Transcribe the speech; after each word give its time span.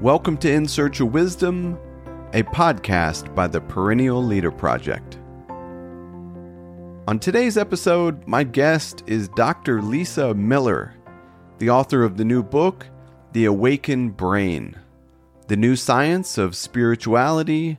Welcome 0.00 0.38
to 0.38 0.50
In 0.50 0.66
Search 0.66 1.00
of 1.00 1.12
Wisdom, 1.12 1.78
a 2.32 2.42
podcast 2.42 3.34
by 3.34 3.46
the 3.46 3.60
Perennial 3.60 4.24
Leader 4.24 4.50
Project. 4.50 5.18
On 7.06 7.18
today's 7.20 7.58
episode, 7.58 8.26
my 8.26 8.42
guest 8.42 9.04
is 9.06 9.28
Dr. 9.28 9.82
Lisa 9.82 10.32
Miller, 10.32 10.94
the 11.58 11.68
author 11.68 12.02
of 12.02 12.16
the 12.16 12.24
new 12.24 12.42
book, 12.42 12.86
The 13.32 13.44
Awakened 13.44 14.16
Brain 14.16 14.74
The 15.48 15.56
New 15.58 15.76
Science 15.76 16.38
of 16.38 16.56
Spirituality 16.56 17.76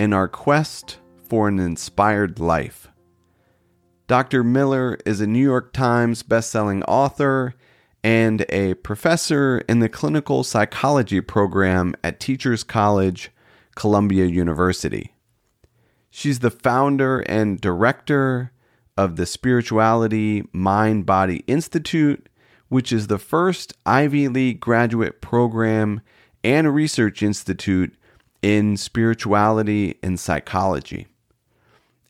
and 0.00 0.12
Our 0.12 0.26
Quest 0.26 0.98
for 1.28 1.46
an 1.46 1.60
Inspired 1.60 2.40
Life. 2.40 2.88
Dr. 4.08 4.42
Miller 4.42 4.98
is 5.06 5.20
a 5.20 5.28
New 5.28 5.44
York 5.44 5.72
Times 5.72 6.24
bestselling 6.24 6.82
author 6.88 7.54
and 8.04 8.44
a 8.48 8.74
professor 8.74 9.58
in 9.68 9.78
the 9.78 9.88
clinical 9.88 10.42
psychology 10.42 11.20
program 11.20 11.94
at 12.02 12.20
Teachers 12.20 12.64
College, 12.64 13.30
Columbia 13.74 14.26
University. 14.26 15.14
She's 16.10 16.40
the 16.40 16.50
founder 16.50 17.20
and 17.20 17.60
director 17.60 18.52
of 18.96 19.16
the 19.16 19.26
Spirituality 19.26 20.44
Mind 20.52 21.06
Body 21.06 21.44
Institute, 21.46 22.28
which 22.68 22.92
is 22.92 23.06
the 23.06 23.18
first 23.18 23.72
Ivy 23.86 24.28
League 24.28 24.60
graduate 24.60 25.20
program 25.20 26.00
and 26.44 26.74
research 26.74 27.22
institute 27.22 27.94
in 28.42 28.76
spirituality 28.76 29.98
and 30.02 30.18
psychology. 30.18 31.06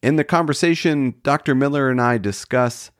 In 0.02 0.16
the 0.16 0.24
conversation, 0.24 1.14
Dr. 1.22 1.54
Miller 1.54 1.88
and 1.90 2.00
I 2.00 2.18
discuss 2.18 2.90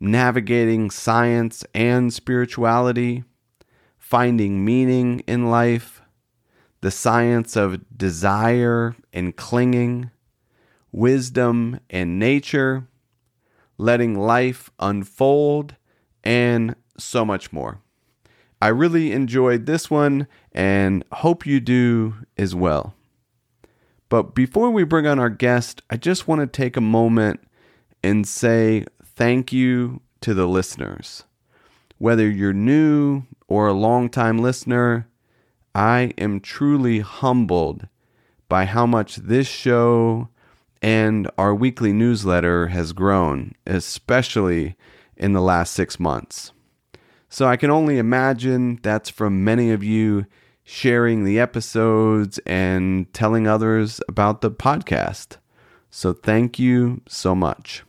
navigating 0.00 0.90
science 0.90 1.64
and 1.74 2.12
spirituality, 2.12 3.22
finding 3.98 4.64
meaning 4.64 5.20
in 5.26 5.50
life, 5.50 6.00
the 6.80 6.90
science 6.90 7.54
of 7.56 7.84
desire 7.96 8.96
and 9.12 9.36
clinging, 9.36 10.10
wisdom 10.90 11.78
and 11.90 12.18
nature, 12.18 12.88
letting 13.76 14.18
life 14.18 14.70
unfold, 14.80 15.76
and 16.24 16.74
so 16.98 17.24
much 17.24 17.52
more. 17.52 17.80
I 18.62 18.68
really 18.68 19.12
enjoyed 19.12 19.66
this 19.66 19.90
one 19.90 20.26
and 20.52 21.04
hope 21.12 21.46
you 21.46 21.60
do 21.60 22.14
as 22.36 22.54
well. 22.54 22.94
But 24.08 24.34
before 24.34 24.70
we 24.70 24.84
bring 24.84 25.06
on 25.06 25.18
our 25.18 25.30
guest, 25.30 25.82
I 25.88 25.96
just 25.96 26.26
want 26.26 26.40
to 26.40 26.46
take 26.46 26.76
a 26.76 26.82
moment 26.82 27.40
and 28.02 28.26
say 28.26 28.84
thank 29.20 29.52
you 29.52 30.00
to 30.22 30.32
the 30.32 30.48
listeners. 30.48 31.24
Whether 31.98 32.30
you're 32.30 32.54
new 32.54 33.24
or 33.48 33.66
a 33.66 33.74
long-time 33.74 34.38
listener, 34.38 35.08
I 35.74 36.14
am 36.16 36.40
truly 36.40 37.00
humbled 37.00 37.86
by 38.48 38.64
how 38.64 38.86
much 38.86 39.16
this 39.16 39.46
show 39.46 40.30
and 40.80 41.30
our 41.36 41.54
weekly 41.54 41.92
newsletter 41.92 42.68
has 42.68 42.94
grown, 42.94 43.52
especially 43.66 44.74
in 45.18 45.34
the 45.34 45.42
last 45.42 45.74
six 45.74 46.00
months. 46.00 46.52
So 47.28 47.46
I 47.46 47.58
can 47.58 47.70
only 47.70 47.98
imagine 47.98 48.80
that's 48.82 49.10
from 49.10 49.44
many 49.44 49.70
of 49.70 49.84
you 49.84 50.24
sharing 50.64 51.24
the 51.24 51.38
episodes 51.38 52.38
and 52.46 53.12
telling 53.12 53.46
others 53.46 54.00
about 54.08 54.40
the 54.40 54.50
podcast. 54.50 55.36
So 55.90 56.14
thank 56.14 56.58
you 56.58 57.02
so 57.06 57.34
much. 57.34 57.84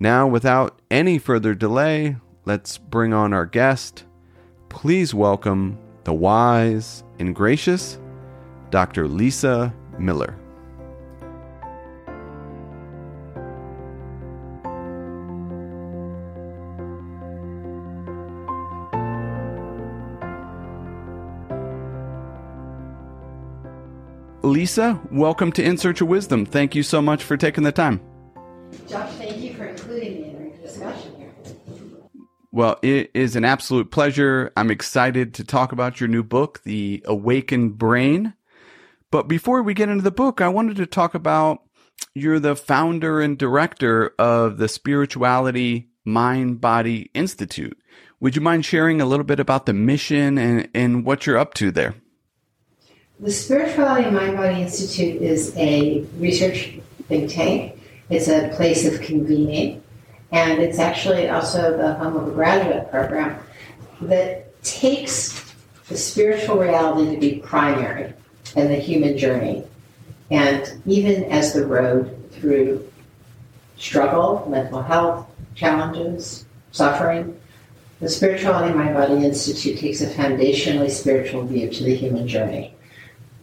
Now, 0.00 0.26
without 0.26 0.80
any 0.90 1.18
further 1.18 1.54
delay, 1.54 2.16
let's 2.44 2.78
bring 2.78 3.12
on 3.12 3.32
our 3.32 3.46
guest. 3.46 4.04
Please 4.68 5.14
welcome 5.14 5.78
the 6.02 6.12
wise 6.12 7.04
and 7.18 7.34
gracious 7.34 7.98
Dr. 8.70 9.06
Lisa 9.06 9.72
Miller. 9.98 10.36
Lisa, 24.42 25.00
welcome 25.10 25.52
to 25.52 25.62
In 25.62 25.78
Search 25.78 26.00
of 26.00 26.08
Wisdom. 26.08 26.44
Thank 26.44 26.74
you 26.74 26.82
so 26.82 27.00
much 27.00 27.22
for 27.22 27.36
taking 27.36 27.64
the 27.64 27.72
time. 27.72 28.00
Josh, 28.88 29.10
thank 29.14 29.38
you 29.38 29.54
for 29.54 29.64
including 29.64 30.20
me 30.20 30.30
in 30.30 30.36
our 30.36 30.62
discussion 30.62 31.14
here. 31.16 31.32
Well, 32.54 32.78
it 32.82 33.10
is 33.14 33.34
an 33.34 33.44
absolute 33.44 33.90
pleasure. 33.90 34.52
I'm 34.56 34.70
excited 34.70 35.34
to 35.34 35.44
talk 35.44 35.72
about 35.72 35.98
your 35.98 36.06
new 36.06 36.22
book, 36.22 36.62
The 36.62 37.02
Awakened 37.04 37.78
Brain. 37.78 38.34
But 39.10 39.26
before 39.26 39.60
we 39.64 39.74
get 39.74 39.88
into 39.88 40.04
the 40.04 40.12
book, 40.12 40.40
I 40.40 40.46
wanted 40.46 40.76
to 40.76 40.86
talk 40.86 41.16
about 41.16 41.62
you're 42.14 42.38
the 42.38 42.54
founder 42.54 43.20
and 43.20 43.36
director 43.36 44.14
of 44.20 44.58
the 44.58 44.68
Spirituality 44.68 45.88
Mind 46.04 46.60
Body 46.60 47.10
Institute. 47.12 47.76
Would 48.20 48.36
you 48.36 48.40
mind 48.40 48.64
sharing 48.64 49.00
a 49.00 49.06
little 49.06 49.26
bit 49.26 49.40
about 49.40 49.66
the 49.66 49.72
mission 49.72 50.38
and, 50.38 50.68
and 50.76 51.04
what 51.04 51.26
you're 51.26 51.38
up 51.38 51.54
to 51.54 51.72
there? 51.72 51.96
The 53.18 53.32
Spirituality 53.32 54.12
Mind 54.12 54.36
Body 54.36 54.62
Institute 54.62 55.20
is 55.20 55.52
a 55.56 56.06
research 56.18 56.78
think 57.08 57.32
tank 57.32 57.80
it's 58.10 58.28
a 58.28 58.50
place 58.54 58.86
of 58.86 59.00
convening, 59.00 59.82
and 60.34 60.60
it's 60.60 60.80
actually 60.80 61.28
also 61.28 61.76
the 61.76 61.94
home 61.94 62.16
of 62.16 62.26
a 62.26 62.30
graduate 62.32 62.90
program 62.90 63.38
that 64.00 64.60
takes 64.64 65.54
the 65.88 65.96
spiritual 65.96 66.58
reality 66.58 67.14
to 67.14 67.20
be 67.20 67.38
primary 67.38 68.12
in 68.56 68.66
the 68.66 68.74
human 68.74 69.16
journey. 69.16 69.64
And 70.32 70.82
even 70.86 71.24
as 71.26 71.52
the 71.52 71.64
road 71.64 72.32
through 72.32 72.84
struggle, 73.76 74.44
mental 74.50 74.82
health 74.82 75.28
challenges, 75.54 76.46
suffering, 76.72 77.40
the 78.00 78.08
Spirituality 78.08 78.74
Mind 78.74 78.94
Body 78.94 79.24
Institute 79.24 79.78
takes 79.78 80.00
a 80.00 80.08
foundationally 80.08 80.90
spiritual 80.90 81.44
view 81.44 81.70
to 81.70 81.84
the 81.84 81.94
human 81.94 82.26
journey. 82.26 82.74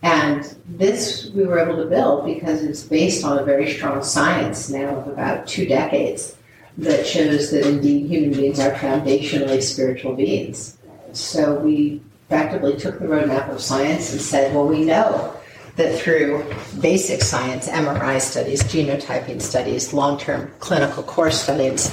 And 0.03 0.57
this 0.67 1.31
we 1.33 1.45
were 1.45 1.57
able 1.57 1.81
to 1.81 1.89
build 1.89 2.25
because 2.25 2.63
it's 2.63 2.83
based 2.83 3.23
on 3.23 3.39
a 3.39 3.45
very 3.45 3.71
strong 3.71 4.03
science 4.03 4.69
now 4.69 4.97
of 4.97 5.07
about 5.07 5.47
two 5.47 5.65
decades 5.65 6.35
that 6.77 7.05
shows 7.05 7.51
that 7.51 7.67
indeed 7.67 8.07
human 8.07 8.31
beings 8.31 8.59
are 8.59 8.71
foundationally 8.71 9.61
spiritual 9.61 10.15
beings. 10.15 10.77
So 11.13 11.55
we 11.59 12.01
effectively 12.27 12.77
took 12.77 12.99
the 12.99 13.05
roadmap 13.05 13.49
of 13.49 13.61
science 13.61 14.11
and 14.11 14.21
said, 14.21 14.55
well, 14.55 14.67
we 14.67 14.85
know 14.85 15.35
that 15.75 15.99
through 15.99 16.45
basic 16.79 17.21
science, 17.21 17.67
MRI 17.67 18.19
studies, 18.21 18.63
genotyping 18.63 19.41
studies, 19.41 19.93
long 19.93 20.17
term 20.17 20.51
clinical 20.59 21.03
course 21.03 21.41
studies, 21.41 21.91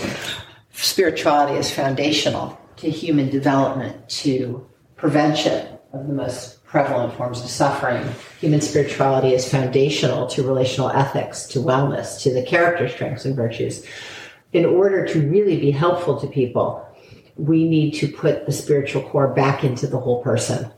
spirituality 0.72 1.58
is 1.58 1.70
foundational 1.70 2.58
to 2.76 2.90
human 2.90 3.28
development, 3.28 4.08
to 4.08 4.64
prevention 4.96 5.66
of 5.92 6.06
the 6.06 6.12
most 6.12 6.64
prevalent 6.64 7.14
forms 7.14 7.40
of 7.40 7.48
suffering. 7.48 8.06
Human 8.40 8.60
spirituality 8.60 9.34
is 9.34 9.48
foundational 9.48 10.26
to 10.28 10.42
relational 10.42 10.90
ethics, 10.90 11.46
to 11.48 11.58
wellness, 11.58 12.20
to 12.22 12.32
the 12.32 12.42
character 12.42 12.88
strengths 12.88 13.24
and 13.24 13.34
virtues. 13.34 13.84
In 14.52 14.64
order 14.64 15.06
to 15.06 15.28
really 15.28 15.58
be 15.58 15.70
helpful 15.70 16.18
to 16.20 16.26
people, 16.26 16.86
we 17.36 17.68
need 17.68 17.92
to 17.94 18.08
put 18.08 18.46
the 18.46 18.52
spiritual 18.52 19.02
core 19.02 19.28
back 19.28 19.62
into 19.64 19.86
the 19.86 19.98
whole 19.98 20.22
person. 20.22 20.70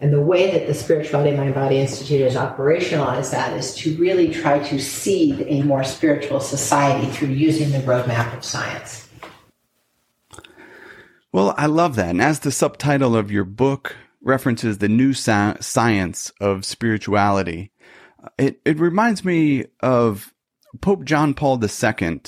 And 0.00 0.12
the 0.12 0.20
way 0.20 0.50
that 0.52 0.66
the 0.66 0.72
Spirituality 0.72 1.36
Mind 1.36 1.54
Body 1.54 1.78
Institute 1.78 2.22
has 2.22 2.34
operationalized 2.34 3.32
that 3.32 3.54
is 3.54 3.74
to 3.76 3.94
really 3.98 4.32
try 4.32 4.58
to 4.68 4.78
seed 4.78 5.44
a 5.46 5.62
more 5.62 5.84
spiritual 5.84 6.40
society 6.40 7.06
through 7.10 7.28
using 7.28 7.70
the 7.70 7.80
roadmap 7.80 8.34
of 8.34 8.42
science. 8.42 9.08
Well, 11.32 11.54
I 11.58 11.66
love 11.66 11.96
that. 11.96 12.08
And 12.08 12.22
as 12.22 12.40
the 12.40 12.50
subtitle 12.50 13.14
of 13.14 13.30
your 13.30 13.44
book 13.44 13.94
references 14.22 14.78
the 14.78 14.88
new 14.88 15.12
science 15.12 16.32
of 16.40 16.64
spirituality. 16.64 17.72
Uh, 18.22 18.28
it 18.38 18.60
it 18.64 18.78
reminds 18.78 19.24
me 19.24 19.66
of 19.80 20.34
Pope 20.80 21.04
John 21.04 21.34
Paul 21.34 21.62
II 21.62 22.20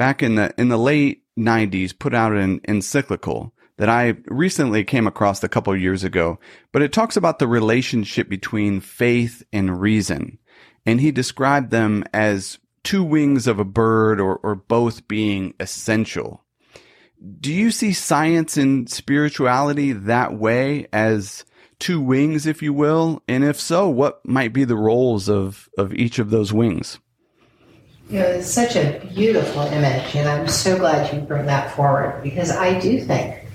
back 0.00 0.22
in 0.22 0.36
the 0.36 0.54
in 0.56 0.70
the 0.70 0.78
late 0.78 1.24
90s 1.38 1.98
put 1.98 2.14
out 2.14 2.32
an 2.32 2.58
encyclical 2.66 3.52
that 3.76 3.90
I 3.90 4.14
recently 4.28 4.82
came 4.82 5.06
across 5.06 5.44
a 5.44 5.48
couple 5.48 5.76
years 5.76 6.04
ago, 6.04 6.38
but 6.72 6.80
it 6.80 6.90
talks 6.90 7.18
about 7.18 7.38
the 7.38 7.46
relationship 7.46 8.26
between 8.26 8.80
faith 8.80 9.42
and 9.52 9.78
reason. 9.78 10.38
And 10.86 11.02
he 11.02 11.10
described 11.10 11.70
them 11.70 12.04
as 12.14 12.58
two 12.82 13.04
wings 13.04 13.46
of 13.46 13.58
a 13.58 13.64
bird 13.64 14.22
or, 14.22 14.36
or 14.36 14.54
both 14.54 15.06
being 15.06 15.52
essential 15.60 16.46
do 17.38 17.52
you 17.52 17.70
see 17.70 17.92
science 17.92 18.56
and 18.56 18.88
spirituality 18.88 19.92
that 19.92 20.32
way 20.32 20.86
as 20.90 21.44
two 21.78 22.00
wings, 22.00 22.46
if 22.46 22.62
you 22.62 22.72
will? 22.72 23.22
And 23.28 23.44
if 23.44 23.60
so, 23.60 23.90
what 23.90 24.26
might 24.26 24.54
be 24.54 24.64
the 24.64 24.74
roles 24.74 25.28
of, 25.28 25.68
of 25.76 25.92
each 25.92 26.18
of 26.18 26.30
those 26.30 26.50
wings? 26.50 26.98
You 28.10 28.18
know, 28.18 28.26
it's 28.26 28.50
such 28.50 28.74
a 28.74 28.98
beautiful 29.14 29.62
image, 29.62 30.16
and 30.16 30.28
I'm 30.28 30.48
so 30.48 30.76
glad 30.76 31.14
you 31.14 31.20
bring 31.20 31.46
that 31.46 31.76
forward 31.76 32.20
because 32.24 32.50
I 32.50 32.76
do 32.80 33.00
think 33.04 33.46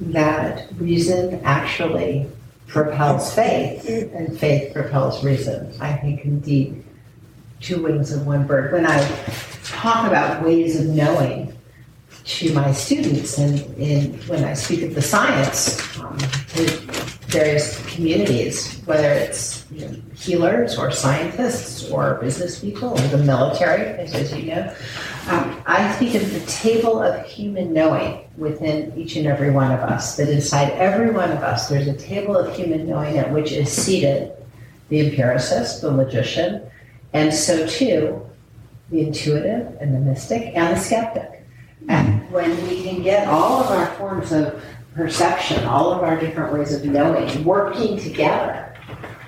that 0.00 0.70
reason 0.78 1.40
actually 1.44 2.28
propels 2.66 3.34
faith, 3.34 3.88
and 3.88 4.38
faith 4.38 4.74
propels 4.74 5.24
reason. 5.24 5.72
I 5.80 5.94
think 5.94 6.26
indeed 6.26 6.84
two 7.60 7.82
wings 7.82 8.12
of 8.12 8.26
one 8.26 8.46
bird. 8.46 8.72
When 8.72 8.84
I 8.84 9.00
talk 9.64 10.06
about 10.06 10.44
ways 10.44 10.78
of 10.78 10.88
knowing 10.88 11.56
to 12.24 12.52
my 12.52 12.72
students, 12.72 13.38
and 13.38 13.60
when 14.28 14.44
I 14.44 14.54
speak 14.54 14.82
of 14.82 14.94
the 14.94 15.02
science 15.02 15.98
um, 15.98 16.16
to 16.18 16.66
various 17.32 17.84
communities, 17.86 18.80
whether 18.84 19.08
it's 19.08 19.64
you 19.70 19.86
know, 19.86 19.96
healers 20.14 20.78
or 20.78 20.90
scientists 20.90 21.90
or 21.90 22.14
business 22.16 22.60
people 22.60 22.90
or 22.90 23.08
the 23.08 23.18
military, 23.18 23.82
as 23.98 24.36
you 24.36 24.54
know, 24.54 24.74
um, 25.28 25.62
I 25.66 25.92
speak 25.96 26.14
of 26.14 26.32
the 26.32 26.40
table 26.46 27.02
of 27.02 27.24
human 27.26 27.72
knowing 27.72 28.28
within 28.36 28.92
each 28.96 29.16
and 29.16 29.26
every 29.26 29.50
one 29.50 29.72
of 29.72 29.80
us. 29.80 30.16
That 30.16 30.28
inside 30.28 30.70
every 30.72 31.10
one 31.10 31.30
of 31.30 31.38
us, 31.38 31.68
there's 31.68 31.88
a 31.88 31.96
table 31.96 32.36
of 32.36 32.54
human 32.54 32.88
knowing 32.88 33.18
at 33.18 33.32
which 33.32 33.52
is 33.52 33.70
seated 33.70 34.32
the 34.90 35.00
empiricist, 35.00 35.80
the 35.80 35.90
logician, 35.90 36.62
and 37.12 37.32
so 37.32 37.66
too 37.66 38.20
the 38.90 39.00
intuitive 39.00 39.74
and 39.80 39.94
the 39.94 39.98
mystic 39.98 40.52
and 40.54 40.76
the 40.76 40.80
skeptic. 40.80 41.41
And 41.88 42.30
when 42.30 42.50
we 42.68 42.82
can 42.82 43.02
get 43.02 43.28
all 43.28 43.62
of 43.62 43.70
our 43.70 43.86
forms 43.96 44.32
of 44.32 44.62
perception, 44.94 45.64
all 45.64 45.92
of 45.92 46.02
our 46.02 46.18
different 46.18 46.52
ways 46.52 46.74
of 46.74 46.84
knowing 46.84 47.44
working 47.44 47.98
together, 47.98 48.74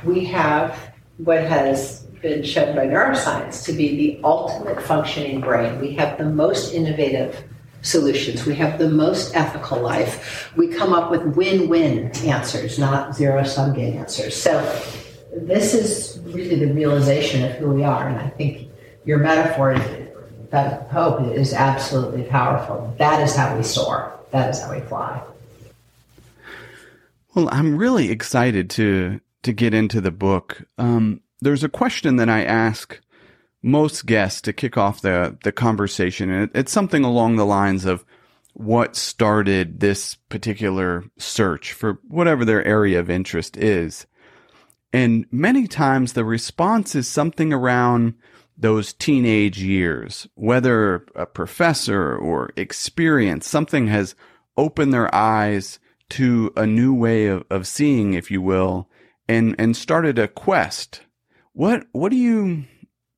we 0.04 0.24
have 0.26 0.94
what 1.18 1.42
has 1.44 2.04
been 2.20 2.42
shown 2.42 2.74
by 2.74 2.86
neuroscience 2.86 3.64
to 3.64 3.72
be 3.72 3.96
the 3.96 4.20
ultimate 4.24 4.82
functioning 4.82 5.40
brain. 5.40 5.80
We 5.80 5.94
have 5.94 6.18
the 6.18 6.24
most 6.24 6.72
innovative 6.72 7.44
solutions. 7.82 8.46
We 8.46 8.54
have 8.56 8.78
the 8.78 8.88
most 8.88 9.34
ethical 9.36 9.80
life. 9.80 10.50
We 10.56 10.68
come 10.68 10.92
up 10.92 11.10
with 11.10 11.22
win 11.36 11.68
win 11.68 12.10
answers, 12.26 12.78
not 12.78 13.14
zero 13.14 13.44
sum 13.44 13.74
game 13.74 13.98
answers. 13.98 14.34
So, 14.34 14.60
this 15.36 15.74
is 15.74 16.20
really 16.24 16.64
the 16.64 16.72
realization 16.72 17.44
of 17.44 17.52
who 17.52 17.70
we 17.70 17.84
are. 17.84 18.08
And 18.08 18.18
I 18.18 18.28
think 18.30 18.70
your 19.04 19.18
metaphor 19.18 19.72
that 20.54 20.88
hope 20.88 21.20
is 21.32 21.52
absolutely 21.52 22.22
powerful. 22.22 22.94
That 22.98 23.20
is 23.20 23.34
how 23.34 23.56
we 23.56 23.64
soar, 23.64 24.16
that 24.30 24.50
is 24.50 24.62
how 24.62 24.72
we 24.72 24.80
fly. 24.82 25.20
Well, 27.34 27.48
I'm 27.50 27.76
really 27.76 28.10
excited 28.10 28.70
to 28.70 29.20
to 29.42 29.52
get 29.52 29.74
into 29.74 30.00
the 30.00 30.12
book. 30.12 30.62
Um, 30.78 31.20
there's 31.40 31.64
a 31.64 31.68
question 31.68 32.16
that 32.16 32.28
I 32.28 32.44
ask 32.44 33.00
most 33.62 34.06
guests 34.06 34.40
to 34.42 34.52
kick 34.52 34.78
off 34.78 35.00
the 35.00 35.36
the 35.42 35.50
conversation, 35.50 36.30
and 36.30 36.50
it's 36.54 36.72
something 36.72 37.02
along 37.02 37.34
the 37.34 37.46
lines 37.46 37.84
of 37.84 38.04
what 38.52 38.94
started 38.94 39.80
this 39.80 40.14
particular 40.28 41.02
search 41.18 41.72
for 41.72 41.98
whatever 42.06 42.44
their 42.44 42.64
area 42.64 43.00
of 43.00 43.10
interest 43.10 43.56
is. 43.56 44.06
And 44.92 45.26
many 45.32 45.66
times 45.66 46.12
the 46.12 46.24
response 46.24 46.94
is 46.94 47.08
something 47.08 47.52
around 47.52 48.14
those 48.56 48.92
teenage 48.92 49.60
years, 49.60 50.28
whether 50.34 51.06
a 51.14 51.26
professor 51.26 52.16
or 52.16 52.50
experience, 52.56 53.46
something 53.46 53.88
has 53.88 54.14
opened 54.56 54.92
their 54.92 55.12
eyes 55.14 55.78
to 56.10 56.52
a 56.56 56.66
new 56.66 56.94
way 56.94 57.26
of, 57.26 57.44
of 57.50 57.66
seeing, 57.66 58.14
if 58.14 58.30
you 58.30 58.40
will, 58.40 58.88
and, 59.28 59.56
and 59.58 59.76
started 59.76 60.18
a 60.18 60.28
quest. 60.28 61.00
What, 61.52 61.86
what 61.92 62.10
do 62.10 62.16
you, 62.16 62.64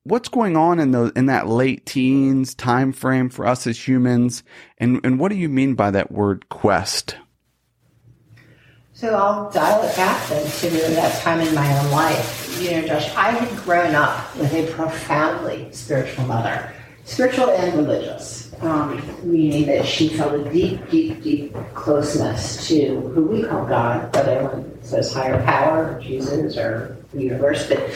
what's 0.05 0.29
going 0.29 0.57
on 0.57 0.79
in 0.79 0.93
the, 0.93 1.13
in 1.17 1.27
that 1.27 1.49
late 1.49 1.85
teens 1.85 2.55
time 2.55 2.93
frame 2.93 3.29
for 3.29 3.47
us 3.47 3.67
as 3.67 3.87
humans? 3.87 4.43
And, 4.79 5.01
and 5.05 5.19
what 5.19 5.31
do 5.31 5.37
you 5.37 5.49
mean 5.49 5.75
by 5.75 5.91
that 5.91 6.13
word 6.13 6.49
quest? 6.49 7.17
So 8.97 9.15
I'll 9.15 9.51
dial 9.51 9.83
it 9.83 9.95
back 9.95 10.27
then 10.31 10.51
to 10.51 10.71
that 10.71 11.21
time 11.21 11.41
in 11.41 11.55
my 11.55 11.79
own 11.81 11.91
life. 11.91 12.59
You 12.63 12.71
know, 12.71 12.87
Josh, 12.87 13.15
I 13.15 13.31
had 13.31 13.59
grown 13.59 13.95
up 13.95 14.35
with 14.39 14.51
a 14.55 14.73
profoundly 14.73 15.69
spiritual 15.71 16.25
mother, 16.25 16.73
spiritual 17.05 17.51
and 17.51 17.77
religious, 17.77 18.55
um, 18.63 19.03
meaning 19.23 19.67
that 19.67 19.85
she 19.85 20.09
felt 20.09 20.33
a 20.33 20.51
deep, 20.51 20.91
deep, 20.91 21.23
deep 21.23 21.55
closeness 21.75 22.67
to 22.69 23.03
who 23.11 23.27
we 23.27 23.43
call 23.43 23.67
God, 23.67 24.15
whether 24.15 24.45
one 24.45 24.83
says 24.83 25.13
higher 25.13 25.45
power, 25.45 26.01
Jesus, 26.01 26.57
or 26.57 26.97
the 27.13 27.25
universe. 27.25 27.69
But 27.69 27.91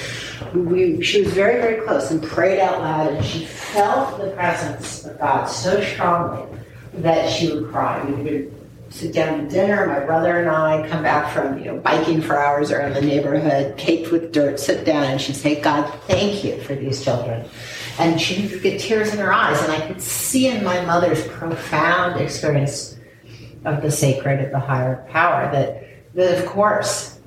we, 0.55 1.01
she 1.01 1.23
was 1.23 1.33
very, 1.33 1.63
very 1.63 1.87
close 1.87 2.11
and 2.11 2.23
prayed 2.23 2.61
out 2.61 2.83
loud, 2.83 3.15
and 3.15 3.25
she 3.25 3.47
felt 3.47 4.21
the 4.21 4.33
presence 4.33 5.07
of 5.07 5.19
God 5.19 5.47
so 5.47 5.81
strongly 5.81 6.59
that 6.93 7.31
she 7.31 7.51
would 7.51 7.71
cry. 7.71 8.05
We 8.05 8.23
would 8.23 8.60
sit 8.91 9.15
down 9.15 9.39
to 9.39 9.49
dinner. 9.49 9.87
My 9.87 10.01
brother 10.01 10.39
and 10.39 10.51
I 10.51 10.87
come 10.89 11.03
back 11.03 11.33
from 11.33 11.59
you 11.59 11.67
know 11.67 11.79
biking 11.79 12.21
for 12.21 12.37
hours 12.37 12.71
around 12.71 12.95
the 12.95 13.01
neighborhood, 13.01 13.77
caked 13.79 14.11
with 14.11 14.33
dirt. 14.33 14.61
Sit 14.61 14.85
down, 14.85 15.05
and 15.05 15.21
she'd 15.21 15.37
say, 15.37 15.61
"God, 15.61 15.91
thank 16.07 16.45
you 16.45 16.61
for 16.63 16.75
these 16.75 17.03
children." 17.03 17.47
And 17.99 18.21
she'd 18.21 18.63
get 18.63 18.81
tears 18.81 19.13
in 19.13 19.19
her 19.21 19.33
eyes, 19.33 19.63
and 19.63 19.73
I 19.73 19.81
could 19.87 20.01
see 20.01 20.49
in 20.49 20.65
my 20.65 20.81
mother's 20.85 21.27
profound 21.29 22.21
experience 22.21 22.97
of 23.65 23.83
the 23.83 23.91
sacred, 23.91 24.41
of 24.41 24.51
the 24.51 24.59
higher 24.59 25.07
power, 25.11 25.51
that 25.53 25.85
that 26.15 26.39
of 26.39 26.47
course, 26.47 27.19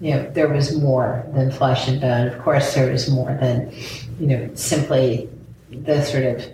you 0.00 0.14
know, 0.14 0.30
there 0.32 0.48
was 0.48 0.76
more 0.76 1.26
than 1.32 1.50
flesh 1.50 1.88
and 1.88 2.00
bone. 2.00 2.28
Of 2.28 2.38
course, 2.42 2.74
there 2.74 2.92
was 2.92 3.10
more 3.10 3.36
than 3.40 3.72
you 4.20 4.26
know 4.26 4.50
simply 4.54 5.30
the 5.70 6.02
sort 6.02 6.24
of 6.24 6.44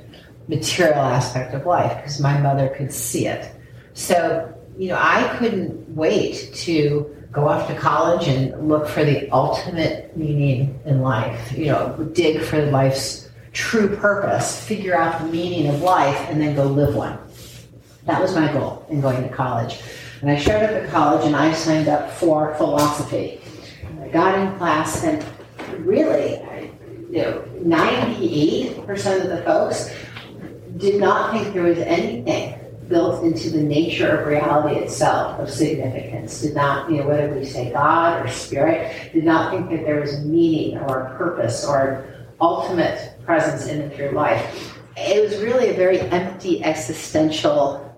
material 0.49 0.99
aspect 0.99 1.55
of 1.55 1.67
life, 1.67 1.97
because 1.97 2.21
my 2.21 2.39
mother 2.39 2.69
could 2.69 2.93
see 2.93 3.27
it 3.27 3.53
so, 3.95 4.52
you 4.79 4.89
know, 4.89 4.99
I 4.99 5.37
couldn't 5.39 5.95
wait 5.95 6.53
to 6.55 7.15
go 7.31 7.49
off 7.49 7.69
to 7.69 7.75
college 7.75 8.29
and 8.29 8.69
look 8.69 8.89
for 8.89 9.05
the 9.05 9.31
ultimate 9.31 10.17
meaning 10.17 10.79
in 10.85 11.01
life, 11.01 11.53
you 11.53 11.67
know, 11.67 11.97
dig 12.13 12.43
for 12.43 12.65
life's 12.67 13.31
true 13.53 13.97
purpose, 13.97 14.65
figure 14.67 14.97
out 14.97 15.21
the 15.21 15.29
meaning 15.29 15.69
of 15.69 15.83
life, 15.83 16.19
and 16.29 16.41
then 16.41 16.55
go 16.55 16.65
live 16.65 16.95
one. 16.95 17.19
That 18.05 18.21
was 18.21 18.35
my 18.35 18.53
goal 18.53 18.85
in 18.91 19.01
going 19.01 19.23
to 19.23 19.29
college. 19.29 19.81
And 20.21 20.31
I 20.31 20.37
showed 20.37 20.63
up 20.63 20.71
at 20.71 20.91
college 20.91 21.27
and 21.27 21.35
I 21.35 21.53
signed 21.53 21.89
up 21.89 22.11
for 22.11 22.55
philosophy. 22.57 23.41
I 24.01 24.09
got 24.09 24.39
in 24.39 24.57
class 24.59 25.05
and 25.05 25.25
really, 25.85 26.41
you 27.11 27.23
know, 27.23 27.45
98% 27.59 29.23
of 29.23 29.29
the 29.29 29.43
folks 29.45 29.95
did 30.77 31.01
not 31.01 31.33
think 31.33 31.53
there 31.55 31.63
was 31.63 31.79
anything 31.79 32.59
built 32.93 33.25
into 33.25 33.49
the 33.49 33.63
nature 33.63 34.19
of 34.19 34.27
reality 34.27 34.79
itself 34.79 35.41
of 35.41 35.49
significance. 35.51 36.43
Did 36.43 36.55
not, 36.55 36.91
you 36.91 36.99
know, 36.99 37.09
whether 37.09 37.35
we 37.35 37.45
say 37.45 37.73
God 37.73 38.25
or 38.25 38.29
spirit, 38.29 39.13
did 39.15 39.25
not 39.25 39.51
think 39.51 39.71
that 39.71 39.85
there 39.87 39.99
was 39.99 40.21
meaning 40.21 40.79
or 40.79 41.15
purpose 41.17 41.65
or 41.65 42.05
ultimate 42.41 43.17
presence 43.25 43.67
in 43.67 43.81
and 43.81 43.93
through 43.95 44.11
life. 44.11 44.77
It 44.97 45.23
was 45.23 45.41
really 45.41 45.71
a 45.71 45.73
very 45.73 46.01
empty 46.01 46.63
existential 46.63 47.89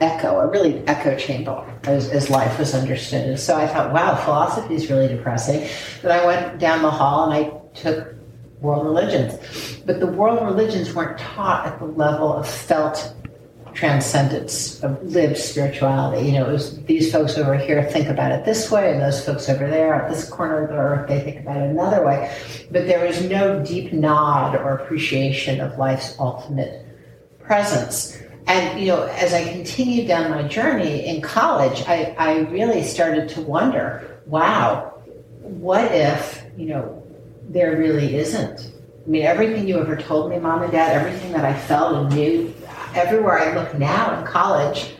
echo, 0.00 0.40
a 0.40 0.48
really 0.48 0.84
echo 0.88 1.16
chamber 1.16 1.64
as, 1.84 2.10
as 2.10 2.28
life 2.28 2.58
was 2.58 2.74
understood. 2.74 3.28
And 3.28 3.38
so 3.38 3.56
I 3.56 3.68
thought, 3.68 3.92
wow, 3.92 4.16
philosophy 4.16 4.74
is 4.74 4.90
really 4.90 5.06
depressing. 5.06 5.68
But 6.02 6.10
I 6.10 6.26
went 6.26 6.58
down 6.58 6.82
the 6.82 6.90
hall 6.90 7.30
and 7.30 7.46
I 7.46 7.52
took 7.74 8.16
world 8.60 8.84
religions. 8.84 9.78
But 9.86 10.00
the 10.00 10.08
world 10.08 10.44
religions 10.44 10.92
weren't 10.92 11.18
taught 11.18 11.66
at 11.66 11.78
the 11.78 11.86
level 11.86 12.32
of 12.32 12.48
felt 12.48 13.13
transcendence 13.74 14.82
of 14.82 15.02
lived 15.02 15.36
spirituality. 15.36 16.26
You 16.26 16.32
know, 16.38 16.48
it 16.48 16.52
was 16.52 16.82
these 16.84 17.12
folks 17.12 17.36
over 17.36 17.56
here 17.56 17.82
think 17.90 18.08
about 18.08 18.32
it 18.32 18.44
this 18.44 18.70
way, 18.70 18.92
and 18.92 19.00
those 19.00 19.24
folks 19.24 19.48
over 19.48 19.68
there 19.68 19.94
at 19.94 20.10
this 20.10 20.28
corner 20.28 20.64
of 20.64 20.70
the 20.70 20.76
earth 20.76 21.08
they 21.08 21.20
think 21.20 21.40
about 21.40 21.58
it 21.58 21.70
another 21.70 22.04
way. 22.04 22.34
But 22.70 22.86
there 22.86 23.06
was 23.06 23.22
no 23.22 23.64
deep 23.64 23.92
nod 23.92 24.56
or 24.56 24.70
appreciation 24.74 25.60
of 25.60 25.78
life's 25.78 26.16
ultimate 26.18 26.86
presence. 27.40 28.18
And 28.46 28.80
you 28.80 28.88
know, 28.88 29.02
as 29.04 29.32
I 29.32 29.48
continued 29.52 30.08
down 30.08 30.30
my 30.30 30.46
journey 30.46 31.06
in 31.06 31.20
college, 31.20 31.82
I, 31.86 32.14
I 32.18 32.38
really 32.50 32.82
started 32.82 33.28
to 33.30 33.40
wonder, 33.40 34.20
wow, 34.26 34.94
what 35.40 35.90
if, 35.92 36.44
you 36.56 36.66
know, 36.66 37.02
there 37.48 37.76
really 37.76 38.16
isn't 38.16 38.74
I 39.04 39.10
mean, 39.10 39.22
everything 39.22 39.68
you 39.68 39.78
ever 39.78 39.96
told 39.96 40.30
me, 40.30 40.38
mom 40.38 40.62
and 40.62 40.72
dad, 40.72 40.96
everything 40.96 41.32
that 41.32 41.44
I 41.44 41.52
felt 41.52 41.94
and 41.94 42.14
knew, 42.14 42.54
everywhere 42.94 43.38
I 43.38 43.54
look 43.54 43.74
now 43.74 44.18
in 44.18 44.26
college, 44.26 44.94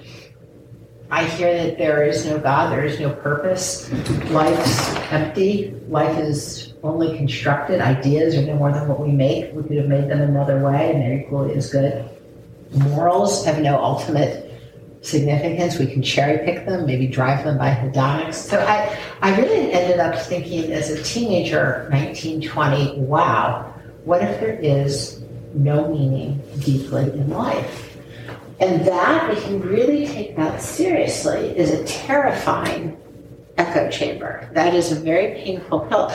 I 1.10 1.24
hear 1.24 1.54
that 1.54 1.78
there 1.78 2.02
is 2.02 2.26
no 2.26 2.38
God, 2.38 2.72
there 2.72 2.84
is 2.84 2.98
no 2.98 3.10
purpose. 3.10 3.90
Life's 4.30 4.96
empty. 5.12 5.74
Life 5.88 6.18
is 6.18 6.74
only 6.82 7.16
constructed. 7.16 7.80
Ideas 7.80 8.34
are 8.36 8.42
no 8.42 8.56
more 8.56 8.72
than 8.72 8.88
what 8.88 9.00
we 9.00 9.12
make. 9.12 9.52
We 9.54 9.62
could 9.62 9.76
have 9.76 9.86
made 9.86 10.08
them 10.08 10.20
another 10.20 10.62
way, 10.64 10.92
and 10.92 11.02
they're 11.02 11.20
equally 11.20 11.54
as 11.54 11.70
good. 11.70 12.08
Morals 12.72 13.44
have 13.44 13.60
no 13.60 13.76
ultimate 13.76 14.50
significance. 15.02 15.78
We 15.78 15.86
can 15.86 16.02
cherry 16.02 16.44
pick 16.44 16.66
them, 16.66 16.86
maybe 16.86 17.06
drive 17.06 17.44
them 17.44 17.58
by 17.58 17.70
hedonics. 17.70 18.34
So 18.34 18.58
I, 18.58 18.98
I 19.20 19.38
really 19.40 19.70
ended 19.72 20.00
up 20.00 20.18
thinking 20.18 20.72
as 20.72 20.90
a 20.90 21.02
teenager, 21.02 21.86
1920, 21.92 23.00
wow, 23.00 23.72
what 24.04 24.22
if 24.22 24.40
there 24.40 24.58
is 24.58 25.23
no 25.54 25.88
meaning 25.88 26.42
deeply 26.61 27.04
in 27.04 27.30
life? 27.30 27.96
And 28.61 28.87
that, 28.87 29.30
if 29.37 29.50
you 29.50 29.58
really 29.58 30.06
take 30.06 30.37
that 30.37 30.62
seriously, 30.62 31.56
is 31.56 31.70
a 31.70 31.84
terrifying 31.84 32.96
echo 33.56 33.90
chamber. 33.90 34.49
That 34.52 34.75
is 34.75 34.92
a 34.92 34.96
very 34.96 35.34
painful 35.42 35.80
pill. 35.80 36.12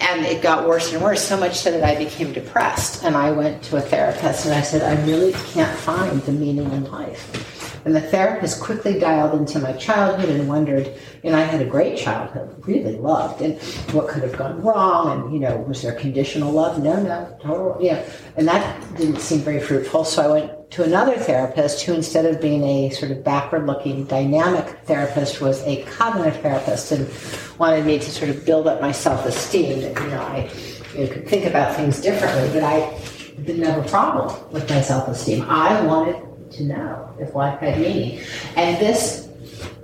And 0.00 0.26
it 0.26 0.42
got 0.42 0.68
worse 0.68 0.92
and 0.92 1.02
worse, 1.02 1.22
so 1.22 1.36
much 1.36 1.56
so 1.56 1.70
that 1.70 1.84
I 1.84 1.96
became 1.96 2.32
depressed. 2.32 3.04
And 3.04 3.16
I 3.16 3.30
went 3.30 3.62
to 3.64 3.76
a 3.76 3.80
therapist 3.80 4.46
and 4.46 4.54
I 4.54 4.60
said, 4.60 4.82
I 4.82 5.00
really 5.06 5.32
can't 5.52 5.76
find 5.78 6.20
the 6.22 6.32
meaning 6.32 6.70
in 6.72 6.90
life. 6.90 7.61
And 7.84 7.94
the 7.96 8.00
therapist 8.00 8.60
quickly 8.60 8.98
dialed 8.98 9.38
into 9.38 9.58
my 9.58 9.72
childhood 9.72 10.28
and 10.28 10.48
wondered, 10.48 10.92
and 11.24 11.34
I 11.34 11.40
had 11.40 11.60
a 11.60 11.64
great 11.64 11.98
childhood, 11.98 12.54
really 12.66 12.96
loved, 12.96 13.42
and 13.42 13.60
what 13.92 14.08
could 14.08 14.22
have 14.22 14.36
gone 14.36 14.62
wrong, 14.62 15.10
and 15.10 15.32
you 15.32 15.40
know, 15.40 15.56
was 15.58 15.82
there 15.82 15.92
conditional 15.94 16.52
love? 16.52 16.82
No, 16.82 17.02
no, 17.02 17.36
total, 17.42 17.76
yeah. 17.80 18.04
And 18.36 18.46
that 18.46 18.96
didn't 18.96 19.20
seem 19.20 19.40
very 19.40 19.60
fruitful. 19.60 20.04
So 20.04 20.22
I 20.22 20.28
went 20.28 20.70
to 20.72 20.84
another 20.84 21.16
therapist 21.16 21.82
who, 21.82 21.92
instead 21.92 22.24
of 22.24 22.40
being 22.40 22.62
a 22.62 22.90
sort 22.90 23.10
of 23.10 23.24
backward-looking, 23.24 24.04
dynamic 24.04 24.66
therapist, 24.84 25.40
was 25.40 25.62
a 25.64 25.82
cognitive 25.84 26.40
therapist 26.40 26.92
and 26.92 27.10
wanted 27.58 27.84
me 27.84 27.98
to 27.98 28.10
sort 28.10 28.30
of 28.30 28.44
build 28.46 28.66
up 28.66 28.80
my 28.80 28.92
self-esteem. 28.92 29.80
That 29.80 30.00
you 30.00 30.08
know, 30.08 30.22
I 30.22 30.50
you 30.94 31.06
know, 31.06 31.12
could 31.12 31.28
think 31.28 31.46
about 31.46 31.74
things 31.74 32.00
differently, 32.00 32.48
but 32.52 32.62
I 32.62 32.98
didn't 33.44 33.64
have 33.64 33.84
a 33.84 33.88
problem 33.88 34.34
with 34.52 34.68
my 34.70 34.80
self-esteem. 34.80 35.42
I 35.48 35.84
wanted 35.84 36.16
to 36.54 36.64
know 36.64 37.14
if 37.18 37.34
life 37.34 37.60
had 37.60 37.78
meaning. 37.78 38.20
And 38.56 38.78
this 38.78 39.28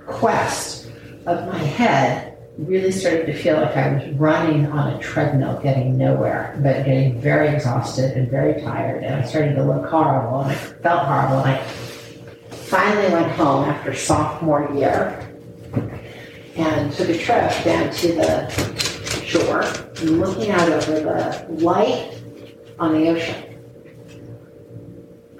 quest 0.05 0.87
of 1.25 1.47
my 1.47 1.57
head 1.57 2.37
really 2.57 2.91
started 2.91 3.25
to 3.25 3.33
feel 3.33 3.55
like 3.55 3.75
I 3.75 3.93
was 3.93 4.09
running 4.15 4.65
on 4.67 4.93
a 4.93 4.99
treadmill, 4.99 5.59
getting 5.61 5.97
nowhere, 5.97 6.59
but 6.61 6.85
getting 6.85 7.19
very 7.21 7.47
exhausted 7.49 8.17
and 8.17 8.29
very 8.29 8.61
tired. 8.61 9.03
And 9.03 9.15
I 9.15 9.25
started 9.25 9.55
to 9.55 9.63
look 9.63 9.85
horrible 9.85 10.41
and 10.41 10.51
I 10.51 10.55
felt 10.55 11.05
horrible. 11.05 11.37
And 11.45 11.55
I 11.55 11.63
finally 12.51 13.13
went 13.13 13.31
home 13.31 13.65
after 13.65 13.93
sophomore 13.93 14.69
year 14.75 15.25
and 16.55 16.91
took 16.91 17.09
a 17.09 17.17
trip 17.17 17.51
down 17.63 17.91
to 17.91 18.07
the 18.13 18.49
shore 19.25 19.63
and 20.01 20.19
looking 20.19 20.51
out 20.51 20.69
over 20.69 20.99
the 20.99 21.45
light 21.63 22.21
on 22.77 22.93
the 22.93 23.09
ocean 23.09 23.48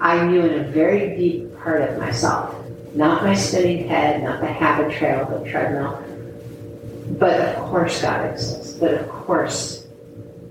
I 0.00 0.26
knew 0.26 0.40
in 0.40 0.64
a 0.64 0.70
very 0.70 1.14
deep 1.14 1.58
part 1.58 1.82
of 1.82 1.98
myself, 1.98 2.54
not 2.94 3.22
my 3.22 3.34
spinning 3.34 3.86
head, 3.86 4.22
not 4.22 4.40
the 4.40 4.46
Habitrail, 4.46 5.44
the 5.44 5.50
treadmill, 5.50 6.02
but 7.18 7.38
of 7.40 7.56
course 7.68 8.00
God 8.00 8.30
exists. 8.30 8.72
But 8.72 8.94
of 8.94 9.08
course 9.10 9.86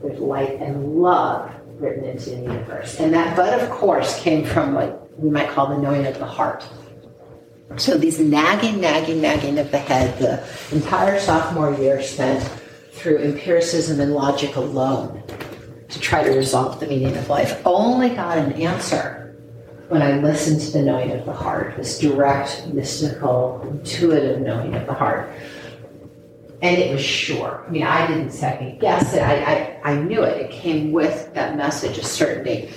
there's 0.03 0.20
light 0.20 0.62
and 0.62 1.01
love 1.01 1.51
written 1.79 2.03
into 2.03 2.29
the 2.29 2.41
universe. 2.41 3.00
And 3.00 3.12
that 3.15 3.36
but 3.36 3.60
of 3.60 3.70
course 3.72 4.20
came 4.22 4.46
from 4.46 4.75
what 4.75 5.10
we 5.20 5.32
might 5.32 5.50
call 5.50 5.68
the 5.68 5.77
knowing 5.77 6.06
of 6.06 6.20
the 6.20 6.27
heart. 6.27 6.68
So 7.77 7.98
these 7.98 8.20
nagging, 8.20 8.79
nagging, 8.79 9.20
nagging 9.20 9.58
of 9.58 9.72
the 9.72 9.79
head, 9.79 10.18
the 10.20 10.44
entire 10.75 11.20
sophomore 11.20 11.74
year 11.74 12.03
spent 12.03 12.44
through 12.91 13.18
empiricism 13.18 14.00
and 14.00 14.13
logic 14.13 14.56
alone 14.58 15.24
to 15.89 16.00
try 16.00 16.24
to 16.24 16.32
resolve 16.32 16.79
the 16.79 16.88
meaning 16.88 17.18
of 17.18 17.29
life, 17.29 17.60
only 17.65 18.10
got 18.10 18.38
an 18.38 18.53
answer 18.53 19.18
when 19.89 20.03
I 20.03 20.19
listened 20.19 20.62
to 20.62 20.72
the 20.72 20.84
knowing 20.84 21.12
of 21.12 21.25
the 21.25 21.34
heart, 21.34 21.75
this 21.75 21.98
direct, 21.98 22.67
mystical, 22.67 23.67
intuitive 23.69 24.39
knowing 24.39 24.75
of 24.75 24.86
the 24.86 24.93
heart. 24.93 25.29
And 26.62 26.77
it 26.77 26.91
was 26.91 27.01
sure. 27.01 27.65
I 27.67 27.72
mean, 27.72 27.84
I 27.84 28.05
didn't 28.05 28.31
second 28.31 28.79
guess 28.79 29.13
it. 29.13 29.22
I, 29.22 29.79
I, 29.84 29.91
I 29.91 29.96
knew 29.96 30.22
it. 30.22 30.41
It 30.41 30.51
came 30.51 30.91
with 30.91 31.34
that 31.34 31.58
message 31.58 31.98
of 31.98 32.05
certainty. 32.05 32.72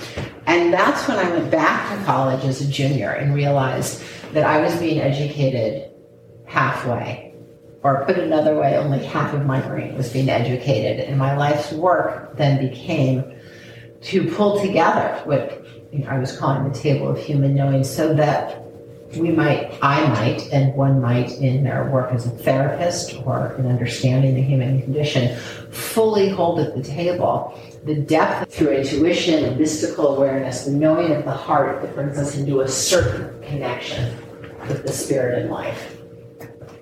And 0.47 0.73
that's 0.73 1.07
when 1.07 1.19
I 1.19 1.29
went 1.31 1.51
back 1.51 1.97
to 1.97 2.05
college 2.05 2.45
as 2.45 2.63
a 2.63 2.67
junior 2.67 3.11
and 3.11 3.35
realized 3.35 4.03
that 4.33 4.45
I 4.45 4.61
was 4.63 4.75
being 4.77 5.01
educated 5.01 5.91
halfway. 6.47 7.35
Or 7.83 8.05
put 8.07 8.19
another 8.19 8.57
way, 8.57 8.77
only 8.77 9.05
half 9.05 9.35
of 9.35 9.45
my 9.45 9.61
brain 9.61 9.97
was 9.97 10.11
being 10.13 10.31
educated. 10.31 11.01
And 11.01 11.19
my 11.19 11.37
life's 11.37 11.73
work 11.73 12.37
then 12.37 12.67
became 12.67 13.25
to 14.03 14.31
pull 14.31 14.61
together 14.61 15.21
what 15.25 15.63
I 16.09 16.19
was 16.19 16.37
calling 16.37 16.71
the 16.71 16.79
table 16.79 17.09
of 17.09 17.19
human 17.19 17.55
knowing, 17.55 17.85
so 17.85 18.15
that 18.15 18.63
we 19.17 19.31
might, 19.31 19.79
I 19.83 20.07
might, 20.09 20.51
and 20.53 20.75
one 20.75 21.01
might 21.01 21.33
in 21.33 21.65
their 21.65 21.91
work 21.91 22.13
as 22.13 22.27
a 22.27 22.31
therapist 22.31 23.15
or 23.27 23.55
in 23.59 23.67
understanding 23.67 24.35
the 24.35 24.43
human 24.43 24.81
condition, 24.81 25.37
fully 25.71 26.29
hold 26.29 26.61
at 26.61 26.75
the 26.75 26.83
table 26.83 27.59
the 27.85 27.97
depth 27.97 28.55
through 28.55 28.71
intuition 28.71 29.59
mystical 29.59 30.17
awareness, 30.17 30.65
the 30.65 30.71
knowing 30.71 31.13
of 31.13 31.25
the 31.25 31.33
heart 31.33 31.83
that 31.83 31.95
brings 31.95 32.17
us 32.17 32.37
into 32.37 32.61
a 32.61 32.69
certain 32.69 33.43
connection 33.43 34.17
with 34.69 34.87
the 34.87 34.93
spirit 34.93 35.41
and 35.41 35.51
life. 35.51 35.99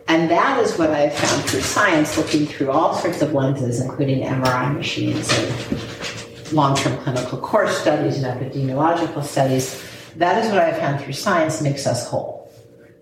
And 0.09 0.31
that 0.31 0.59
is 0.59 0.77
what 0.77 0.91
I 0.91 1.07
have 1.07 1.15
found 1.15 1.49
through 1.49 1.61
science, 1.61 2.17
looking 2.17 2.47
through 2.47 2.71
all 2.71 2.95
sorts 2.95 3.23
of 3.23 3.33
lenses, 3.33 3.81
including 3.81 4.21
MRI 4.23 4.75
machines 4.75 5.33
and 5.33 6.20
long-term 6.53 6.97
clinical 6.99 7.39
course 7.39 7.79
studies 7.79 8.23
and 8.23 8.27
epidemiological 8.27 9.25
studies. 9.25 9.85
That 10.17 10.45
is 10.45 10.51
what 10.51 10.61
I've 10.61 10.79
found 10.79 11.01
through 11.01 11.13
science 11.13 11.61
makes 11.61 11.87
us 11.87 12.09
whole. 12.09 12.53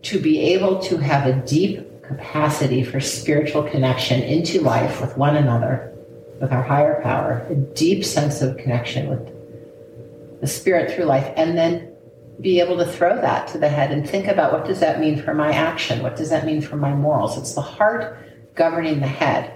To 0.02 0.21
be 0.21 0.40
able 0.40 0.78
to 0.81 0.99
have 0.99 1.26
a 1.26 1.35
deep 1.47 2.02
capacity 2.02 2.83
for 2.83 3.00
spiritual 3.00 3.62
connection 3.62 4.23
into 4.23 4.61
life 4.61 5.00
with 5.00 5.17
one 5.17 5.37
another, 5.37 5.93
with 6.40 6.52
our 6.52 6.62
higher 6.62 7.02
power, 7.02 7.47
a 7.50 7.55
deep 7.55 8.05
sense 8.05 8.40
of 8.40 8.57
connection 8.57 9.09
with 9.09 10.40
the 10.40 10.47
spirit 10.47 10.90
through 10.93 11.05
life, 11.05 11.33
and 11.37 11.59
then 11.59 11.93
be 12.40 12.61
able 12.61 12.76
to 12.76 12.87
throw 12.87 13.21
that 13.21 13.49
to 13.49 13.59
the 13.59 13.69
head 13.69 13.90
and 13.90 14.09
think 14.09 14.28
about 14.28 14.52
what 14.52 14.64
does 14.64 14.81
that 14.81 15.00
mean 15.00 15.21
for 15.21 15.35
my 15.35 15.50
action? 15.50 16.02
What 16.02 16.17
does 16.17 16.31
that 16.31 16.47
mean 16.47 16.61
for 16.61 16.76
my 16.76 16.95
morals? 16.95 17.37
It's 17.37 17.55
the 17.55 17.61
heart 17.61 18.17
governing 18.55 19.00
the 19.00 19.09
head. 19.09 19.55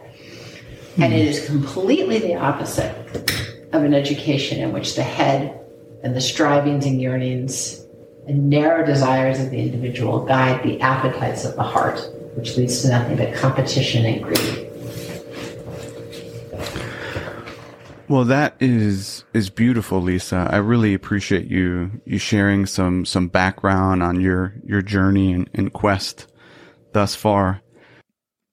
And 0.96 1.12
hmm. 1.12 1.18
it 1.18 1.26
is 1.26 1.46
completely 1.46 2.18
the 2.18 2.34
opposite 2.34 2.94
of 3.72 3.84
an 3.84 3.94
education 3.94 4.60
in 4.60 4.72
which 4.72 4.96
the 4.96 5.02
head 5.02 5.58
and 6.02 6.14
the 6.14 6.20
strivings 6.20 6.84
and 6.84 7.00
yearnings 7.00 7.84
and 8.26 8.48
narrow 8.48 8.84
desires 8.84 9.40
of 9.40 9.50
the 9.50 9.58
individual 9.58 10.24
guide 10.24 10.62
the 10.62 10.80
appetites 10.80 11.44
of 11.44 11.56
the 11.56 11.62
heart, 11.62 11.98
which 12.34 12.56
leads 12.56 12.82
to 12.82 12.88
nothing 12.88 13.16
but 13.16 13.34
competition 13.34 14.04
and 14.04 14.22
greed. 14.22 14.68
Well, 18.08 18.24
that 18.24 18.56
is 18.60 19.24
is 19.32 19.48
beautiful, 19.48 20.02
Lisa. 20.02 20.46
I 20.50 20.58
really 20.58 20.92
appreciate 20.92 21.46
you 21.46 22.02
you 22.04 22.18
sharing 22.18 22.66
some 22.66 23.06
some 23.06 23.28
background 23.28 24.02
on 24.02 24.20
your 24.20 24.54
your 24.66 24.82
journey 24.82 25.32
and, 25.32 25.48
and 25.54 25.72
quest 25.72 26.26
thus 26.92 27.14
far. 27.14 27.62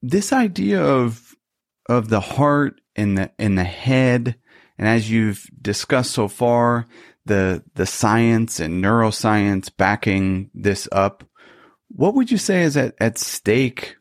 This 0.01 0.31
idea 0.31 0.81
of 0.81 1.35
of 1.89 2.07
the 2.07 2.21
heart 2.21 2.79
and 2.95 3.17
the 3.17 3.31
and 3.37 3.57
the 3.57 3.65
head 3.65 4.35
and 4.79 4.87
as 4.87 5.11
you've 5.11 5.45
discussed 5.61 6.11
so 6.11 6.29
far, 6.29 6.87
the, 7.25 7.61
the 7.75 7.85
science 7.85 8.61
and 8.61 8.81
neuroscience 8.81 9.69
backing 9.75 10.49
this 10.53 10.87
up, 10.93 11.25
what 11.89 12.15
would 12.15 12.31
you 12.31 12.37
say 12.37 12.63
is 12.63 12.77
at, 12.77 12.95
at 12.97 13.17
stake 13.17 13.97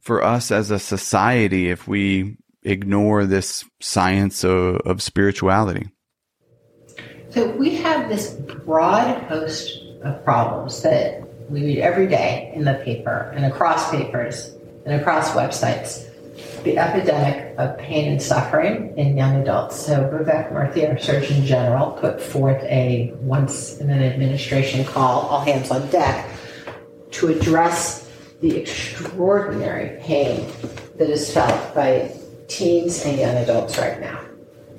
for 0.00 0.22
us 0.22 0.50
as 0.50 0.70
a 0.70 0.78
society 0.78 1.70
if 1.70 1.88
we 1.88 2.36
ignore 2.62 3.24
this 3.24 3.64
science 3.80 4.44
of, 4.44 4.76
of 4.84 5.00
spirituality? 5.00 5.88
So 7.30 7.48
we 7.52 7.76
have 7.76 8.10
this 8.10 8.34
broad 8.34 9.22
host 9.24 9.82
of 10.02 10.22
problems 10.24 10.82
that 10.82 11.22
we 11.50 11.62
read 11.62 11.78
every 11.78 12.06
day 12.06 12.52
in 12.54 12.64
the 12.64 12.74
paper 12.84 13.32
and 13.34 13.46
across 13.46 13.90
papers 13.90 14.54
and 14.84 15.00
across 15.00 15.30
websites 15.30 16.11
the 16.64 16.78
epidemic 16.78 17.54
of 17.58 17.76
pain 17.78 18.10
and 18.12 18.22
suffering 18.22 18.96
in 18.96 19.16
young 19.16 19.36
adults. 19.42 19.76
So 19.76 20.04
Vivek 20.04 20.52
Murthy, 20.52 20.88
our 20.88 20.98
Surgeon 20.98 21.44
General, 21.44 21.92
put 21.92 22.20
forth 22.20 22.62
a 22.64 23.12
once 23.16 23.78
in 23.78 23.90
an 23.90 24.02
administration 24.02 24.84
call, 24.84 25.22
all 25.22 25.40
hands 25.40 25.70
on 25.70 25.88
deck, 25.90 26.28
to 27.12 27.28
address 27.28 28.08
the 28.40 28.56
extraordinary 28.56 30.00
pain 30.00 30.50
that 30.98 31.08
is 31.08 31.32
felt 31.32 31.74
by 31.74 32.12
teens 32.48 33.04
and 33.04 33.18
young 33.18 33.36
adults 33.36 33.78
right 33.78 34.00
now. 34.00 34.20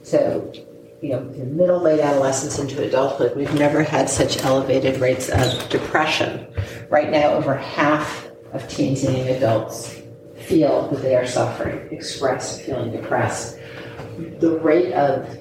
So, 0.04 0.52
you 1.02 1.10
know, 1.10 1.22
middle, 1.22 1.80
late 1.80 2.00
adolescence 2.00 2.60
into 2.60 2.82
adulthood, 2.86 3.36
we've 3.36 3.54
never 3.56 3.84
had 3.84 4.10
such 4.10 4.44
elevated 4.44 5.00
rates 5.00 5.30
of 5.30 5.70
depression. 5.70 6.48
Right 6.90 7.10
now, 7.10 7.34
over 7.34 7.56
half 7.56 8.30
of 8.52 8.68
teens 8.70 9.04
and 9.04 9.18
young 9.18 9.30
adults 9.30 10.03
feel 10.46 10.90
that 10.90 11.02
they 11.02 11.16
are 11.16 11.26
suffering, 11.26 11.88
express 11.92 12.62
feeling 12.62 12.92
depressed. 12.92 13.58
The 14.40 14.60
rate 14.60 14.94
of 14.94 15.40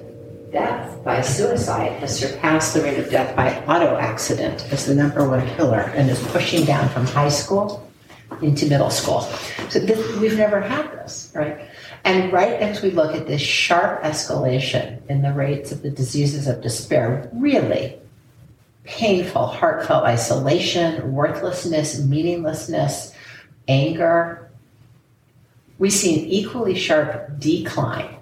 death 0.51 1.03
by 1.03 1.21
suicide 1.21 1.91
has 1.93 2.17
surpassed 2.17 2.73
the 2.73 2.81
rate 2.81 2.99
of 2.99 3.09
death 3.09 3.35
by 3.35 3.59
auto 3.65 3.97
accident 3.97 4.71
as 4.71 4.85
the 4.85 4.95
number 4.95 5.27
one 5.27 5.45
killer 5.55 5.91
and 5.95 6.09
is 6.09 6.21
pushing 6.27 6.63
down 6.65 6.87
from 6.89 7.05
high 7.07 7.29
school 7.29 7.89
into 8.41 8.67
middle 8.67 8.89
school. 8.89 9.21
So 9.69 9.79
this, 9.79 10.19
we've 10.19 10.37
never 10.37 10.61
had 10.61 10.91
this, 10.93 11.31
right? 11.35 11.67
And 12.03 12.31
right 12.31 12.53
as 12.53 12.81
we 12.81 12.91
look 12.91 13.15
at 13.15 13.27
this 13.27 13.41
sharp 13.41 14.03
escalation 14.03 15.05
in 15.09 15.21
the 15.21 15.33
rates 15.33 15.71
of 15.71 15.81
the 15.81 15.89
diseases 15.89 16.47
of 16.47 16.61
despair, 16.61 17.29
really 17.33 17.97
painful, 18.83 19.47
heartfelt 19.47 20.03
isolation, 20.03 21.13
worthlessness, 21.13 21.99
meaninglessness, 21.99 23.13
anger, 23.67 24.51
we 25.79 25.89
see 25.89 26.19
an 26.19 26.25
equally 26.27 26.75
sharp 26.75 27.39
decline 27.39 28.15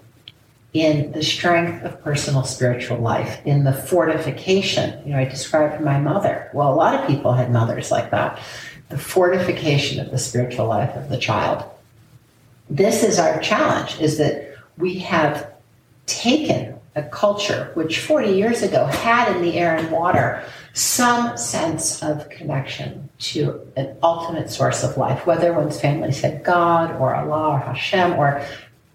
in 0.73 1.11
the 1.11 1.23
strength 1.23 1.83
of 1.83 2.01
personal 2.01 2.43
spiritual 2.43 2.97
life, 2.97 3.45
in 3.45 3.65
the 3.65 3.73
fortification. 3.73 5.05
You 5.05 5.13
know, 5.13 5.19
I 5.19 5.25
described 5.25 5.83
my 5.83 5.99
mother. 5.99 6.49
Well, 6.53 6.73
a 6.73 6.75
lot 6.75 6.95
of 6.95 7.07
people 7.07 7.33
had 7.33 7.51
mothers 7.51 7.91
like 7.91 8.11
that. 8.11 8.39
The 8.89 8.97
fortification 8.97 9.99
of 9.99 10.11
the 10.11 10.17
spiritual 10.17 10.67
life 10.67 10.95
of 10.95 11.09
the 11.09 11.17
child. 11.17 11.65
This 12.69 13.03
is 13.03 13.19
our 13.19 13.39
challenge, 13.41 13.99
is 13.99 14.17
that 14.17 14.55
we 14.77 14.99
have 14.99 15.51
taken 16.05 16.70
a 16.95 17.03
culture 17.03 17.71
which 17.73 17.99
40 17.99 18.31
years 18.31 18.61
ago 18.61 18.85
had 18.85 19.33
in 19.35 19.41
the 19.41 19.57
air 19.57 19.75
and 19.75 19.89
water 19.91 20.43
some 20.73 21.37
sense 21.37 22.03
of 22.03 22.29
connection 22.29 23.09
to 23.19 23.65
an 23.75 23.95
ultimate 24.03 24.49
source 24.49 24.83
of 24.83 24.97
life, 24.97 25.25
whether 25.25 25.53
one's 25.53 25.79
family 25.79 26.11
said 26.11 26.43
God 26.43 26.91
or 26.99 27.15
Allah 27.15 27.53
or 27.53 27.59
Hashem 27.59 28.13
or 28.13 28.43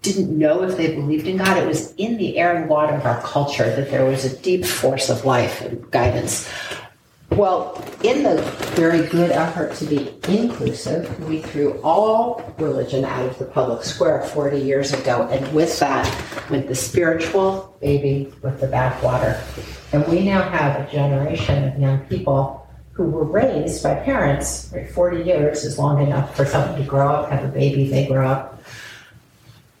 didn't 0.01 0.37
know 0.37 0.63
if 0.63 0.77
they 0.77 0.95
believed 0.95 1.27
in 1.27 1.37
God. 1.37 1.57
It 1.57 1.67
was 1.67 1.93
in 1.95 2.17
the 2.17 2.37
air 2.37 2.55
and 2.55 2.69
water 2.69 2.93
of 2.93 3.05
our 3.05 3.21
culture 3.21 3.75
that 3.75 3.89
there 3.89 4.05
was 4.05 4.25
a 4.25 4.37
deep 4.37 4.65
force 4.65 5.09
of 5.09 5.25
life 5.25 5.61
and 5.61 5.89
guidance. 5.91 6.49
Well, 7.37 7.79
in 8.01 8.23
the 8.23 8.41
very 8.73 9.05
good 9.09 9.29
effort 9.29 9.75
to 9.75 9.85
be 9.85 10.11
inclusive, 10.27 11.23
we 11.29 11.43
threw 11.43 11.79
all 11.83 12.41
religion 12.57 13.05
out 13.05 13.27
of 13.27 13.37
the 13.37 13.45
public 13.45 13.83
square 13.83 14.23
40 14.23 14.57
years 14.57 14.91
ago, 14.91 15.27
and 15.29 15.53
with 15.53 15.77
that 15.79 16.11
went 16.49 16.67
the 16.67 16.73
spiritual 16.73 17.77
baby 17.79 18.33
with 18.41 18.59
the 18.59 18.65
bathwater. 18.65 19.39
And 19.93 20.07
we 20.07 20.25
now 20.25 20.49
have 20.49 20.81
a 20.81 20.91
generation 20.91 21.65
of 21.65 21.79
young 21.79 21.99
people 22.07 22.67
who 22.93 23.03
were 23.03 23.25
raised 23.25 23.83
by 23.83 23.93
parents, 23.93 24.71
right, 24.73 24.89
40 24.89 25.21
years 25.21 25.63
is 25.63 25.77
long 25.77 26.01
enough 26.01 26.35
for 26.35 26.43
someone 26.43 26.75
to 26.81 26.87
grow 26.87 27.07
up, 27.07 27.29
have 27.29 27.43
a 27.43 27.49
baby, 27.49 27.87
they 27.87 28.07
grow 28.07 28.27
up. 28.27 28.63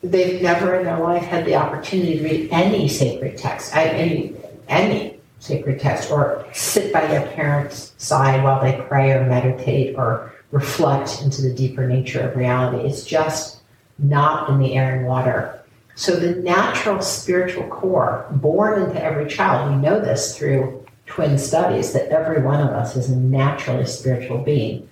They've 0.03 0.43
never 0.43 0.75
in 0.75 0.85
their 0.85 0.99
life 0.99 1.23
had 1.23 1.43
the 1.45 1.55
opportunity 1.55 2.19
to 2.19 2.23
read 2.23 2.49
any 2.51 2.87
sacred 2.87 3.35
text, 3.35 3.75
any, 3.75 4.35
any 4.67 5.16
sacred 5.39 5.79
text 5.79 6.11
or 6.11 6.45
sit 6.53 6.91
by 6.91 7.05
their 7.07 7.27
parents' 7.33 7.93
side 7.97 8.43
while 8.43 8.61
they 8.61 8.81
pray 8.87 9.11
or 9.11 9.25
meditate 9.25 9.95
or 9.95 10.33
reflect 10.51 11.21
into 11.21 11.41
the 11.41 11.53
deeper 11.53 11.87
nature 11.87 12.21
of 12.21 12.35
reality. 12.35 12.87
It's 12.87 13.05
just 13.05 13.61
not 13.99 14.49
in 14.49 14.59
the 14.59 14.75
air 14.75 14.95
and 14.95 15.05
water. 15.05 15.61
So 15.95 16.15
the 16.15 16.35
natural 16.41 17.01
spiritual 17.01 17.67
core 17.67 18.27
born 18.31 18.81
into 18.81 19.03
every 19.03 19.27
child, 19.27 19.71
we 19.71 19.81
know 19.81 19.99
this 19.99 20.37
through 20.37 20.85
twin 21.05 21.37
studies 21.37 21.93
that 21.93 22.09
every 22.09 22.41
one 22.41 22.61
of 22.61 22.69
us 22.69 22.95
is 22.95 23.09
a 23.09 23.15
naturally 23.15 23.85
spiritual 23.85 24.39
being, 24.39 24.89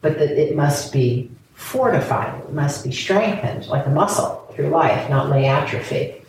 but 0.00 0.18
that 0.18 0.30
it 0.30 0.54
must 0.54 0.92
be 0.92 1.30
fortified, 1.54 2.40
it 2.40 2.52
must 2.52 2.84
be 2.84 2.92
strengthened 2.92 3.66
like 3.66 3.86
a 3.86 3.90
muscle 3.90 4.52
through 4.54 4.68
life, 4.68 5.08
not 5.10 5.30
lay 5.30 5.46
atrophy 5.46 6.23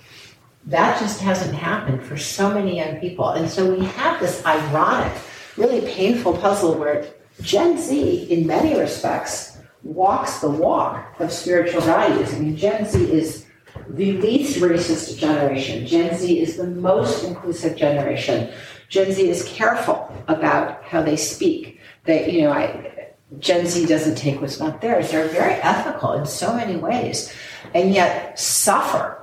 that 0.68 1.00
just 1.00 1.22
hasn't 1.22 1.54
happened 1.54 2.04
for 2.04 2.18
so 2.18 2.54
many 2.54 2.78
young 2.78 3.00
people. 3.00 3.30
And 3.30 3.50
so 3.50 3.74
we 3.74 3.86
have 3.86 4.20
this 4.20 4.44
ironic, 4.46 5.14
really 5.58 5.82
painful 5.92 6.38
puzzle 6.38 6.76
where 6.76 7.06
Gen 7.42 7.78
Z, 7.78 8.28
in 8.32 8.48
many 8.48 8.78
respects, 8.80 9.58
walks 9.84 10.40
the 10.40 10.50
walk 10.50 11.20
of 11.20 11.32
spiritual 11.32 11.82
values. 11.82 12.34
I 12.34 12.40
mean, 12.40 12.58
Gen 12.58 12.86
Z 12.86 13.00
is 13.12 13.46
the 13.90 14.14
least 14.14 14.60
racist 14.60 15.18
generation. 15.18 15.86
Gen 15.86 16.18
Z 16.18 16.40
is 16.40 16.58
the 16.58 16.68
most 16.68 17.24
inclusive 17.24 17.76
generation. 17.76 18.52
Gen 18.90 19.12
Z 19.12 19.30
is 19.30 19.44
careful 19.44 20.12
about 20.28 20.84
how 20.84 21.02
they 21.02 21.18
speak. 21.18 21.80
They, 22.06 22.32
you 22.32 22.42
know, 22.42 22.52
I, 22.52 23.12
Gen 23.40 23.68
Z 23.68 23.86
doesn't 23.86 24.16
take 24.16 24.42
what's 24.42 24.60
not 24.60 24.82
theirs. 24.82 25.12
They're 25.12 25.28
very 25.28 25.56
ethical 25.56 26.14
in 26.14 26.26
so 26.26 26.56
many 26.56 26.78
ways, 26.78 27.32
and 27.74 27.94
yet 27.94 28.40
suffer 28.40 29.22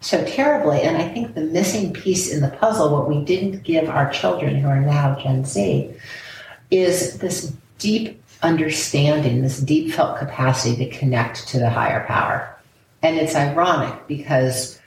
so 0.00 0.24
terribly. 0.24 0.82
And 0.82 0.96
I 0.96 1.08
think 1.08 1.34
the 1.34 1.42
missing 1.42 1.92
piece 1.92 2.32
in 2.32 2.40
the 2.40 2.50
puzzle, 2.50 2.92
what 2.92 3.08
we 3.08 3.24
didn't 3.24 3.64
give 3.64 3.88
our 3.88 4.10
children 4.10 4.56
who 4.56 4.68
are 4.68 4.80
now 4.80 5.18
Gen 5.20 5.44
Z, 5.44 5.92
is 6.70 7.18
this 7.18 7.52
deep 7.78 8.22
understanding, 8.42 9.42
this 9.42 9.60
deep 9.60 9.92
felt 9.92 10.18
capacity 10.18 10.76
to 10.84 10.96
connect 10.96 11.48
to 11.48 11.58
the 11.58 11.70
higher 11.70 12.04
power. 12.06 12.54
And 13.02 13.16
it's 13.16 13.34
ironic 13.34 14.06
because 14.06 14.78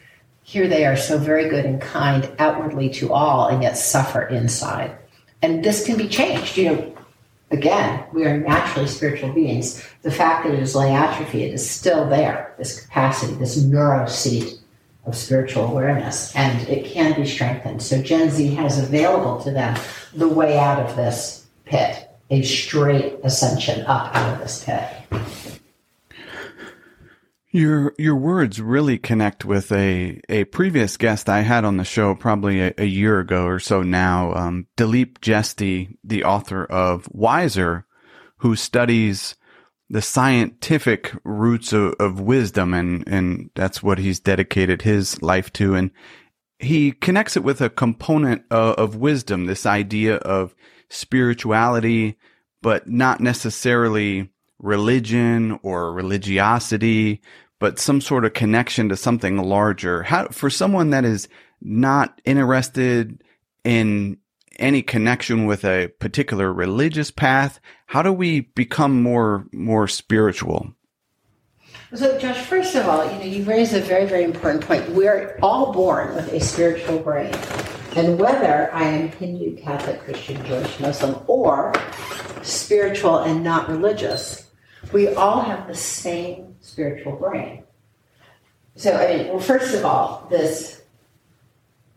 here 0.43 0.67
they 0.67 0.85
are 0.85 0.97
so 0.97 1.17
very 1.17 1.49
good 1.49 1.65
and 1.65 1.81
kind 1.81 2.29
outwardly 2.39 2.89
to 2.89 3.13
all 3.13 3.47
and 3.47 3.63
yet 3.63 3.77
suffer 3.77 4.23
inside. 4.23 4.97
And 5.41 5.63
this 5.63 5.85
can 5.85 5.97
be 5.97 6.07
changed. 6.07 6.57
You 6.57 6.65
know, 6.65 6.95
again, 7.51 8.03
we 8.13 8.25
are 8.25 8.37
naturally 8.37 8.87
spiritual 8.87 9.33
beings. 9.33 9.85
The 10.03 10.11
fact 10.11 10.45
that 10.45 10.53
it 10.53 10.59
is 10.59 10.75
lay 10.75 10.93
atrophy, 10.93 11.43
it 11.43 11.53
is 11.53 11.69
still 11.69 12.07
there, 12.07 12.53
this 12.57 12.81
capacity, 12.81 13.33
this 13.35 13.57
neuro 13.57 14.07
seat 14.07 14.60
of 15.11 15.17
spiritual 15.17 15.65
awareness, 15.65 16.33
and 16.35 16.67
it 16.67 16.85
can 16.85 17.13
be 17.19 17.27
strengthened. 17.27 17.81
So 17.81 18.01
Gen 18.01 18.29
Z 18.29 18.55
has 18.55 18.79
available 18.79 19.43
to 19.43 19.51
them 19.51 19.77
the 20.13 20.27
way 20.27 20.57
out 20.57 20.79
of 20.79 20.95
this 20.95 21.45
pit, 21.65 22.09
a 22.29 22.41
straight 22.41 23.19
ascension 23.23 23.85
up 23.85 24.15
out 24.15 24.33
of 24.33 24.39
this 24.39 24.63
pit. 24.63 24.87
Your 27.49 27.93
your 27.97 28.15
words 28.15 28.61
really 28.61 28.97
connect 28.97 29.43
with 29.43 29.73
a 29.73 30.21
a 30.29 30.45
previous 30.45 30.95
guest 30.95 31.27
I 31.27 31.41
had 31.41 31.65
on 31.65 31.75
the 31.75 31.83
show 31.83 32.15
probably 32.15 32.61
a, 32.61 32.73
a 32.77 32.85
year 32.85 33.19
ago 33.19 33.45
or 33.45 33.59
so 33.59 33.83
now, 33.83 34.33
um, 34.33 34.67
Dilip 34.77 35.17
the 36.01 36.23
author 36.23 36.63
of 36.63 37.09
Wiser, 37.11 37.85
who 38.37 38.55
studies 38.55 39.35
the 39.91 40.01
scientific 40.01 41.11
roots 41.25 41.73
of, 41.73 41.93
of 41.99 42.21
wisdom 42.21 42.73
and, 42.73 43.05
and 43.07 43.49
that's 43.55 43.83
what 43.83 43.97
he's 43.97 44.21
dedicated 44.21 44.81
his 44.81 45.21
life 45.21 45.51
to. 45.51 45.75
And 45.75 45.91
he 46.59 46.93
connects 46.93 47.35
it 47.35 47.43
with 47.43 47.59
a 47.59 47.69
component 47.69 48.43
of, 48.49 48.75
of 48.75 48.95
wisdom, 48.95 49.45
this 49.45 49.65
idea 49.65 50.15
of 50.15 50.55
spirituality, 50.89 52.17
but 52.61 52.87
not 52.87 53.19
necessarily 53.19 54.29
religion 54.59 55.59
or 55.61 55.91
religiosity, 55.91 57.21
but 57.59 57.77
some 57.77 57.99
sort 57.99 58.23
of 58.23 58.33
connection 58.33 58.87
to 58.87 58.95
something 58.95 59.39
larger. 59.39 60.03
How, 60.03 60.27
for 60.29 60.49
someone 60.49 60.91
that 60.91 61.03
is 61.03 61.27
not 61.59 62.21
interested 62.23 63.21
in 63.65 64.19
any 64.61 64.81
connection 64.81 65.45
with 65.45 65.65
a 65.65 65.89
particular 65.99 66.53
religious 66.53 67.11
path? 67.11 67.59
How 67.87 68.01
do 68.01 68.13
we 68.13 68.41
become 68.41 69.01
more 69.01 69.45
more 69.51 69.87
spiritual? 69.87 70.73
So, 71.93 72.17
Josh, 72.17 72.37
first 72.37 72.75
of 72.75 72.87
all, 72.87 73.03
you 73.11 73.19
know, 73.19 73.25
you 73.25 73.43
raise 73.43 73.73
a 73.73 73.81
very, 73.81 74.05
very 74.05 74.23
important 74.23 74.65
point. 74.65 74.89
We're 74.91 75.37
all 75.41 75.73
born 75.73 76.15
with 76.15 76.31
a 76.31 76.39
spiritual 76.39 76.99
brain. 76.99 77.33
And 77.97 78.17
whether 78.17 78.73
I 78.73 78.83
am 78.83 79.09
Hindu, 79.09 79.57
Catholic, 79.57 79.99
Christian, 79.99 80.45
Jewish, 80.45 80.79
Muslim, 80.79 81.21
or 81.27 81.73
spiritual 82.43 83.17
and 83.19 83.43
not 83.43 83.67
religious, 83.67 84.47
we 84.93 85.09
all 85.09 85.41
have 85.41 85.67
the 85.67 85.75
same 85.75 86.55
spiritual 86.61 87.17
brain. 87.17 87.63
So, 88.75 88.95
I 88.95 89.17
mean, 89.17 89.27
well, 89.27 89.39
first 89.39 89.75
of 89.75 89.83
all, 89.83 90.27
this 90.29 90.81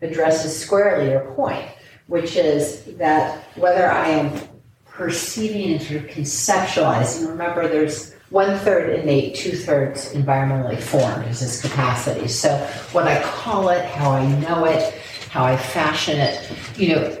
addresses 0.01 0.59
squarely 0.59 1.11
your 1.11 1.33
point 1.35 1.69
which 2.07 2.35
is 2.35 2.83
that 2.97 3.43
whether 3.55 3.89
I 3.89 4.09
am 4.09 4.41
perceiving 4.85 5.73
and 5.73 5.81
sort 5.81 6.03
of 6.03 6.09
conceptualizing, 6.09 7.27
remember 7.27 7.67
there's 7.67 8.13
one 8.29 8.57
third 8.59 8.99
innate, 8.99 9.35
two 9.35 9.51
thirds 9.51 10.13
environmentally 10.13 10.79
formed 10.79 11.27
is 11.27 11.39
this 11.39 11.61
capacity. 11.61 12.27
So 12.27 12.57
what 12.91 13.07
I 13.07 13.21
call 13.21 13.69
it, 13.69 13.85
how 13.85 14.11
I 14.11 14.27
know 14.39 14.65
it, 14.65 14.93
how 15.29 15.43
I 15.43 15.57
fashion 15.57 16.19
it, 16.19 16.51
you 16.77 16.95
know, 16.95 17.17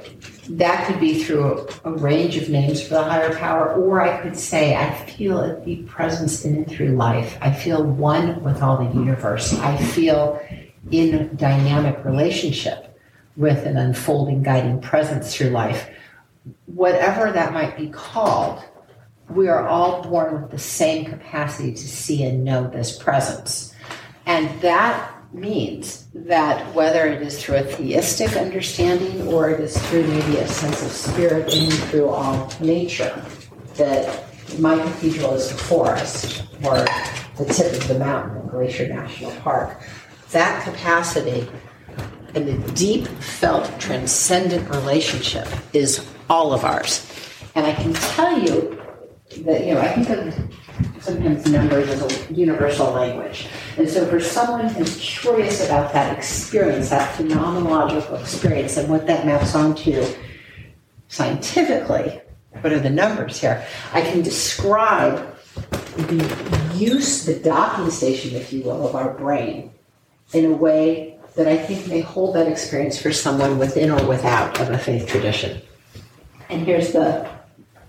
that 0.49 0.87
could 0.87 0.99
be 0.99 1.23
through 1.23 1.67
a, 1.83 1.89
a, 1.89 1.93
range 1.93 2.37
of 2.37 2.49
names 2.49 2.81
for 2.81 2.95
the 2.95 3.03
higher 3.03 3.35
power, 3.35 3.73
or 3.73 4.01
I 4.01 4.21
could 4.21 4.37
say 4.37 4.75
I 4.75 4.93
feel 5.05 5.39
a 5.39 5.59
deep 5.65 5.87
presence 5.87 6.45
in 6.45 6.55
and 6.55 6.67
through 6.69 6.89
life. 6.89 7.37
I 7.41 7.51
feel 7.51 7.83
one 7.83 8.43
with 8.43 8.61
all 8.61 8.77
the 8.77 8.93
universe. 8.93 9.57
I 9.59 9.75
feel 9.77 10.39
in 10.91 11.35
dynamic 11.35 12.05
relationship 12.05 12.94
with 13.37 13.65
an 13.65 13.77
unfolding 13.77 14.43
guiding 14.43 14.81
presence 14.81 15.35
through 15.35 15.49
life. 15.49 15.89
Whatever 16.65 17.31
that 17.31 17.53
might 17.53 17.77
be 17.77 17.89
called, 17.89 18.63
we 19.29 19.47
are 19.47 19.67
all 19.67 20.03
born 20.03 20.41
with 20.41 20.51
the 20.51 20.59
same 20.59 21.05
capacity 21.05 21.71
to 21.71 21.87
see 21.87 22.23
and 22.23 22.43
know 22.43 22.67
this 22.67 22.97
presence. 22.97 23.73
And 24.25 24.49
that 24.61 25.11
means 25.33 26.07
that 26.13 26.73
whether 26.73 27.05
it 27.07 27.21
is 27.21 27.43
through 27.43 27.57
a 27.57 27.63
theistic 27.63 28.35
understanding 28.37 29.27
or 29.27 29.49
it 29.49 29.59
is 29.59 29.77
through 29.87 30.07
maybe 30.07 30.37
a 30.37 30.47
sense 30.47 30.81
of 30.81 30.91
spirit 30.91 31.53
in 31.53 31.71
through 31.71 32.09
all 32.09 32.51
nature, 32.61 33.25
that 33.75 34.23
my 34.59 34.77
cathedral 34.77 35.33
is 35.33 35.49
the 35.49 35.57
forest 35.57 36.43
or 36.63 36.85
the 37.37 37.45
tip 37.45 37.73
of 37.73 37.87
the 37.87 37.99
mountain 37.99 38.41
in 38.41 38.47
Glacier 38.47 38.87
National 38.87 39.31
Park. 39.41 39.81
That 40.31 40.63
capacity 40.63 41.49
and 42.35 42.47
the 42.47 42.71
deep 42.73 43.07
felt 43.07 43.79
transcendent 43.79 44.69
relationship 44.69 45.47
is 45.73 46.05
all 46.29 46.53
of 46.53 46.65
ours. 46.65 47.09
And 47.55 47.65
I 47.65 47.73
can 47.73 47.93
tell 47.93 48.37
you 48.37 48.81
that, 49.43 49.65
you 49.65 49.73
know, 49.73 49.81
I 49.81 49.93
think 49.93 50.09
of 50.09 51.03
sometimes 51.03 51.45
numbers 51.47 51.87
as 51.89 52.01
a 52.29 52.33
universal 52.33 52.91
language. 52.91 53.47
And 53.77 53.89
so 53.89 54.05
for 54.07 54.19
someone 54.19 54.67
who's 54.67 54.97
curious 54.97 55.65
about 55.65 55.93
that 55.93 56.15
experience, 56.17 56.89
that 56.89 57.17
phenomenological 57.17 58.19
experience, 58.19 58.75
and 58.75 58.89
what 58.89 59.07
that 59.07 59.25
maps 59.25 59.55
onto 59.55 60.05
scientifically, 61.07 62.21
what 62.59 62.73
are 62.73 62.79
the 62.79 62.89
numbers 62.89 63.39
here? 63.39 63.65
I 63.93 64.01
can 64.01 64.21
describe 64.21 65.37
the 65.95 66.69
use, 66.75 67.25
the 67.25 67.39
docking 67.39 67.89
station, 67.89 68.35
if 68.35 68.51
you 68.51 68.63
will, 68.63 68.85
of 68.85 68.95
our 68.95 69.13
brain 69.13 69.71
in 70.33 70.45
a 70.45 70.51
way 70.51 71.14
that 71.35 71.47
I 71.47 71.57
think 71.57 71.87
may 71.87 72.01
hold 72.01 72.35
that 72.35 72.47
experience 72.47 72.99
for 72.99 73.11
someone 73.11 73.57
within 73.57 73.91
or 73.91 74.05
without 74.07 74.59
of 74.59 74.69
a 74.69 74.77
faith 74.77 75.07
tradition. 75.07 75.61
And 76.49 76.65
here's 76.65 76.91
the 76.91 77.29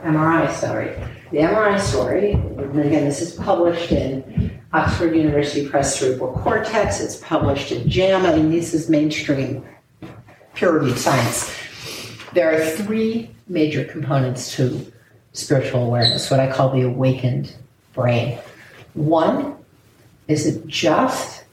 MRI 0.00 0.52
story. 0.52 0.88
The 1.30 1.38
MRI 1.38 1.80
story, 1.80 2.32
and 2.32 2.78
again, 2.78 3.04
this 3.04 3.20
is 3.20 3.34
published 3.34 3.92
in 3.92 4.60
Oxford 4.72 5.14
University 5.14 5.68
Press 5.68 5.98
Cerebral 5.98 6.32
Cortex, 6.32 7.00
it's 7.00 7.16
published 7.16 7.72
in 7.72 7.88
JAMA, 7.88 8.32
and 8.32 8.52
this 8.52 8.74
is 8.74 8.88
mainstream 8.88 9.64
peer 10.54 10.72
reviewed 10.72 10.98
science. 10.98 11.52
There 12.32 12.52
are 12.52 12.64
three 12.64 13.30
major 13.48 13.84
components 13.84 14.54
to 14.56 14.92
spiritual 15.32 15.84
awareness, 15.84 16.30
what 16.30 16.40
I 16.40 16.50
call 16.50 16.70
the 16.70 16.82
awakened 16.82 17.54
brain. 17.92 18.38
One 18.94 19.56
is 20.28 20.46
it 20.46 20.66
just 20.66 21.44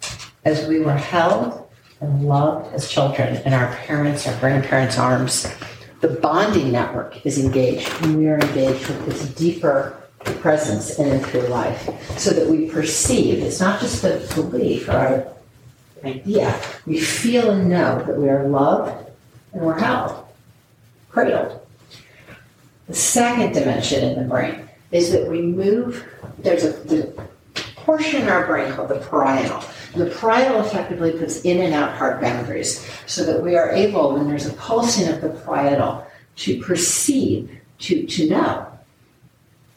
as 0.45 0.67
we 0.67 0.79
were 0.79 0.93
held 0.93 1.62
and 2.03 2.27
loved 2.27 2.73
as 2.73 2.89
children 2.89 3.37
in 3.45 3.53
our 3.53 3.73
parents' 3.75 4.27
or 4.27 4.37
grandparents' 4.39 4.97
arms, 4.97 5.47
the 6.01 6.09
bonding 6.09 6.71
network 6.71 7.25
is 7.25 7.39
engaged, 7.39 7.89
and 8.01 8.17
we 8.17 8.27
are 8.27 8.37
engaged 8.37 8.87
with 8.87 9.05
this 9.05 9.33
deeper 9.35 9.97
presence 10.19 10.99
in 10.99 11.09
and 11.09 11.25
through 11.25 11.47
life, 11.47 11.89
so 12.17 12.31
that 12.31 12.47
we 12.47 12.69
perceive. 12.69 13.39
It's 13.41 13.59
not 13.59 13.79
just 13.79 14.03
a 14.03 14.19
belief 14.35 14.89
or 14.89 15.31
an 16.01 16.09
idea. 16.09 16.59
We 16.85 16.99
feel 16.99 17.51
and 17.51 17.69
know 17.69 18.03
that 18.05 18.17
we 18.17 18.29
are 18.29 18.47
loved 18.47 19.09
and 19.53 19.61
we're 19.61 19.79
held, 19.79 20.25
cradled. 21.09 21.59
The 22.87 22.95
second 22.95 23.53
dimension 23.53 24.03
in 24.03 24.21
the 24.21 24.27
brain 24.27 24.69
is 24.91 25.11
that 25.11 25.29
we 25.29 25.41
move. 25.41 26.05
There's 26.39 26.63
a, 26.63 26.71
there's 26.71 27.05
a 27.05 27.13
portion 27.77 28.21
in 28.21 28.29
our 28.29 28.45
brain 28.45 28.73
called 28.73 28.89
the 28.89 28.99
parietal. 28.99 29.63
The 29.95 30.07
parietal 30.07 30.61
effectively 30.61 31.11
puts 31.11 31.41
in 31.41 31.61
and 31.61 31.73
out 31.73 31.93
heart 31.93 32.19
boundaries 32.19 32.89
so 33.05 33.23
that 33.25 33.43
we 33.43 33.55
are 33.55 33.69
able, 33.69 34.13
when 34.13 34.27
there's 34.27 34.47
a 34.47 34.53
pulsing 34.53 35.07
of 35.07 35.21
the 35.21 35.29
parietal, 35.29 36.07
to 36.37 36.59
perceive, 36.61 37.59
to, 37.79 38.05
to 38.07 38.29
know. 38.29 38.67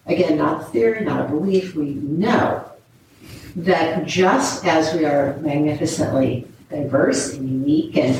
Again, 0.06 0.38
not 0.38 0.62
a 0.62 0.64
theory, 0.66 1.04
not 1.04 1.26
a 1.26 1.28
belief, 1.28 1.74
we 1.74 1.94
know 1.94 2.70
that 3.56 4.06
just 4.06 4.64
as 4.64 4.94
we 4.94 5.04
are 5.04 5.36
magnificently 5.38 6.46
diverse 6.70 7.34
and 7.34 7.48
unique 7.48 7.96
and 7.96 8.14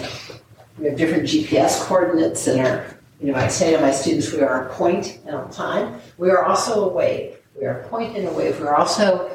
we 0.78 0.86
have 0.86 0.96
different 0.96 1.24
GPS 1.24 1.80
coordinates 1.80 2.46
and 2.46 2.60
our, 2.60 2.86
you 3.20 3.32
know, 3.32 3.38
I 3.38 3.48
say 3.48 3.74
to 3.74 3.80
my 3.80 3.90
students, 3.90 4.32
we 4.32 4.40
are 4.40 4.66
a 4.66 4.74
point 4.74 5.20
and 5.26 5.36
a 5.36 5.48
time. 5.50 6.00
We 6.18 6.30
are 6.30 6.44
also 6.44 6.90
a 6.90 6.92
wave. 6.92 7.36
We 7.58 7.66
are 7.66 7.80
a 7.80 7.88
point 7.88 8.16
and 8.16 8.28
a 8.28 8.32
wave. 8.32 8.60
We 8.60 8.66
are 8.66 8.74
also 8.74 9.30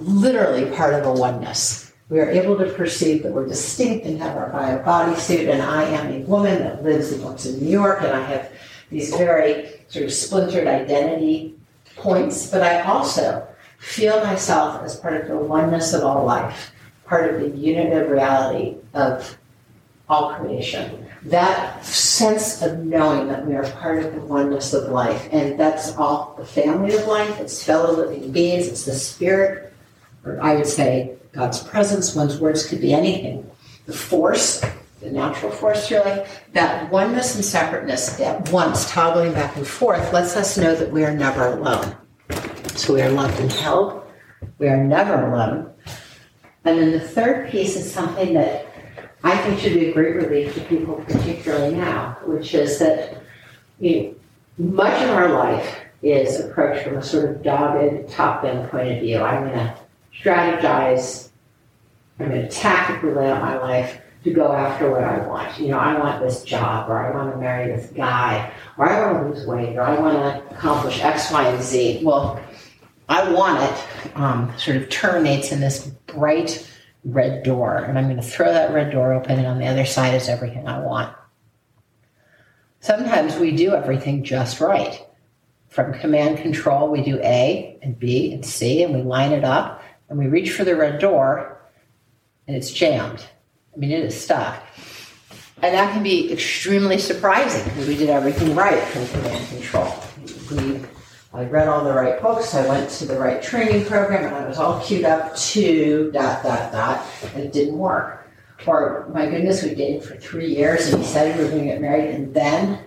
literally 0.00 0.74
part 0.76 0.94
of 0.94 1.06
a 1.06 1.12
oneness 1.12 1.91
we 2.12 2.20
are 2.20 2.28
able 2.28 2.58
to 2.58 2.70
perceive 2.74 3.22
that 3.22 3.32
we're 3.32 3.46
distinct 3.46 4.04
and 4.04 4.18
have 4.18 4.36
our 4.36 4.50
bio 4.50 4.82
body 4.82 5.18
suit. 5.18 5.48
and 5.48 5.62
I 5.62 5.84
am 5.84 6.12
a 6.12 6.18
woman 6.26 6.58
that 6.58 6.84
lives 6.84 7.10
and 7.10 7.24
works 7.24 7.46
in 7.46 7.58
New 7.58 7.70
York, 7.70 8.02
and 8.02 8.12
I 8.12 8.20
have 8.20 8.52
these 8.90 9.16
very 9.16 9.80
sort 9.88 10.04
of 10.04 10.12
splintered 10.12 10.66
identity 10.66 11.54
points, 11.96 12.48
but 12.48 12.60
I 12.60 12.82
also 12.82 13.48
feel 13.78 14.22
myself 14.22 14.84
as 14.84 14.94
part 14.94 15.22
of 15.22 15.26
the 15.26 15.38
oneness 15.38 15.94
of 15.94 16.04
all 16.04 16.26
life, 16.26 16.72
part 17.06 17.32
of 17.32 17.40
the 17.40 17.48
unit 17.48 17.94
of 17.94 18.10
reality 18.10 18.76
of 18.92 19.38
all 20.06 20.34
creation. 20.34 21.06
That 21.22 21.82
sense 21.82 22.60
of 22.60 22.80
knowing 22.80 23.28
that 23.28 23.46
we 23.46 23.54
are 23.54 23.66
part 23.70 24.04
of 24.04 24.14
the 24.14 24.20
oneness 24.20 24.74
of 24.74 24.90
life, 24.90 25.30
and 25.32 25.58
that's 25.58 25.96
all 25.96 26.34
the 26.36 26.44
family 26.44 26.94
of 26.94 27.06
life, 27.06 27.40
it's 27.40 27.64
fellow 27.64 27.96
living 27.96 28.30
beings, 28.32 28.68
it's 28.68 28.84
the 28.84 28.92
spirit, 28.92 29.72
or 30.26 30.38
I 30.42 30.56
would 30.56 30.66
say 30.66 31.16
God's 31.32 31.62
presence, 31.62 32.14
one's 32.14 32.38
words 32.38 32.66
could 32.66 32.80
be 32.80 32.92
anything. 32.92 33.50
The 33.86 33.92
force, 33.92 34.62
the 35.00 35.10
natural 35.10 35.50
force 35.50 35.90
your 35.90 36.04
life, 36.04 36.42
that 36.52 36.90
oneness 36.90 37.34
and 37.34 37.44
separateness 37.44 38.20
at 38.20 38.50
once, 38.50 38.90
toggling 38.90 39.32
back 39.32 39.56
and 39.56 39.66
forth, 39.66 40.12
lets 40.12 40.36
us 40.36 40.58
know 40.58 40.74
that 40.74 40.92
we 40.92 41.04
are 41.04 41.14
never 41.14 41.46
alone. 41.46 41.96
So 42.74 42.94
we 42.94 43.02
are 43.02 43.10
loved 43.10 43.38
and 43.40 43.50
held. 43.50 44.02
We 44.58 44.68
are 44.68 44.82
never 44.82 45.32
alone. 45.32 45.72
And 46.64 46.78
then 46.78 46.92
the 46.92 47.00
third 47.00 47.50
piece 47.50 47.76
is 47.76 47.90
something 47.90 48.34
that 48.34 48.66
I 49.24 49.36
think 49.38 49.58
should 49.58 49.74
be 49.74 49.88
a 49.88 49.92
great 49.92 50.16
relief 50.16 50.54
to 50.54 50.60
people, 50.62 50.96
particularly 51.06 51.74
now, 51.74 52.18
which 52.24 52.54
is 52.54 52.78
that 52.78 53.22
you 53.80 54.02
know, 54.02 54.14
much 54.58 55.02
of 55.02 55.10
our 55.10 55.30
life 55.30 55.80
is 56.02 56.40
approached 56.40 56.84
from 56.84 56.96
a 56.96 57.02
sort 57.02 57.30
of 57.30 57.42
dogged, 57.42 58.08
top 58.10 58.42
down 58.42 58.68
point 58.68 58.92
of 58.92 59.00
view. 59.00 59.18
I'm 59.18 59.48
going 59.48 59.58
to 59.58 59.81
strategize. 60.14 61.28
I'm 62.18 62.28
going 62.28 62.42
to 62.42 62.48
tactically 62.48 63.12
lay 63.12 63.30
out 63.30 63.40
my 63.40 63.58
life 63.58 64.00
to 64.24 64.32
go 64.32 64.52
after 64.52 64.90
what 64.90 65.02
I 65.02 65.26
want. 65.26 65.58
You 65.58 65.68
know, 65.68 65.78
I 65.78 65.98
want 65.98 66.22
this 66.22 66.44
job, 66.44 66.88
or 66.88 66.98
I 66.98 67.14
want 67.14 67.32
to 67.32 67.40
marry 67.40 67.74
this 67.74 67.90
guy, 67.90 68.52
or 68.78 68.88
I 68.88 69.12
want 69.12 69.24
to 69.24 69.30
lose 69.30 69.46
weight, 69.46 69.76
or 69.76 69.82
I 69.82 69.98
want 69.98 70.16
to 70.16 70.54
accomplish 70.54 71.00
X, 71.00 71.30
Y, 71.32 71.48
and 71.48 71.62
Z. 71.62 72.02
Well, 72.04 72.40
I 73.08 73.30
want 73.32 73.62
it 73.62 74.16
um, 74.16 74.52
sort 74.56 74.76
of 74.76 74.88
terminates 74.88 75.50
in 75.50 75.60
this 75.60 75.86
bright 76.06 76.68
red 77.04 77.42
door, 77.42 77.76
and 77.76 77.98
I'm 77.98 78.04
going 78.04 78.16
to 78.16 78.22
throw 78.22 78.52
that 78.52 78.72
red 78.72 78.92
door 78.92 79.12
open, 79.12 79.38
and 79.38 79.46
on 79.46 79.58
the 79.58 79.66
other 79.66 79.84
side 79.84 80.14
is 80.14 80.28
everything 80.28 80.68
I 80.68 80.78
want. 80.78 81.14
Sometimes 82.80 83.36
we 83.36 83.52
do 83.52 83.74
everything 83.74 84.24
just 84.24 84.60
right. 84.60 85.04
From 85.68 85.94
command 85.94 86.38
control, 86.38 86.90
we 86.90 87.02
do 87.02 87.18
A 87.22 87.78
and 87.82 87.98
B 87.98 88.32
and 88.32 88.44
C, 88.44 88.82
and 88.82 88.94
we 88.94 89.02
line 89.02 89.32
it 89.32 89.44
up 89.44 89.81
and 90.12 90.18
we 90.18 90.26
reach 90.26 90.52
for 90.52 90.62
the 90.62 90.76
red 90.76 91.00
door 91.00 91.58
and 92.46 92.54
it's 92.54 92.70
jammed. 92.70 93.24
I 93.74 93.78
mean, 93.78 93.90
it 93.90 94.04
is 94.04 94.20
stuck. 94.20 94.62
And 95.62 95.74
that 95.74 95.90
can 95.94 96.02
be 96.02 96.30
extremely 96.30 96.98
surprising 96.98 97.64
because 97.64 97.88
we 97.88 97.96
did 97.96 98.10
everything 98.10 98.54
right 98.54 98.82
from 98.82 99.06
command 99.06 99.48
control. 99.48 99.90
We, 100.50 100.82
I 101.32 101.44
read 101.44 101.66
all 101.66 101.82
the 101.82 101.94
right 101.94 102.20
books, 102.20 102.54
I 102.54 102.68
went 102.68 102.90
to 102.90 103.06
the 103.06 103.18
right 103.18 103.42
training 103.42 103.86
program, 103.86 104.26
and 104.26 104.34
I 104.34 104.46
was 104.46 104.58
all 104.58 104.82
queued 104.82 105.06
up 105.06 105.34
to 105.34 106.10
dot, 106.12 106.42
dot, 106.42 106.72
dot, 106.72 107.06
and 107.34 107.44
it 107.44 107.52
didn't 107.54 107.78
work. 107.78 108.28
Or, 108.66 109.08
my 109.14 109.24
goodness, 109.24 109.62
we 109.62 109.74
dated 109.74 110.04
for 110.04 110.16
three 110.16 110.54
years 110.54 110.92
and 110.92 111.02
said 111.06 111.38
we 111.38 111.44
were 111.44 111.50
going 111.50 111.62
to 111.62 111.68
get 111.68 111.80
married, 111.80 112.14
and 112.14 112.34
then 112.34 112.80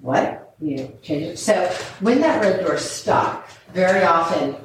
what? 0.00 0.54
You 0.60 0.96
change 1.02 1.24
it. 1.24 1.38
So 1.38 1.66
when 1.98 2.20
that 2.20 2.40
red 2.40 2.64
door 2.64 2.78
stuck, 2.78 3.48
very 3.72 4.04
often 4.04 4.56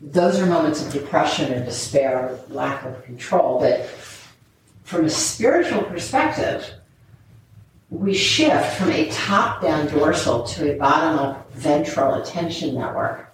those 0.00 0.38
are 0.38 0.46
moments 0.46 0.84
of 0.84 0.92
depression 0.92 1.52
or 1.52 1.64
despair 1.64 2.38
lack 2.48 2.84
of 2.84 3.02
control. 3.04 3.60
But 3.60 3.86
from 4.84 5.04
a 5.04 5.10
spiritual 5.10 5.82
perspective, 5.82 6.68
we 7.90 8.12
shift 8.14 8.76
from 8.76 8.90
a 8.90 9.08
top 9.10 9.62
down 9.62 9.86
dorsal 9.86 10.44
to 10.44 10.74
a 10.74 10.76
bottom 10.76 11.18
up 11.18 11.52
ventral 11.52 12.14
attention 12.14 12.74
network 12.74 13.32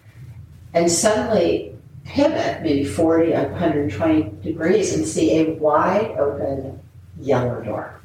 and 0.75 0.91
suddenly 0.91 1.75
pivot 2.05 2.63
maybe 2.63 2.85
40 2.85 3.35
or 3.35 3.49
120 3.49 4.43
degrees 4.43 4.95
and 4.95 5.07
see 5.07 5.39
a 5.39 5.53
wide 5.55 6.11
open 6.19 6.81
yellow 7.19 7.63
door. 7.63 8.00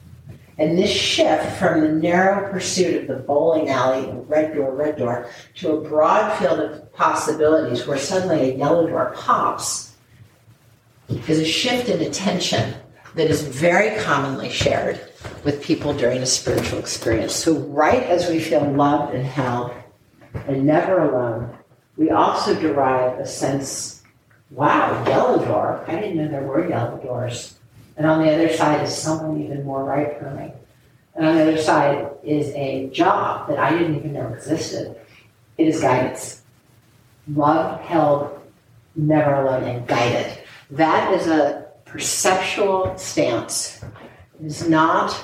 And 0.58 0.78
this 0.78 0.92
shift 0.92 1.58
from 1.58 1.82
the 1.82 1.90
narrow 1.90 2.50
pursuit 2.50 3.02
of 3.02 3.08
the 3.08 3.16
bowling 3.16 3.70
alley, 3.70 4.10
red 4.28 4.56
door, 4.56 4.74
red 4.74 4.98
door, 4.98 5.30
to 5.56 5.74
a 5.74 5.82
broad 5.82 6.38
field 6.38 6.60
of 6.60 6.94
possibilities 6.94 7.86
where 7.86 7.98
suddenly 7.98 8.52
a 8.52 8.56
yellow 8.56 8.88
door 8.88 9.14
pops 9.18 9.94
is 11.10 11.40
a 11.40 11.46
shift 11.46 11.90
in 11.90 12.02
attention 12.02 12.74
that 13.16 13.30
is 13.30 13.42
very 13.42 14.00
commonly 14.02 14.50
shared 14.50 15.00
with 15.44 15.64
people 15.64 15.94
during 15.94 16.20
a 16.20 16.26
spiritual 16.26 16.80
experience. 16.80 17.36
So, 17.36 17.58
right 17.60 18.04
as 18.04 18.30
we 18.30 18.40
feel 18.40 18.64
loved 18.72 19.14
and 19.14 19.26
held 19.26 19.72
and 20.48 20.66
never 20.66 21.00
alone, 21.00 21.58
we 21.98 22.12
also 22.12 22.60
derive 22.60 23.20
a 23.20 23.26
sense 23.26 24.04
wow, 24.52 25.04
yellow 25.08 25.44
door. 25.46 25.84
I 25.88 25.96
didn't 25.96 26.18
know 26.18 26.28
there 26.28 26.44
were 26.44 26.68
yellow 26.68 26.98
doors. 26.98 27.55
And 27.98 28.06
on 28.06 28.22
the 28.22 28.32
other 28.32 28.54
side 28.54 28.84
is 28.84 28.96
someone 28.96 29.42
even 29.42 29.64
more 29.64 29.84
right 29.84 30.18
for 30.20 30.30
me. 30.32 30.52
And 31.16 31.26
on 31.26 31.36
the 31.36 31.42
other 31.44 31.58
side 31.58 32.10
is 32.24 32.50
a 32.50 32.90
job 32.90 33.48
that 33.48 33.58
I 33.58 33.72
didn't 33.72 33.96
even 33.96 34.14
know 34.14 34.28
existed. 34.34 34.96
It 35.58 35.68
is 35.68 35.80
guidance. 35.80 36.42
Love, 37.34 37.80
held, 37.82 38.42
never 38.96 39.34
alone, 39.34 39.64
and 39.64 39.88
guided. 39.88 40.38
That 40.72 41.14
is 41.14 41.28
a 41.28 41.68
perceptual 41.86 42.98
stance. 42.98 43.82
It 44.42 44.48
is 44.48 44.68
not 44.68 45.24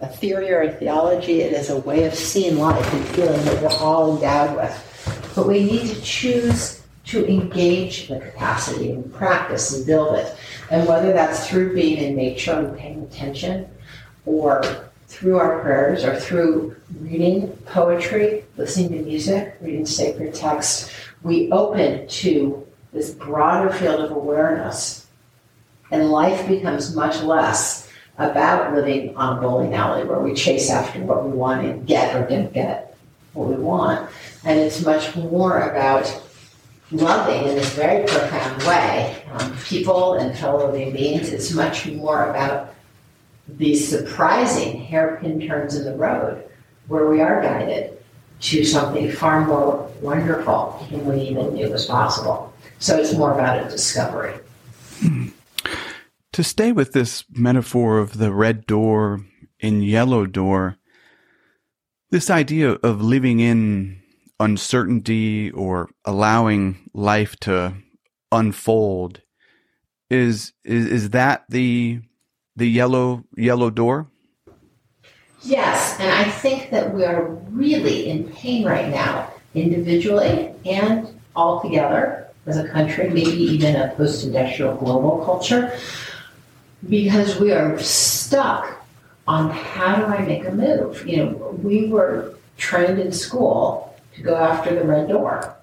a 0.00 0.06
theory 0.06 0.50
or 0.52 0.62
a 0.62 0.72
theology. 0.72 1.40
It 1.40 1.52
is 1.52 1.70
a 1.70 1.78
way 1.78 2.04
of 2.04 2.14
seeing 2.14 2.58
life 2.58 2.92
and 2.92 3.04
feeling 3.08 3.42
that 3.44 3.62
we're 3.62 3.78
all 3.78 4.14
endowed 4.14 4.56
with. 4.56 5.32
But 5.34 5.46
we 5.46 5.64
need 5.64 5.94
to 5.94 6.02
choose 6.02 6.82
to 7.06 7.26
engage 7.26 8.08
the 8.08 8.20
capacity 8.20 8.92
and 8.92 9.12
practice 9.12 9.74
and 9.74 9.86
build 9.86 10.16
it. 10.16 10.36
And 10.70 10.86
whether 10.86 11.12
that's 11.12 11.48
through 11.48 11.74
being 11.74 11.98
in 11.98 12.16
nature 12.16 12.52
and 12.52 12.78
paying 12.78 13.02
attention, 13.02 13.68
or 14.24 14.62
through 15.08 15.38
our 15.38 15.60
prayers, 15.60 16.04
or 16.04 16.18
through 16.18 16.76
reading 17.00 17.48
poetry, 17.66 18.44
listening 18.56 18.90
to 18.90 19.02
music, 19.02 19.56
reading 19.60 19.84
sacred 19.84 20.34
texts, 20.34 20.94
we 21.22 21.50
open 21.50 22.06
to 22.08 22.66
this 22.92 23.10
broader 23.10 23.72
field 23.72 24.00
of 24.00 24.12
awareness. 24.12 25.06
And 25.90 26.10
life 26.10 26.46
becomes 26.46 26.94
much 26.94 27.20
less 27.22 27.88
about 28.18 28.74
living 28.74 29.16
on 29.16 29.38
a 29.38 29.40
bowling 29.40 29.74
alley 29.74 30.04
where 30.04 30.20
we 30.20 30.34
chase 30.34 30.70
after 30.70 31.00
what 31.00 31.24
we 31.24 31.32
want 31.32 31.64
and 31.64 31.86
get 31.86 32.14
or 32.14 32.28
don't 32.28 32.52
get 32.52 32.96
what 33.32 33.48
we 33.48 33.56
want. 33.56 34.08
And 34.44 34.58
it's 34.58 34.84
much 34.84 35.16
more 35.16 35.68
about 35.70 36.06
loving 36.92 37.48
in 37.48 37.54
this 37.54 37.72
very 37.74 38.06
profound 38.06 38.62
way 38.64 39.22
um, 39.32 39.56
people 39.64 40.14
and 40.14 40.36
fellow 40.36 40.70
living 40.70 40.92
beings. 40.92 41.28
It's 41.28 41.52
much 41.52 41.86
more 41.86 42.30
about 42.30 42.74
these 43.48 43.86
surprising 43.86 44.80
hairpin 44.80 45.46
turns 45.46 45.76
in 45.76 45.84
the 45.84 45.94
road 45.94 46.44
where 46.88 47.08
we 47.08 47.20
are 47.20 47.40
guided 47.42 47.96
to 48.40 48.64
something 48.64 49.10
far 49.12 49.46
more 49.46 49.90
wonderful 50.00 50.86
than 50.90 51.06
we 51.06 51.20
even 51.22 51.54
knew 51.54 51.70
was 51.70 51.86
possible. 51.86 52.52
So 52.78 52.98
it's 52.98 53.14
more 53.14 53.32
about 53.32 53.66
a 53.66 53.70
discovery. 53.70 54.34
To 56.32 56.44
stay 56.44 56.72
with 56.72 56.92
this 56.92 57.24
metaphor 57.30 57.98
of 57.98 58.18
the 58.18 58.32
red 58.32 58.66
door 58.66 59.20
and 59.60 59.84
yellow 59.84 60.26
door, 60.26 60.78
this 62.10 62.30
idea 62.30 62.72
of 62.72 63.02
living 63.02 63.40
in 63.40 63.99
uncertainty 64.40 65.50
or 65.50 65.90
allowing 66.04 66.90
life 66.94 67.36
to 67.36 67.74
unfold 68.32 69.20
is 70.08 70.52
is 70.64 70.86
is 70.86 71.10
that 71.10 71.44
the 71.48 72.00
the 72.56 72.68
yellow 72.68 73.22
yellow 73.36 73.70
door? 73.70 74.08
Yes 75.42 75.98
and 76.00 76.10
i 76.10 76.24
think 76.24 76.70
that 76.70 76.92
we 76.94 77.04
are 77.04 77.24
really 77.50 78.08
in 78.10 78.28
pain 78.30 78.66
right 78.66 78.88
now 78.88 79.32
individually 79.54 80.52
and 80.64 81.08
all 81.36 81.60
together 81.60 82.26
as 82.46 82.56
a 82.56 82.68
country 82.68 83.08
maybe 83.08 83.30
even 83.30 83.76
a 83.76 83.88
post-industrial 83.96 84.76
global 84.76 85.24
culture 85.24 85.78
because 86.88 87.38
we 87.38 87.52
are 87.52 87.78
stuck 87.78 88.84
on 89.26 89.50
how 89.50 89.96
do 89.96 90.04
i 90.04 90.20
make 90.22 90.44
a 90.46 90.50
move? 90.50 91.06
You 91.06 91.16
know 91.18 91.58
we 91.62 91.88
were 91.88 92.34
trained 92.56 92.98
in 92.98 93.12
school 93.12 93.89
to 94.20 94.26
go 94.26 94.36
after 94.36 94.74
the 94.74 94.84
red 94.84 95.08
door. 95.08 95.56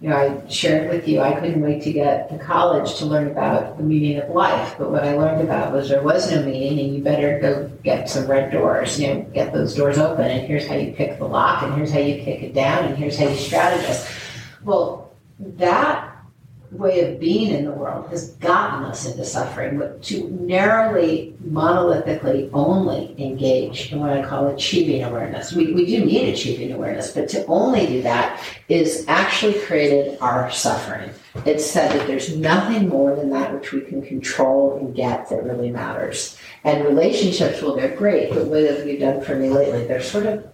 You 0.00 0.08
know, 0.08 0.16
I 0.16 0.48
shared 0.48 0.88
with 0.88 1.06
you 1.06 1.20
I 1.20 1.38
couldn't 1.38 1.60
wait 1.60 1.82
to 1.82 1.92
get 1.92 2.30
to 2.30 2.38
college 2.38 2.94
to 2.96 3.04
learn 3.04 3.26
about 3.26 3.76
the 3.76 3.82
meaning 3.82 4.18
of 4.18 4.30
life, 4.30 4.76
but 4.78 4.90
what 4.90 5.04
I 5.04 5.14
learned 5.14 5.42
about 5.42 5.74
was 5.74 5.90
there 5.90 6.02
was 6.02 6.30
no 6.30 6.42
meaning, 6.42 6.80
and 6.80 6.94
you 6.94 7.02
better 7.02 7.38
go 7.38 7.70
get 7.84 8.08
some 8.08 8.26
red 8.26 8.50
doors. 8.50 8.98
You 8.98 9.08
know, 9.08 9.20
get 9.34 9.52
those 9.52 9.74
doors 9.74 9.98
open, 9.98 10.24
and 10.24 10.46
here's 10.46 10.66
how 10.66 10.76
you 10.76 10.92
pick 10.92 11.18
the 11.18 11.26
lock, 11.26 11.62
and 11.62 11.74
here's 11.74 11.92
how 11.92 11.98
you 11.98 12.22
kick 12.22 12.42
it 12.42 12.54
down, 12.54 12.86
and 12.86 12.96
here's 12.96 13.18
how 13.18 13.28
you 13.28 13.36
strategize. 13.36 14.10
Well, 14.64 15.12
that 15.38 16.09
way 16.70 17.00
of 17.00 17.18
being 17.18 17.52
in 17.52 17.64
the 17.64 17.72
world 17.72 18.08
has 18.10 18.30
gotten 18.34 18.84
us 18.84 19.04
into 19.04 19.24
suffering, 19.24 19.78
but 19.78 20.02
to 20.04 20.28
narrowly, 20.30 21.34
monolithically 21.44 22.48
only 22.52 23.14
engage 23.18 23.92
in 23.92 23.98
what 23.98 24.10
I 24.10 24.22
call 24.22 24.46
achieving 24.48 25.02
awareness. 25.02 25.52
We, 25.52 25.72
we 25.72 25.84
do 25.86 26.04
need 26.04 26.32
achieving 26.32 26.72
awareness, 26.72 27.10
but 27.10 27.28
to 27.30 27.44
only 27.46 27.86
do 27.86 28.02
that 28.02 28.40
is 28.68 29.04
actually 29.08 29.54
created 29.60 30.18
our 30.20 30.50
suffering. 30.50 31.10
It's 31.44 31.66
said 31.66 31.90
that 31.98 32.06
there's 32.06 32.36
nothing 32.36 32.88
more 32.88 33.16
than 33.16 33.30
that 33.30 33.52
which 33.52 33.72
we 33.72 33.80
can 33.80 34.02
control 34.02 34.76
and 34.78 34.94
get 34.94 35.28
that 35.28 35.42
really 35.42 35.70
matters. 35.70 36.36
And 36.62 36.84
relationships, 36.84 37.62
well, 37.62 37.74
they're 37.74 37.96
great, 37.96 38.30
but 38.30 38.46
what 38.46 38.62
have 38.62 38.86
you 38.86 38.98
done 38.98 39.22
for 39.22 39.34
me 39.34 39.50
lately? 39.50 39.86
They're 39.86 40.02
sort 40.02 40.26
of 40.26 40.46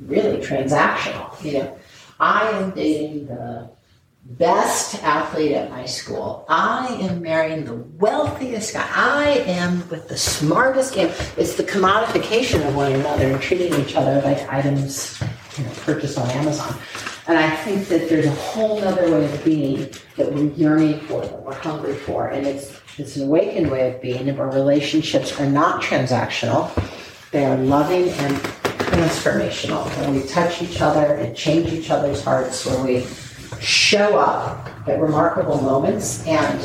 really 0.00 0.38
transactional. 0.38 1.42
You 1.44 1.58
know, 1.60 1.78
I 2.18 2.48
am 2.50 2.70
dating 2.72 3.26
the 3.26 3.70
best 4.30 5.02
athlete 5.02 5.52
at 5.52 5.70
my 5.70 5.84
school. 5.84 6.44
I 6.48 6.86
am 7.00 7.20
marrying 7.20 7.64
the 7.64 7.74
wealthiest 7.74 8.74
guy. 8.74 8.88
I 8.94 9.28
am 9.46 9.88
with 9.88 10.08
the 10.08 10.16
smartest 10.16 10.94
game. 10.94 11.12
It's 11.36 11.56
the 11.56 11.64
commodification 11.64 12.66
of 12.66 12.76
one 12.76 12.92
another 12.92 13.32
and 13.32 13.42
treating 13.42 13.74
each 13.74 13.96
other 13.96 14.20
like 14.22 14.48
items 14.52 15.20
you 15.58 15.64
know, 15.64 15.70
purchased 15.82 16.16
on 16.16 16.30
Amazon. 16.30 16.78
And 17.26 17.38
I 17.38 17.50
think 17.56 17.88
that 17.88 18.08
there's 18.08 18.26
a 18.26 18.30
whole 18.30 18.82
other 18.84 19.10
way 19.10 19.24
of 19.24 19.44
being 19.44 19.90
that 20.16 20.32
we're 20.32 20.52
yearning 20.52 21.00
for, 21.00 21.22
that 21.22 21.42
we're 21.42 21.54
hungry 21.54 21.94
for. 21.94 22.28
And 22.28 22.46
it's 22.46 22.80
it's 22.98 23.16
an 23.16 23.24
awakened 23.24 23.70
way 23.70 23.94
of 23.94 24.02
being, 24.02 24.38
our 24.38 24.50
relationships 24.50 25.38
are 25.40 25.46
not 25.46 25.82
transactional. 25.82 26.70
They 27.30 27.44
are 27.46 27.56
loving 27.56 28.08
and 28.08 28.36
transformational. 28.36 29.86
Where 29.96 30.10
we 30.10 30.26
touch 30.26 30.60
each 30.60 30.80
other 30.80 31.14
and 31.14 31.36
change 31.36 31.72
each 31.72 31.90
other's 31.90 32.22
hearts, 32.22 32.66
where 32.66 32.84
we 32.84 33.06
show 33.58 34.16
up 34.16 34.68
at 34.88 35.00
remarkable 35.00 35.60
moments 35.60 36.26
and 36.26 36.62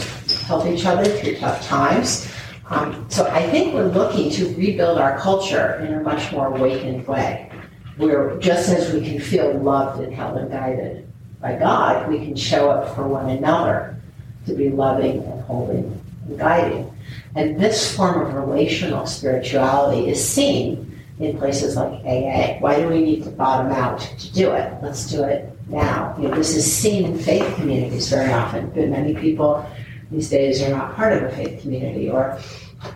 help 0.48 0.66
each 0.68 0.86
other 0.86 1.06
through 1.06 1.38
tough 1.38 1.66
times. 1.66 2.32
Um, 2.70 3.06
so 3.10 3.28
I 3.28 3.50
think 3.50 3.74
we're 3.74 3.88
looking 3.88 4.30
to 4.32 4.56
rebuild 4.56 4.98
our 4.98 5.18
culture 5.18 5.76
in 5.86 5.94
a 5.94 6.02
much 6.02 6.32
more 6.32 6.48
awakened 6.48 7.08
way, 7.08 7.52
where 7.98 8.38
just 8.38 8.70
as 8.70 8.94
we 8.94 9.02
can 9.02 9.20
feel 9.20 9.54
loved 9.60 10.02
and 10.02 10.14
held 10.14 10.38
and 10.38 10.52
guided 10.52 11.12
by 11.42 11.56
God, 11.56 12.10
we 12.10 12.18
can 12.20 12.36
show 12.36 12.70
up 12.70 12.96
for 12.96 13.08
one 13.08 13.30
another 13.30 14.02
to 14.48 14.54
be 14.54 14.70
loving 14.70 15.24
and 15.24 15.42
holding 15.44 16.02
and 16.28 16.40
guiding. 16.40 16.92
And 17.36 17.60
this 17.60 17.96
form 17.96 18.26
of 18.26 18.34
relational 18.34 19.06
spirituality 19.06 20.10
is 20.10 20.28
seen 20.28 20.95
in 21.20 21.38
places 21.38 21.76
like 21.76 22.04
AA. 22.04 22.60
Why 22.60 22.80
do 22.80 22.90
we 22.90 23.02
need 23.02 23.24
to 23.24 23.30
bottom 23.30 23.72
out 23.72 24.00
to 24.00 24.34
do 24.34 24.52
it? 24.52 24.74
Let's 24.82 25.10
do 25.10 25.24
it 25.24 25.50
now. 25.70 26.16
You 26.20 26.28
know, 26.28 26.36
this 26.36 26.56
is 26.56 26.72
seen 26.72 27.06
in 27.06 27.18
faith 27.18 27.56
communities 27.56 28.10
very 28.10 28.32
often, 28.34 28.70
but 28.72 28.90
many 28.90 29.16
people 29.16 29.66
these 30.12 30.30
days 30.30 30.62
are 30.62 30.70
not 30.70 30.96
part 30.96 31.14
of 31.14 31.24
a 31.24 31.36
faith 31.36 31.62
community 31.62 32.10
or 32.10 32.40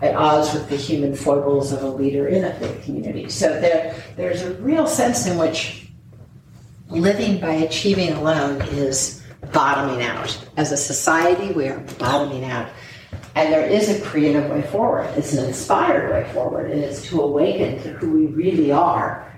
at 0.01 0.15
odds 0.15 0.53
with 0.53 0.69
the 0.69 0.75
human 0.75 1.15
foibles 1.15 1.71
of 1.71 1.81
a 1.81 1.89
leader 1.89 2.27
in 2.27 2.43
a 2.43 2.53
faith 2.55 2.83
community. 2.83 3.29
So 3.29 3.59
there, 3.59 3.95
there's 4.15 4.41
a 4.41 4.53
real 4.55 4.85
sense 4.85 5.25
in 5.25 5.37
which 5.37 5.87
living 6.89 7.39
by 7.39 7.53
achieving 7.53 8.13
alone 8.13 8.61
is 8.61 9.23
bottoming 9.51 10.05
out. 10.05 10.37
As 10.57 10.71
a 10.71 10.77
society, 10.77 11.53
we 11.53 11.67
are 11.67 11.79
bottoming 11.97 12.45
out. 12.45 12.69
And 13.35 13.53
there 13.53 13.65
is 13.65 13.89
a 13.89 14.01
creative 14.01 14.49
way 14.49 14.63
forward. 14.63 15.05
It's 15.15 15.33
an 15.33 15.45
inspired 15.45 16.11
way 16.11 16.31
forward, 16.33 16.71
and 16.71 16.83
it's 16.83 17.07
to 17.09 17.21
awaken 17.21 17.81
to 17.83 17.89
who 17.93 18.11
we 18.11 18.25
really 18.27 18.71
are 18.71 19.29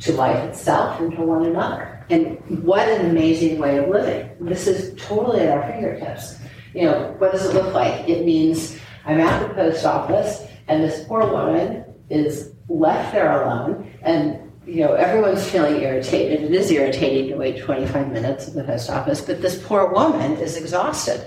to 0.00 0.12
life 0.12 0.42
itself 0.44 1.00
and 1.00 1.12
to 1.12 1.22
one 1.22 1.46
another. 1.46 2.04
And 2.10 2.38
what 2.62 2.88
an 2.88 3.10
amazing 3.10 3.58
way 3.58 3.78
of 3.78 3.88
living. 3.88 4.30
This 4.40 4.66
is 4.66 4.94
totally 5.00 5.40
at 5.40 5.58
our 5.58 5.72
fingertips. 5.72 6.38
You 6.74 6.82
know, 6.82 7.14
what 7.18 7.32
does 7.32 7.46
it 7.46 7.54
look 7.54 7.74
like? 7.74 8.08
It 8.08 8.24
means 8.24 8.78
I'm 9.04 9.20
at 9.20 9.48
the 9.48 9.54
post 9.54 9.84
office 9.84 10.46
and 10.68 10.82
this 10.82 11.04
poor 11.04 11.26
woman 11.26 11.84
is 12.10 12.52
left 12.68 13.12
there 13.12 13.42
alone 13.42 13.92
and 14.02 14.42
you 14.66 14.80
know, 14.80 14.94
everyone's 14.94 15.48
feeling 15.48 15.80
irritated. 15.80 16.42
It 16.42 16.52
is 16.52 16.70
irritating 16.72 17.28
to 17.30 17.36
wait 17.36 17.58
25 17.62 18.10
minutes 18.10 18.48
at 18.48 18.54
the 18.54 18.64
post 18.64 18.90
office, 18.90 19.20
but 19.20 19.40
this 19.40 19.62
poor 19.64 19.92
woman 19.92 20.32
is 20.32 20.56
exhausted. 20.56 21.24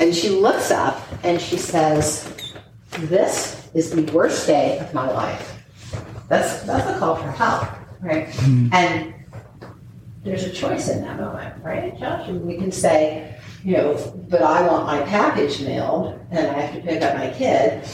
And 0.00 0.14
she 0.14 0.30
looks 0.30 0.70
up 0.70 1.00
and 1.24 1.40
she 1.40 1.56
says, 1.56 2.54
This 2.92 3.68
is 3.74 3.90
the 3.90 4.02
worst 4.12 4.46
day 4.46 4.78
of 4.78 4.92
my 4.94 5.10
life. 5.10 5.62
That's, 6.28 6.62
that's 6.62 6.88
a 6.88 6.98
call 6.98 7.16
for 7.16 7.30
help 7.30 7.78
right? 8.00 8.28
Mm. 8.28 8.72
And 8.72 9.14
there's 10.24 10.44
a 10.44 10.50
choice 10.52 10.88
in 10.88 11.02
that 11.02 11.18
moment, 11.18 11.62
right, 11.62 11.98
Josh? 11.98 12.28
we 12.28 12.56
can 12.56 12.72
say, 12.72 13.38
you 13.64 13.76
know, 13.76 13.94
but 14.28 14.42
I 14.42 14.66
want 14.66 14.86
my 14.86 15.00
package 15.02 15.60
mailed 15.62 16.20
and 16.30 16.46
I 16.46 16.60
have 16.60 16.74
to 16.74 16.80
pick 16.80 17.02
up 17.02 17.16
my 17.16 17.30
kid, 17.30 17.84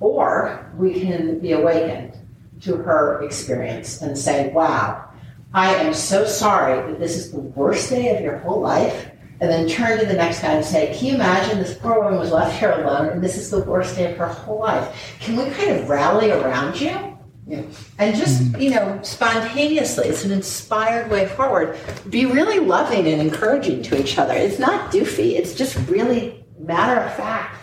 or 0.00 0.72
we 0.76 1.00
can 1.00 1.38
be 1.38 1.52
awakened 1.52 2.16
to 2.62 2.76
her 2.76 3.22
experience 3.22 4.00
and 4.02 4.16
say, 4.16 4.50
wow, 4.50 5.10
I 5.52 5.74
am 5.74 5.94
so 5.94 6.26
sorry 6.26 6.90
that 6.90 6.98
this 6.98 7.16
is 7.16 7.32
the 7.32 7.40
worst 7.40 7.90
day 7.90 8.14
of 8.16 8.22
your 8.22 8.38
whole 8.38 8.60
life. 8.60 9.10
And 9.38 9.50
then 9.50 9.68
turn 9.68 9.98
to 10.00 10.06
the 10.06 10.14
next 10.14 10.40
guy 10.40 10.52
and 10.52 10.64
say, 10.64 10.96
Can 10.96 11.08
you 11.08 11.14
imagine 11.14 11.58
this 11.58 11.74
poor 11.74 12.02
woman 12.02 12.18
was 12.18 12.32
left 12.32 12.58
here 12.58 12.72
alone 12.72 13.10
and 13.10 13.22
this 13.22 13.36
is 13.36 13.50
the 13.50 13.60
worst 13.60 13.96
day 13.96 14.10
of 14.10 14.16
her 14.16 14.28
whole 14.28 14.60
life? 14.60 15.16
Can 15.20 15.36
we 15.36 15.50
kind 15.50 15.72
of 15.72 15.88
rally 15.88 16.30
around 16.30 16.80
you? 16.80 17.16
Yeah. 17.46 17.62
And 17.98 18.16
just, 18.16 18.42
mm-hmm. 18.42 18.60
you 18.60 18.70
know, 18.70 18.98
spontaneously, 19.02 20.08
it's 20.08 20.24
an 20.24 20.32
inspired 20.32 21.10
way 21.10 21.28
forward. 21.28 21.78
Be 22.10 22.26
really 22.26 22.58
loving 22.58 23.06
and 23.06 23.20
encouraging 23.20 23.82
to 23.84 24.00
each 24.00 24.18
other. 24.18 24.34
It's 24.34 24.58
not 24.58 24.90
doofy, 24.90 25.32
it's 25.32 25.54
just 25.54 25.76
really 25.88 26.44
matter 26.58 27.00
of 27.00 27.14
fact, 27.14 27.56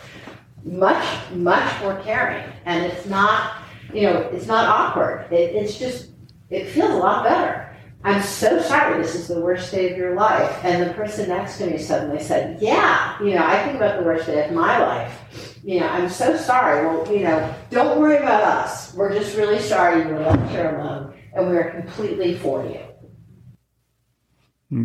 much, 0.63 1.05
much 1.31 1.81
more 1.81 1.99
caring. 2.01 2.45
And 2.65 2.86
it's 2.86 3.05
not, 3.07 3.57
you 3.93 4.03
know, 4.03 4.21
it's 4.31 4.47
not 4.47 4.69
awkward. 4.69 5.31
It, 5.31 5.53
it's 5.53 5.77
just, 5.77 6.12
it 6.49 6.67
feels 6.67 6.91
a 6.91 6.97
lot 6.97 7.25
better. 7.25 7.72
I'm 8.06 8.22
so 8.22 8.62
sorry, 8.62 9.02
this 9.02 9.16
is 9.16 9.30
the 9.30 9.39
worst 9.39 9.72
day 9.72 9.92
of 9.92 9.98
your 9.98 10.13
life. 10.13 10.63
And 10.63 10.89
the 10.89 10.94
person 10.94 11.30
next 11.30 11.58
to 11.58 11.68
me 11.68 11.78
suddenly 11.78 12.22
said, 12.22 12.62
Yeah, 12.62 13.18
you 13.22 13.36
know, 13.36 13.46
I 13.46 13.63
think 13.63 13.78
about 13.78 14.00
the 14.00 14.06
worst 14.06 14.26
day 14.26 14.46
of 14.46 14.54
my 14.54 14.78
life. 14.78 15.60
You 15.63 15.80
know, 15.80 15.88
I'm 15.88 16.10
so 16.10 16.36
sorry. 16.36 16.86
Well, 16.86 17.10
you 17.12 17.24
know, 17.24 17.56
don't 17.70 18.00
worry 18.00 18.18
about 18.18 18.44
us. 18.44 18.94
We're 18.94 19.13
just 19.13 19.38
really 19.38 19.60
sorry 19.60 20.02
you 20.02 20.10
were 20.10 20.20
left 20.20 20.52
here 20.52 20.76
alone, 20.76 21.13
and 21.34 21.50
we 21.50 21.56
are 21.56 21.72
completely 21.72 22.38
for 22.38 22.66
you. 22.66 22.82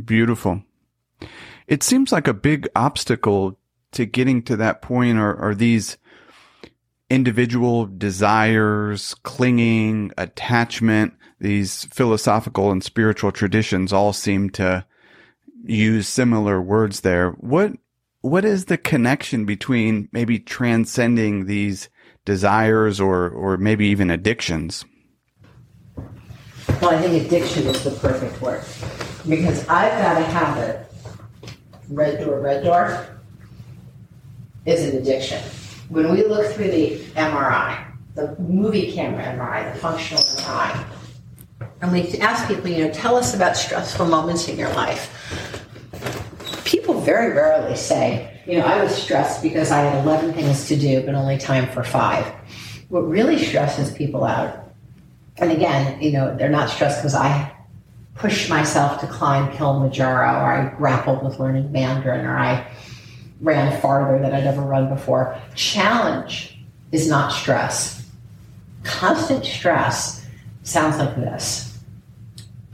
Beautiful. 0.01 0.63
It 1.67 1.83
seems 1.83 2.13
like 2.13 2.29
a 2.29 2.35
big 2.35 2.69
obstacle 2.77 3.59
to 3.93 4.07
getting 4.07 4.43
to 4.43 4.57
that 4.57 4.81
point 4.81 5.19
are, 5.19 5.37
are 5.37 5.55
these 5.55 5.99
individual 7.11 7.87
desires, 7.87 9.15
clinging, 9.23 10.13
attachment, 10.17 11.15
these 11.41 11.85
philosophical 11.87 12.71
and 12.71 12.83
spiritual 12.83 13.33
traditions 13.33 13.93
all 13.93 14.13
seem 14.13 14.51
to 14.51 14.85
use 15.65 16.09
similar 16.09 16.61
words 16.61 17.01
there. 17.01 17.31
What 17.33 17.73
what 18.21 18.45
is 18.45 18.65
the 18.65 18.77
connection 18.77 19.45
between 19.45 20.09
maybe 20.13 20.39
transcending 20.39 21.47
these 21.47 21.89
desires 22.25 23.01
or 23.01 23.29
or 23.29 23.57
maybe 23.57 23.87
even 23.87 24.11
addictions? 24.11 24.85
Well, 26.81 26.91
I 26.91 27.01
think 27.01 27.27
addiction 27.27 27.67
is 27.67 27.83
the 27.85 27.91
perfect 27.91 28.41
word 28.41 28.65
because 29.29 29.67
I've 29.69 30.03
got 30.03 30.21
a 30.21 30.25
habit. 30.25 30.85
Red 31.89 32.23
door, 32.23 32.41
red 32.41 32.65
door 32.65 33.07
is 34.67 34.85
an 34.85 34.99
addiction. 34.99 35.43
When 35.89 36.13
we 36.13 36.23
look 36.25 36.53
through 36.53 36.71
the 36.71 36.99
MRI, 37.17 37.83
the 38.15 38.37
movie 38.39 38.93
camera 38.93 39.25
MRI, 39.25 39.73
the 39.73 39.79
functional 39.81 40.23
MRI, 40.23 40.98
and 41.81 41.93
we 41.93 42.19
ask 42.19 42.49
people, 42.49 42.69
you 42.69 42.87
know, 42.87 42.93
tell 42.93 43.17
us 43.17 43.35
about 43.35 43.57
stressful 43.57 44.07
moments 44.07 44.49
in 44.49 44.59
your 44.59 44.73
life. 44.75 45.15
People 46.65 47.01
very 47.01 47.33
rarely 47.33 47.77
say, 47.77 48.41
you 48.47 48.59
know, 48.59 48.65
I 48.65 48.83
was 48.83 48.95
stressed 48.95 49.43
because 49.43 49.71
I 49.71 49.81
had 49.81 50.03
11 50.05 50.33
things 50.33 50.69
to 50.69 50.77
do, 50.77 51.03
but 51.03 51.15
only 51.15 51.39
time 51.39 51.69
for 51.69 51.85
five. 51.85 52.27
What 52.89 53.01
really 53.01 53.43
stresses 53.43 53.93
people 53.93 54.25
out, 54.25 54.73
and 55.37 55.53
again, 55.53 56.01
you 56.03 56.13
know, 56.13 56.37
they're 56.37 56.49
not 56.49 56.71
stressed 56.71 57.01
because 57.01 57.15
I 57.15 57.53
pushed 58.15 58.51
myself 58.51 59.01
to 59.01 59.07
climb 59.07 59.55
Kilimanjaro, 59.57 60.41
or 60.41 60.53
I 60.53 60.75
grappled 60.77 61.23
with 61.23 61.39
learning 61.39 61.71
Mandarin, 61.71 62.27
or 62.27 62.37
I 62.37 62.67
ran 63.41 63.81
farther 63.81 64.19
than 64.19 64.35
I'd 64.35 64.47
ever 64.47 64.63
run 64.63 64.89
before. 64.89 65.39
Challenge 65.55 66.59
is 66.91 67.09
not 67.09 67.33
stress. 67.33 68.05
Constant 68.83 69.45
stress 69.45 70.27
sounds 70.63 70.99
like 70.99 71.15
this. 71.15 71.68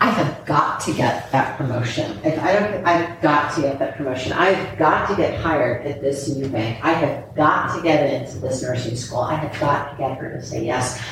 I 0.05 0.11
have 0.11 0.45
got 0.45 0.81
to 0.81 0.93
get 0.93 1.33
that 1.33 1.57
promotion. 1.57 2.21
If 2.23 2.38
I 2.38 2.53
don't, 2.53 2.85
I've 2.85 3.23
got 3.23 3.55
to 3.55 3.62
get 3.62 3.79
that 3.79 3.97
promotion. 3.97 4.33
I've 4.35 4.77
got 4.77 5.09
to 5.09 5.17
get 5.17 5.40
hired 5.40 5.87
at 5.87 6.03
this 6.03 6.29
new 6.29 6.47
bank. 6.47 6.85
I 6.85 6.93
have 6.93 7.35
got 7.35 7.75
to 7.75 7.83
get 7.83 8.12
into 8.12 8.38
this 8.38 8.61
nursing 8.61 8.97
school. 8.97 9.21
I 9.21 9.37
have 9.37 9.59
got 9.59 9.93
to 9.93 9.97
get 9.97 10.19
her 10.19 10.31
to 10.31 10.45
say 10.45 10.62
yes. 10.62 11.03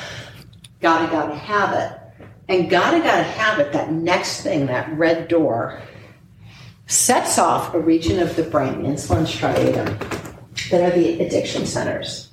Gotta, 0.83 1.11
gotta 1.11 1.35
have 1.35 1.73
it. 1.73 2.27
And 2.51 2.69
gotta, 2.69 2.99
gotta 2.99 3.23
have 3.23 3.61
it, 3.61 3.73
that 3.73 3.91
next 3.91 4.43
thing, 4.43 4.67
that 4.67 4.93
red 4.99 5.27
door, 5.27 5.81
sets 6.87 7.39
off 7.39 7.73
a 7.73 7.81
region 7.81 8.19
of 8.19 8.37
the 8.37 8.43
brain, 8.43 8.85
insula 8.85 9.23
striatum, 9.23 9.99
that 10.69 10.83
are 10.83 10.95
the 10.95 11.19
addiction 11.25 11.65
centers. 11.65 12.29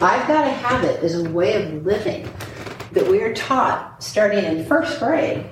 I've 0.00 0.26
got 0.26 0.44
to 0.44 0.50
have 0.50 0.82
it 0.84 1.02
as 1.02 1.14
a 1.14 1.28
way 1.28 1.62
of 1.62 1.84
living 1.84 2.26
that 2.92 3.06
we 3.06 3.20
are 3.20 3.34
taught 3.34 4.02
starting 4.02 4.44
in 4.46 4.64
first 4.64 4.98
grade 4.98 5.44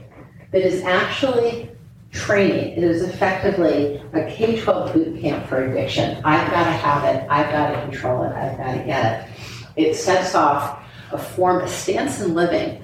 that 0.53 0.63
is 0.63 0.83
actually 0.83 1.71
training. 2.13 2.77
It 2.77 2.85
is 2.85 3.03
effectively 3.03 4.03
a 4.13 4.31
K 4.31 4.61
12 4.61 4.93
boot 4.93 5.21
camp 5.21 5.47
for 5.47 5.65
addiction. 5.65 6.17
I've 6.25 6.51
got 6.51 6.65
to 6.65 6.71
have 6.71 7.05
it, 7.05 7.27
I've 7.31 7.51
got 7.51 7.73
to 7.73 7.83
control 7.83 8.25
it, 8.25 8.33
I've 8.33 8.57
got 8.57 8.73
to 8.73 8.85
get 8.85 9.29
it. 9.29 9.89
It 9.89 9.95
sets 9.95 10.35
off 10.35 10.83
a 11.13 11.19
form, 11.19 11.63
a 11.63 11.69
stance 11.69 12.21
in 12.21 12.35
living. 12.35 12.83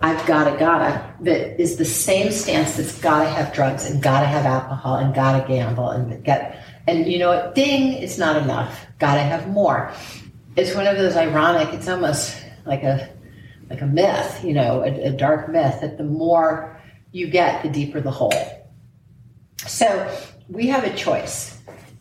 I've 0.00 0.24
gotta, 0.26 0.56
gotta, 0.56 1.12
that 1.22 1.60
is 1.60 1.76
the 1.76 1.84
same 1.84 2.30
stance 2.30 2.76
that's 2.76 3.00
gotta 3.00 3.28
have 3.28 3.52
drugs 3.52 3.90
and 3.90 4.00
gotta 4.00 4.26
have 4.26 4.46
alcohol 4.46 4.94
and 4.94 5.12
gotta 5.12 5.46
gamble 5.48 5.90
and 5.90 6.22
get, 6.22 6.64
and 6.86 7.10
you 7.10 7.18
know 7.18 7.30
what, 7.30 7.56
ding, 7.56 7.94
it's 7.94 8.16
not 8.16 8.40
enough. 8.40 8.86
Gotta 9.00 9.22
have 9.22 9.48
more. 9.48 9.92
It's 10.54 10.72
one 10.72 10.86
of 10.86 10.96
those 10.96 11.16
ironic, 11.16 11.74
it's 11.74 11.88
almost 11.88 12.40
like 12.64 12.84
a 12.84 13.10
like 13.70 13.80
a 13.82 13.86
myth, 13.86 14.42
you 14.44 14.54
know, 14.54 14.82
a, 14.82 15.08
a 15.08 15.10
dark 15.10 15.48
myth 15.48 15.80
that 15.80 15.98
the 15.98 16.04
more 16.04 16.77
you 17.12 17.28
get, 17.28 17.62
the 17.62 17.68
deeper 17.68 18.00
the 18.00 18.10
hole. 18.10 18.68
So 19.66 20.10
we 20.48 20.66
have 20.68 20.84
a 20.84 20.94
choice, 20.94 21.58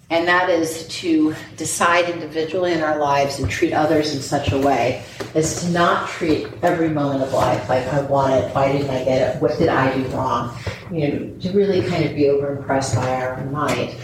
and 0.10 0.28
that 0.28 0.50
is 0.50 0.88
to 0.88 1.36
decide 1.56 2.10
individually 2.10 2.74
in 2.74 2.82
our 2.82 2.98
lives 2.98 3.39
and 3.39 3.50
treat 3.50 3.74
others 3.74 4.15
in 4.15 4.22
such 4.22 4.52
a 4.52 4.58
way 4.58 5.04
as 5.36 5.62
to 5.62 5.70
not 5.72 6.10
treat 6.10 6.48
every 6.62 6.89
moment 6.89 7.24
of 7.24 7.34
life 7.34 7.67
like 7.67 7.86
I 7.88 8.02
want 8.02 8.34
it, 8.34 8.54
why 8.54 8.72
didn't 8.72 8.89
I 8.89 9.04
get 9.04 9.36
it, 9.36 9.41
what 9.41 9.58
did 9.58 9.70
I 9.70 9.96
do 9.96 10.08
wrong? 10.10 10.58
You 10.91 11.08
know, 11.08 11.39
to 11.39 11.52
really 11.52 11.88
kind 11.88 12.06
of 12.06 12.15
be 12.15 12.30
over 12.30 12.56
impressed 12.56 12.96
by 12.96 13.22
our 13.22 13.38
own 13.38 13.52
mind. 13.52 13.96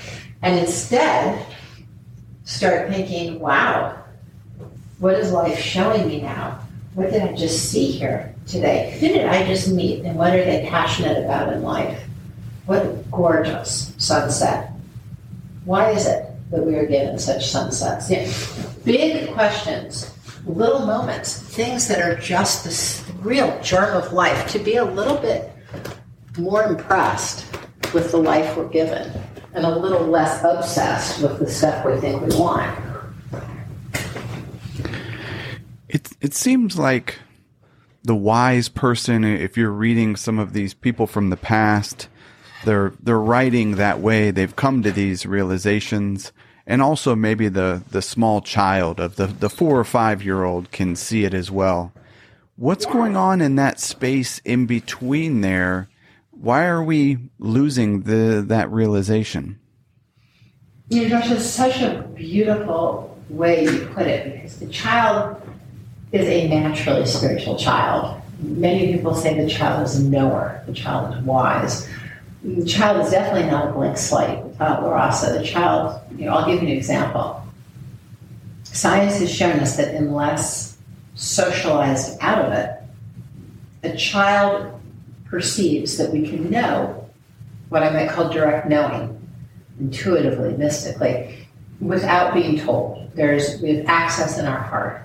And 0.42 0.60
instead, 0.60 1.46
start 2.44 2.90
thinking, 2.90 3.40
wow, 3.40 4.04
what 5.00 5.16
is 5.16 5.32
life 5.32 5.58
showing 5.58 6.08
me 6.08 6.22
now? 6.22 6.60
What 6.96 7.12
did 7.12 7.22
I 7.22 7.34
just 7.34 7.70
see 7.72 7.92
here 7.92 8.33
today? 8.48 8.98
Who 9.00 9.08
did 9.08 9.26
I 9.26 9.46
just 9.46 9.72
meet 9.72 10.04
and 10.06 10.18
what 10.18 10.34
are 10.34 10.44
they 10.44 10.68
passionate 10.70 11.24
about 11.24 11.54
in 11.54 11.64
life? 11.64 12.02
What 12.66 13.10
gorgeous 13.12 13.94
sunset. 13.98 14.72
Why 15.66 15.92
is 15.92 16.08
it 16.08 16.26
that 16.52 16.66
we 16.66 16.76
are 16.76 16.86
given 16.86 17.18
such 17.20 17.50
sunsets? 17.50 18.10
Yeah. 18.10 18.30
Big 18.84 19.34
questions, 19.34 20.14
little 20.46 20.86
moments, 20.86 21.40
things 21.40 21.88
that 21.88 22.02
are 22.02 22.16
just 22.16 22.64
the 23.08 23.14
real 23.20 23.60
germ 23.62 23.96
of 23.96 24.12
life, 24.14 24.48
to 24.52 24.60
be 24.60 24.76
a 24.76 24.86
little 24.86 25.18
bit 25.18 25.52
more 26.38 26.64
impressed 26.64 27.46
with 27.94 28.12
the 28.12 28.18
life 28.18 28.58
we're 28.58 28.68
given 28.70 29.12
and 29.54 29.66
a 29.66 29.78
little 29.78 30.08
less 30.08 30.44
obsessed 30.44 31.22
with 31.22 31.40
the 31.40 31.48
stuff 31.48 31.86
we 31.86 31.96
think 32.00 32.22
we 32.22 32.36
want. 32.36 32.80
It 35.88 36.10
it 36.22 36.34
seems 36.34 36.78
like 36.78 37.20
the 38.04 38.16
wise 38.16 38.70
person, 38.70 39.24
if 39.24 39.58
you're 39.58 39.72
reading 39.72 40.16
some 40.16 40.38
of 40.38 40.54
these 40.54 40.74
people 40.74 41.08
from 41.08 41.30
the 41.30 41.38
past, 41.38 42.10
they're 42.66 42.94
they're 43.02 43.20
writing 43.20 43.76
that 43.76 44.00
way. 44.00 44.32
They've 44.32 44.56
come 44.56 44.84
to 44.84 44.92
these 44.92 45.26
realizations, 45.26 46.32
and 46.68 46.82
also 46.82 47.16
maybe 47.16 47.48
the 47.48 47.84
the 47.90 48.02
small 48.02 48.42
child 48.42 49.00
of 49.00 49.16
the 49.16 49.28
the 49.28 49.50
four 49.50 49.80
or 49.80 49.84
five 49.84 50.24
year 50.24 50.44
old 50.44 50.72
can 50.72 50.96
see 50.96 51.24
it 51.24 51.34
as 51.34 51.50
well. 51.50 51.94
What's 52.56 52.86
going 52.86 53.18
on 53.18 53.42
in 53.42 53.56
that 53.56 53.80
space 53.80 54.40
in 54.40 54.66
between 54.66 55.42
there? 55.42 55.90
Why 56.32 56.66
are 56.66 56.84
we 56.84 57.18
losing 57.40 58.02
the 58.02 58.44
that 58.48 58.70
realization? 58.70 59.60
You 60.90 61.10
Josh, 61.10 61.30
such 61.40 61.82
a 61.82 62.04
beautiful 62.14 63.18
way 63.30 63.64
you 63.64 63.88
put 63.94 64.06
it 64.06 64.34
because 64.34 64.60
the 64.60 64.68
child 64.68 65.43
is 66.14 66.28
a 66.28 66.48
naturally 66.48 67.06
spiritual 67.08 67.58
child. 67.58 68.22
Many 68.40 68.94
people 68.94 69.16
say 69.16 69.40
the 69.40 69.50
child 69.50 69.84
is 69.84 69.96
a 69.98 70.04
knower, 70.04 70.64
the 70.68 70.74
child 70.74 71.18
is 71.18 71.24
wise. 71.24 71.90
The 72.44 72.66
child 72.66 73.04
is 73.04 73.12
definitely 73.12 73.50
not 73.50 73.70
a 73.70 73.72
blank 73.72 73.98
slate 73.98 74.40
tabula 74.58 74.92
rasa. 74.92 75.40
The 75.40 75.44
child, 75.44 76.00
you 76.18 76.26
know, 76.26 76.34
I'll 76.34 76.46
give 76.46 76.62
you 76.62 76.70
an 76.70 76.78
example. 76.78 77.42
Science 78.64 79.20
has 79.20 79.34
shown 79.34 79.60
us 79.60 79.76
that 79.78 79.96
unless 79.96 80.78
socialized 81.16 82.18
out 82.22 82.46
of 82.46 82.52
it, 82.52 82.80
a 83.84 83.98
child 83.98 84.80
perceives 85.26 85.98
that 85.98 86.12
we 86.12 86.28
can 86.28 86.50
know 86.50 87.10
what 87.70 87.82
I 87.82 87.90
might 87.90 88.10
call 88.10 88.30
direct 88.30 88.68
knowing, 88.68 89.20
intuitively, 89.80 90.56
mystically, 90.58 91.48
without 91.80 92.34
being 92.34 92.60
told. 92.60 93.12
There's 93.16 93.60
we 93.62 93.78
have 93.78 93.86
access 93.88 94.38
in 94.38 94.46
our 94.46 94.60
heart 94.60 95.04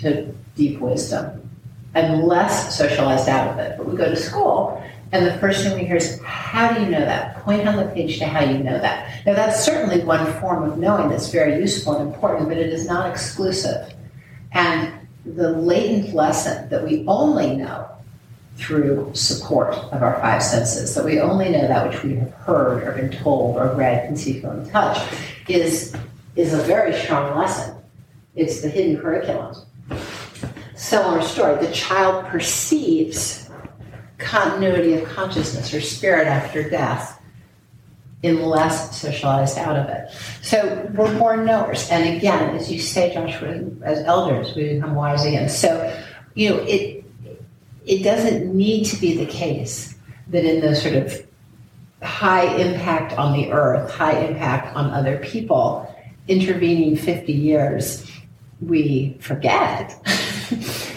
to 0.00 0.32
deep 0.56 0.80
wisdom 0.80 1.48
and 1.94 2.24
less 2.24 2.76
socialized 2.76 3.28
out 3.28 3.48
of 3.48 3.58
it. 3.58 3.76
But 3.76 3.86
we 3.86 3.96
go 3.96 4.08
to 4.08 4.16
school, 4.16 4.82
and 5.12 5.26
the 5.26 5.38
first 5.38 5.62
thing 5.62 5.78
we 5.78 5.86
hear 5.86 5.96
is, 5.96 6.20
How 6.22 6.72
do 6.72 6.82
you 6.82 6.90
know 6.90 7.00
that? 7.00 7.36
Point 7.42 7.66
on 7.66 7.76
the 7.76 7.86
page 7.86 8.18
to 8.18 8.26
how 8.26 8.44
you 8.44 8.58
know 8.58 8.78
that. 8.78 9.24
Now, 9.24 9.34
that's 9.34 9.64
certainly 9.64 10.04
one 10.04 10.30
form 10.40 10.70
of 10.70 10.78
knowing 10.78 11.08
that's 11.08 11.30
very 11.30 11.58
useful 11.58 11.96
and 11.96 12.12
important, 12.12 12.48
but 12.48 12.58
it 12.58 12.72
is 12.72 12.86
not 12.86 13.10
exclusive. 13.10 13.94
And 14.52 14.92
the 15.24 15.50
latent 15.52 16.14
lesson 16.14 16.68
that 16.68 16.84
we 16.84 17.04
only 17.06 17.56
know 17.56 17.88
through 18.56 19.10
support 19.14 19.72
of 19.74 20.02
our 20.02 20.20
five 20.20 20.42
senses, 20.42 20.94
that 20.94 21.04
we 21.04 21.20
only 21.20 21.48
know 21.48 21.68
that 21.68 21.88
which 21.88 22.02
we 22.02 22.16
have 22.16 22.32
heard 22.34 22.82
or 22.82 22.92
been 22.92 23.10
told 23.22 23.56
or 23.56 23.74
read, 23.74 24.18
see, 24.18 24.40
feel, 24.40 24.50
and 24.50 24.68
touch, 24.70 24.98
is, 25.48 25.94
is 26.34 26.52
a 26.52 26.58
very 26.58 26.92
strong 26.92 27.38
lesson. 27.38 27.76
It's 28.34 28.60
the 28.60 28.68
hidden 28.68 29.00
curriculum 29.00 29.54
similar 30.78 31.22
story. 31.22 31.64
The 31.64 31.72
child 31.72 32.26
perceives 32.26 33.50
continuity 34.18 34.94
of 34.94 35.08
consciousness 35.08 35.72
or 35.74 35.80
spirit 35.80 36.26
after 36.26 36.68
death 36.68 37.20
unless 38.24 39.00
socialized 39.00 39.58
out 39.58 39.76
of 39.76 39.88
it. 39.88 40.10
So 40.42 40.90
we're 40.94 41.12
more 41.14 41.36
knowers. 41.36 41.88
And 41.90 42.16
again, 42.16 42.56
as 42.56 42.70
you 42.70 42.80
say, 42.80 43.12
Joshua, 43.14 43.64
as 43.82 43.98
elders, 44.00 44.54
we 44.56 44.74
become 44.74 44.94
wise 44.94 45.24
again. 45.24 45.48
So, 45.48 45.96
you 46.34 46.50
know, 46.50 46.56
it 46.62 47.04
it 47.86 48.02
doesn't 48.02 48.54
need 48.54 48.84
to 48.86 48.96
be 48.96 49.16
the 49.16 49.26
case 49.26 49.94
that 50.28 50.44
in 50.44 50.60
those 50.60 50.82
sort 50.82 50.94
of 50.94 51.26
high 52.02 52.44
impact 52.56 53.16
on 53.18 53.32
the 53.32 53.50
earth, 53.50 53.90
high 53.90 54.18
impact 54.18 54.76
on 54.76 54.90
other 54.90 55.18
people, 55.18 55.92
intervening 56.28 56.96
50 56.96 57.32
years, 57.32 58.10
we 58.60 59.16
forget. 59.20 59.96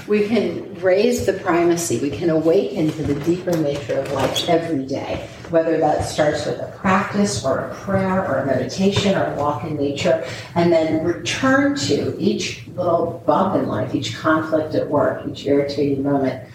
we 0.08 0.28
can 0.28 0.74
raise 0.76 1.26
the 1.26 1.34
primacy, 1.34 2.00
we 2.00 2.10
can 2.10 2.30
awaken 2.30 2.92
to 2.92 3.04
the 3.04 3.16
deeper 3.22 3.52
nature 3.52 4.00
of 4.00 4.12
life 4.12 4.48
every 4.50 4.86
day, 4.86 5.28
whether 5.50 5.78
that 5.78 6.06
starts 6.06 6.46
with 6.46 6.60
a 6.60 6.72
practice 6.78 7.44
or 7.44 7.60
a 7.60 7.76
prayer 7.76 8.26
or 8.26 8.40
a 8.40 8.46
meditation 8.46 9.16
or 9.16 9.34
a 9.34 9.36
walk 9.36 9.64
in 9.64 9.76
nature, 9.76 10.26
and 10.56 10.72
then 10.72 11.04
return 11.04 11.76
to 11.76 12.16
each 12.20 12.66
little 12.76 13.22
bump 13.26 13.56
in 13.56 13.68
life, 13.68 13.94
each 13.94 14.18
conflict 14.18 14.76
at 14.76 14.88
work, 14.88 15.26
each 15.28 15.46
irritating 15.46 16.04
moment 16.04 16.48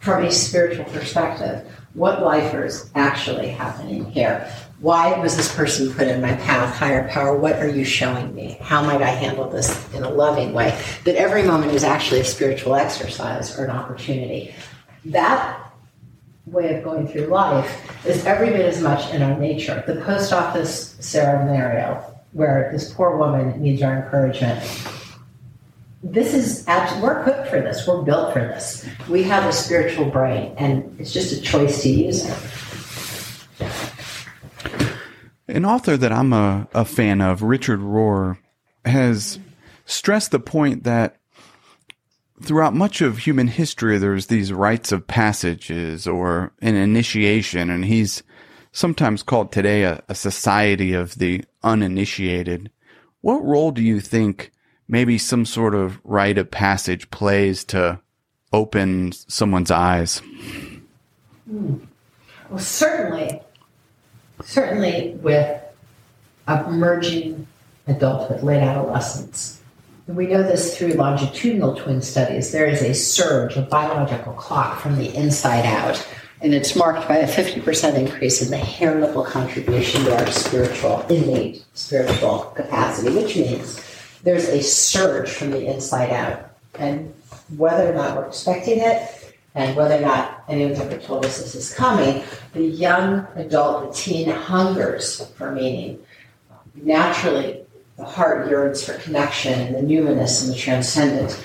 from 0.00 0.24
a 0.24 0.30
spiritual 0.30 0.84
perspective. 0.86 1.66
What 1.94 2.22
life 2.22 2.54
is 2.54 2.90
actually 2.94 3.48
happening 3.48 4.10
here? 4.10 4.50
Why 4.80 5.18
was 5.18 5.36
this 5.36 5.54
person 5.54 5.92
put 5.92 6.08
in 6.08 6.22
my 6.22 6.32
path? 6.36 6.74
Higher 6.74 7.06
power, 7.08 7.36
what 7.36 7.56
are 7.56 7.68
you 7.68 7.84
showing 7.84 8.34
me? 8.34 8.56
How 8.62 8.82
might 8.82 9.02
I 9.02 9.10
handle 9.10 9.46
this 9.46 9.92
in 9.92 10.02
a 10.04 10.08
loving 10.08 10.54
way? 10.54 10.70
That 11.04 11.16
every 11.16 11.42
moment 11.42 11.72
is 11.72 11.84
actually 11.84 12.20
a 12.20 12.24
spiritual 12.24 12.74
exercise 12.74 13.58
or 13.58 13.64
an 13.64 13.70
opportunity. 13.70 14.54
That 15.04 15.70
way 16.46 16.74
of 16.74 16.82
going 16.82 17.08
through 17.08 17.26
life 17.26 18.06
is 18.06 18.24
every 18.24 18.48
bit 18.48 18.64
as 18.64 18.80
much 18.80 19.12
in 19.12 19.20
our 19.22 19.38
nature. 19.38 19.84
The 19.86 20.00
post 20.00 20.32
office 20.32 20.96
scenario, 20.98 22.02
where 22.32 22.70
this 22.72 22.90
poor 22.94 23.18
woman 23.18 23.60
needs 23.60 23.82
our 23.82 24.02
encouragement. 24.02 24.60
This 26.02 26.32
is 26.32 26.64
we're 27.02 27.20
equipped 27.20 27.48
for 27.48 27.60
this. 27.60 27.86
We're 27.86 28.00
built 28.00 28.32
for 28.32 28.40
this. 28.40 28.88
We 29.10 29.22
have 29.24 29.44
a 29.44 29.52
spiritual 29.52 30.06
brain, 30.06 30.54
and 30.56 30.98
it's 30.98 31.12
just 31.12 31.34
a 31.34 31.40
choice 31.42 31.82
to 31.82 31.90
use 31.90 32.24
it. 32.24 32.38
An 35.50 35.64
author 35.64 35.96
that 35.96 36.12
I'm 36.12 36.32
a, 36.32 36.68
a 36.72 36.84
fan 36.84 37.20
of, 37.20 37.42
Richard 37.42 37.80
Rohr, 37.80 38.38
has 38.84 39.38
stressed 39.84 40.30
the 40.30 40.38
point 40.38 40.84
that 40.84 41.16
throughout 42.40 42.72
much 42.72 43.00
of 43.00 43.18
human 43.18 43.48
history, 43.48 43.98
there's 43.98 44.26
these 44.26 44.52
rites 44.52 44.92
of 44.92 45.06
passages 45.06 46.06
or 46.06 46.52
an 46.62 46.76
initiation, 46.76 47.68
and 47.68 47.84
he's 47.84 48.22
sometimes 48.70 49.24
called 49.24 49.50
today 49.50 49.82
a, 49.82 50.02
a 50.08 50.14
society 50.14 50.92
of 50.92 51.16
the 51.16 51.44
uninitiated. 51.64 52.70
What 53.20 53.44
role 53.44 53.72
do 53.72 53.82
you 53.82 54.00
think 54.00 54.52
maybe 54.86 55.18
some 55.18 55.44
sort 55.44 55.74
of 55.74 56.00
rite 56.04 56.38
of 56.38 56.50
passage 56.50 57.10
plays 57.10 57.64
to 57.64 58.00
open 58.52 59.12
someone's 59.12 59.70
eyes? 59.70 60.22
Hmm. 61.44 61.78
Well, 62.48 62.58
certainly 62.58 63.42
certainly 64.44 65.16
with 65.22 65.62
emerging 66.48 67.46
adulthood, 67.86 68.42
late 68.42 68.62
adolescence. 68.62 69.60
we 70.06 70.26
know 70.26 70.42
this 70.42 70.76
through 70.76 70.92
longitudinal 70.94 71.76
twin 71.76 72.02
studies. 72.02 72.50
There 72.50 72.66
is 72.66 72.82
a 72.82 72.94
surge, 72.94 73.56
a 73.56 73.62
biological 73.62 74.32
clock 74.32 74.80
from 74.80 74.96
the 74.96 75.14
inside 75.14 75.64
out, 75.64 76.04
and 76.40 76.54
it's 76.54 76.74
marked 76.74 77.06
by 77.06 77.18
a 77.18 77.28
50% 77.28 77.94
increase 77.94 78.42
in 78.42 78.50
the 78.50 78.56
heritable 78.56 79.24
contribution 79.24 80.04
to 80.04 80.16
our 80.16 80.26
spiritual, 80.30 81.02
innate 81.08 81.64
spiritual 81.74 82.52
capacity, 82.56 83.14
which 83.14 83.36
means 83.36 83.80
there's 84.22 84.48
a 84.48 84.62
surge 84.62 85.30
from 85.30 85.50
the 85.50 85.66
inside 85.66 86.10
out. 86.10 86.50
And 86.78 87.14
whether 87.56 87.90
or 87.90 87.94
not 87.94 88.16
we're 88.16 88.26
expecting 88.26 88.78
it, 88.78 89.19
and 89.54 89.76
whether 89.76 89.96
or 89.96 90.00
not 90.00 90.44
anyone's 90.48 90.80
ever 90.80 90.98
told 90.98 91.24
us 91.24 91.38
this 91.38 91.54
is 91.54 91.74
coming, 91.74 92.22
the 92.52 92.62
young 92.62 93.26
adult, 93.34 93.90
the 93.90 93.96
teen 93.96 94.28
hungers 94.28 95.26
for 95.36 95.50
meaning. 95.50 95.98
Naturally, 96.74 97.64
the 97.96 98.04
heart 98.04 98.48
yearns 98.48 98.84
for 98.84 98.94
connection 98.94 99.58
and 99.58 99.74
the 99.74 99.94
numinous 99.94 100.44
and 100.44 100.52
the 100.52 100.58
transcendent. 100.58 101.38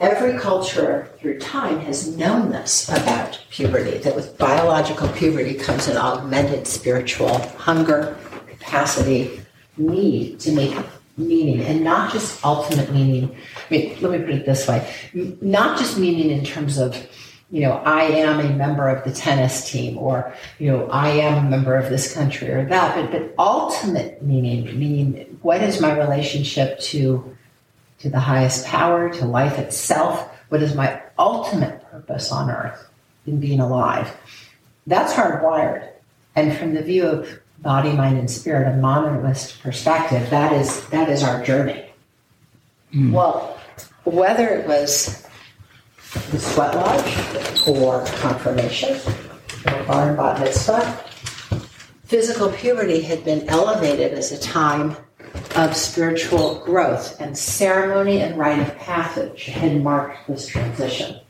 Every 0.00 0.38
culture 0.38 1.10
through 1.18 1.40
time 1.40 1.80
has 1.80 2.16
known 2.16 2.50
this 2.50 2.88
about 2.88 3.40
puberty, 3.50 3.98
that 3.98 4.14
with 4.14 4.38
biological 4.38 5.08
puberty 5.08 5.54
comes 5.54 5.88
an 5.88 5.96
augmented 5.96 6.66
spiritual 6.66 7.38
hunger, 7.58 8.16
capacity, 8.46 9.40
need 9.76 10.40
to 10.40 10.52
make 10.52 10.76
meaning 11.18 11.60
and 11.62 11.82
not 11.82 12.12
just 12.12 12.44
ultimate 12.44 12.92
meaning. 12.92 13.36
I 13.70 13.74
mean, 13.74 14.00
let 14.00 14.12
me 14.12 14.24
put 14.24 14.34
it 14.34 14.46
this 14.46 14.66
way 14.66 14.88
not 15.40 15.78
just 15.78 15.98
meaning 15.98 16.30
in 16.30 16.44
terms 16.44 16.78
of, 16.78 16.96
you 17.50 17.62
know, 17.62 17.72
I 17.84 18.02
am 18.02 18.40
a 18.40 18.50
member 18.50 18.88
of 18.88 19.04
the 19.04 19.12
tennis 19.12 19.68
team 19.70 19.96
or, 19.96 20.34
you 20.58 20.70
know, 20.70 20.86
I 20.90 21.08
am 21.08 21.46
a 21.46 21.50
member 21.50 21.76
of 21.76 21.88
this 21.88 22.12
country 22.12 22.50
or 22.50 22.66
that, 22.66 22.94
but, 22.94 23.10
but 23.10 23.34
ultimate 23.38 24.22
meaning, 24.22 24.78
meaning 24.78 25.38
what 25.42 25.62
is 25.62 25.80
my 25.80 25.96
relationship 25.96 26.78
to, 26.80 27.36
to 28.00 28.10
the 28.10 28.20
highest 28.20 28.66
power, 28.66 29.10
to 29.14 29.24
life 29.24 29.58
itself? 29.58 30.28
What 30.50 30.62
is 30.62 30.74
my 30.74 31.02
ultimate 31.18 31.82
purpose 31.90 32.30
on 32.30 32.50
earth 32.50 32.88
in 33.26 33.40
being 33.40 33.60
alive? 33.60 34.14
That's 34.86 35.12
hardwired. 35.12 35.90
And 36.36 36.56
from 36.56 36.74
the 36.74 36.82
view 36.82 37.06
of 37.06 37.40
body, 37.60 37.92
mind, 37.92 38.18
and 38.18 38.30
spirit, 38.30 38.72
a 38.72 38.76
monolith 38.76 39.58
perspective, 39.62 40.30
that 40.30 40.52
is 40.52 40.86
that 40.88 41.08
is 41.08 41.22
our 41.22 41.42
journey. 41.44 41.84
Mm. 42.92 43.12
Well, 43.12 43.58
whether 44.04 44.48
it 44.48 44.66
was 44.66 45.26
the 46.30 46.38
sweat 46.38 46.74
lodge 46.74 47.68
or 47.68 48.04
confirmation 48.20 48.98
or 49.66 49.82
bar 49.84 50.08
and 50.08 50.16
bat 50.16 50.40
mitzvah, 50.40 50.80
physical 52.04 52.50
puberty 52.50 53.02
had 53.02 53.24
been 53.24 53.46
elevated 53.48 54.12
as 54.12 54.32
a 54.32 54.38
time 54.38 54.96
of 55.56 55.76
spiritual 55.76 56.60
growth, 56.64 57.20
and 57.20 57.36
ceremony 57.36 58.20
and 58.20 58.38
rite 58.38 58.60
of 58.60 58.76
passage 58.78 59.46
had 59.46 59.82
marked 59.82 60.26
this 60.26 60.46
transition. 60.46 61.20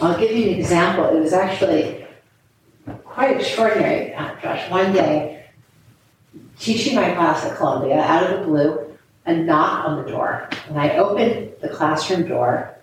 I'll 0.00 0.18
give 0.18 0.30
you 0.30 0.50
an 0.50 0.58
example. 0.58 1.04
It 1.04 1.20
was 1.20 1.32
actually 1.32 2.06
quite 3.10 3.36
extraordinary, 3.36 4.14
uh, 4.14 4.34
Josh. 4.40 4.70
One 4.70 4.92
day, 4.92 5.44
teaching 6.58 6.94
my 6.94 7.12
class 7.14 7.44
at 7.44 7.56
Columbia, 7.56 8.00
out 8.00 8.30
of 8.30 8.40
the 8.40 8.46
blue, 8.46 8.96
a 9.26 9.34
knock 9.34 9.86
on 9.86 10.02
the 10.02 10.10
door. 10.10 10.48
And 10.68 10.80
I 10.80 10.96
opened 10.96 11.52
the 11.60 11.68
classroom 11.68 12.28
door 12.28 12.74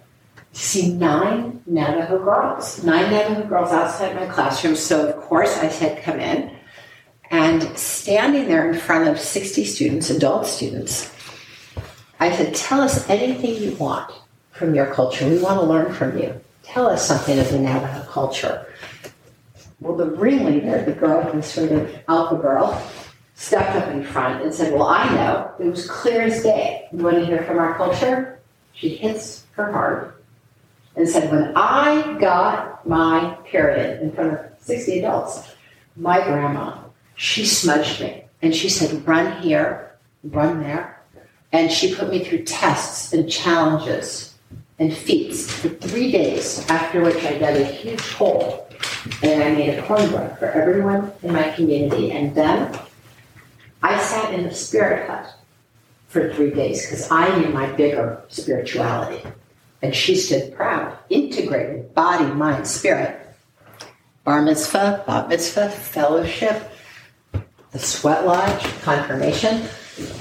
to 0.53 0.59
see 0.59 0.93
nine 0.93 1.61
Navajo 1.65 2.23
girls, 2.23 2.84
nine 2.84 3.11
Navajo 3.11 3.47
girls 3.47 3.71
outside 3.71 4.15
my 4.15 4.25
classroom. 4.28 4.75
So, 4.75 5.07
of 5.07 5.15
course, 5.23 5.57
I 5.57 5.69
said, 5.69 6.03
come 6.03 6.19
in. 6.19 6.55
And 7.30 7.78
standing 7.78 8.47
there 8.47 8.71
in 8.71 8.80
front 8.80 9.09
of 9.09 9.19
60 9.19 9.65
students, 9.65 10.09
adult 10.09 10.45
students, 10.45 11.11
I 12.19 12.36
said, 12.36 12.55
tell 12.55 12.82
us 12.82 13.09
anything 13.09 13.61
you 13.61 13.75
want 13.75 14.13
from 14.51 14.73
your 14.73 14.93
culture. 14.93 15.28
We 15.28 15.39
want 15.39 15.59
to 15.59 15.65
learn 15.65 15.93
from 15.93 16.17
you. 16.17 16.39
Tell 16.63 16.88
us 16.88 17.05
something 17.05 17.38
of 17.38 17.49
the 17.49 17.59
Navajo 17.59 18.09
culture. 18.09 18.66
Well, 19.80 19.95
the 19.95 20.05
ringleader, 20.05 20.84
the 20.84 20.93
girl 20.93 21.21
who 21.21 21.38
was 21.38 21.45
sort 21.45 21.71
of 21.71 21.95
alpha 22.07 22.36
girl, 22.36 22.82
stepped 23.36 23.75
up 23.75 23.89
in 23.89 24.03
front 24.03 24.43
and 24.43 24.53
said, 24.53 24.73
Well, 24.73 24.88
I 24.88 25.07
know. 25.13 25.51
It 25.59 25.69
was 25.69 25.88
clear 25.88 26.21
as 26.23 26.41
day. 26.41 26.88
You 26.91 27.03
want 27.03 27.17
to 27.17 27.25
hear 27.25 27.43
from 27.43 27.59
our 27.59 27.75
culture? 27.75 28.39
She 28.73 28.89
hits 28.89 29.45
her 29.51 29.71
heart 29.71 30.23
and 30.95 31.07
said, 31.07 31.32
When 31.32 31.53
I 31.55 32.17
got 32.19 32.88
my 32.88 33.38
period 33.45 34.01
in 34.01 34.11
front 34.11 34.34
of 34.34 34.39
60 34.59 34.99
adults, 34.99 35.55
my 35.95 36.23
grandma, 36.23 36.80
she 37.15 37.45
smudged 37.45 38.01
me. 38.01 38.23
And 38.41 38.55
she 38.55 38.69
said, 38.69 39.07
Run 39.07 39.41
here, 39.43 39.95
run 40.23 40.59
there. 40.59 40.99
And 41.51 41.71
she 41.71 41.93
put 41.93 42.09
me 42.09 42.23
through 42.23 42.43
tests 42.45 43.13
and 43.13 43.32
challenges 43.32 44.34
and 44.80 44.91
feats 44.91 45.51
for 45.51 45.69
three 45.69 46.11
days, 46.11 46.65
after 46.69 47.01
which 47.01 47.23
I 47.23 47.38
dug 47.38 47.57
a 47.57 47.63
huge 47.63 48.13
hole 48.13 48.66
and 49.24 49.43
I 49.43 49.51
made 49.51 49.78
a 49.78 49.82
cornbread 49.84 50.38
for 50.39 50.45
everyone 50.45 51.12
in 51.24 51.34
my 51.34 51.49
community. 51.51 52.12
And 52.12 52.36
then 52.36 52.78
I 53.82 53.99
sat 53.99 54.34
in 54.34 54.43
the 54.43 54.53
spirit 54.53 55.10
hut 55.10 55.34
for 56.08 56.34
three 56.34 56.51
days 56.51 56.84
because 56.84 57.10
I 57.12 57.38
knew 57.38 57.49
my 57.49 57.72
bigger 57.74 58.22
spirituality. 58.30 59.28
And 59.82 59.93
she 59.93 60.16
stood 60.16 60.55
proud, 60.55 60.97
integrated 61.10 61.93
body, 61.93 62.26
mind, 62.26 62.68
spirit. 62.68 63.20
Bar 64.24 64.41
mitzvah, 64.41 65.03
bat 65.05 65.30
mitzvah, 65.30 65.70
fellowship, 65.70 66.72
the 67.72 67.80
sweat 67.80 68.26
lodge, 68.26 68.64
confirmation. 68.82 69.64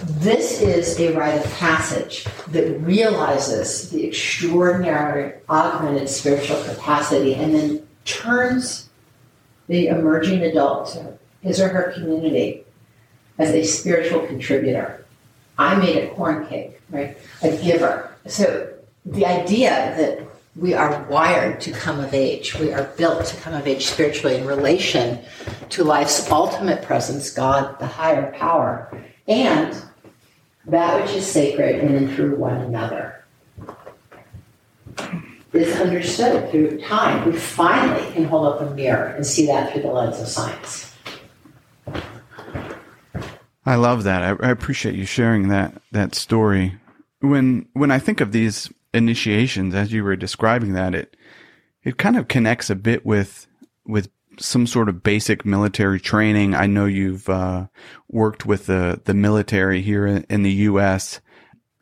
This 0.04 0.62
is 0.62 0.98
a 1.00 1.12
rite 1.12 1.44
of 1.44 1.52
passage 1.54 2.24
that 2.48 2.80
realizes 2.80 3.90
the 3.90 4.04
extraordinary 4.04 5.34
augmented 5.48 6.08
spiritual 6.08 6.62
capacity 6.64 7.34
and 7.34 7.54
then 7.54 7.85
turns 8.06 8.88
the 9.66 9.88
emerging 9.88 10.42
adult 10.42 10.88
to 10.92 11.18
his 11.42 11.60
or 11.60 11.68
her 11.68 11.92
community 11.92 12.64
as 13.38 13.50
a 13.50 13.62
spiritual 13.64 14.26
contributor. 14.26 15.04
I 15.58 15.74
made 15.76 15.96
a 15.96 16.08
corn 16.14 16.46
cake, 16.46 16.80
right? 16.90 17.16
A 17.42 17.56
giver. 17.62 18.10
So 18.26 18.72
the 19.04 19.26
idea 19.26 19.70
that 19.70 20.26
we 20.54 20.72
are 20.72 21.04
wired 21.04 21.60
to 21.62 21.72
come 21.72 22.00
of 22.00 22.14
age, 22.14 22.58
we 22.58 22.72
are 22.72 22.84
built 22.96 23.26
to 23.26 23.36
come 23.36 23.52
of 23.52 23.66
age 23.66 23.86
spiritually 23.86 24.36
in 24.36 24.46
relation 24.46 25.18
to 25.70 25.84
life's 25.84 26.30
ultimate 26.30 26.82
presence, 26.82 27.30
God, 27.30 27.78
the 27.78 27.86
higher 27.86 28.32
power, 28.32 28.90
and 29.28 29.76
that 30.66 31.02
which 31.02 31.14
is 31.14 31.26
sacred 31.26 31.80
in 31.80 31.94
and 31.94 32.14
through 32.14 32.36
one 32.36 32.56
another 32.56 33.24
is 35.56 35.74
understood 35.76 36.50
through 36.50 36.80
time. 36.80 37.30
We 37.30 37.38
finally 37.38 38.12
can 38.12 38.24
hold 38.24 38.46
up 38.46 38.60
a 38.60 38.74
mirror 38.74 39.06
and 39.06 39.26
see 39.26 39.46
that 39.46 39.72
through 39.72 39.82
the 39.82 39.88
lens 39.88 40.20
of 40.20 40.28
science. 40.28 40.92
I 43.64 43.74
love 43.74 44.04
that. 44.04 44.22
I, 44.22 44.46
I 44.46 44.50
appreciate 44.50 44.94
you 44.94 45.04
sharing 45.04 45.48
that 45.48 45.82
that 45.90 46.14
story. 46.14 46.78
When 47.20 47.68
when 47.72 47.90
I 47.90 47.98
think 47.98 48.20
of 48.20 48.32
these 48.32 48.72
initiations, 48.94 49.74
as 49.74 49.92
you 49.92 50.04
were 50.04 50.16
describing 50.16 50.72
that, 50.74 50.94
it 50.94 51.16
it 51.82 51.98
kind 51.98 52.16
of 52.16 52.28
connects 52.28 52.70
a 52.70 52.76
bit 52.76 53.04
with 53.04 53.48
with 53.84 54.08
some 54.38 54.66
sort 54.66 54.88
of 54.88 55.02
basic 55.02 55.44
military 55.44 55.98
training. 55.98 56.54
I 56.54 56.66
know 56.66 56.84
you've 56.84 57.28
uh, 57.28 57.66
worked 58.08 58.46
with 58.46 58.66
the 58.66 59.00
the 59.04 59.14
military 59.14 59.82
here 59.82 60.06
in, 60.06 60.24
in 60.28 60.42
the 60.42 60.52
U.S. 60.52 61.20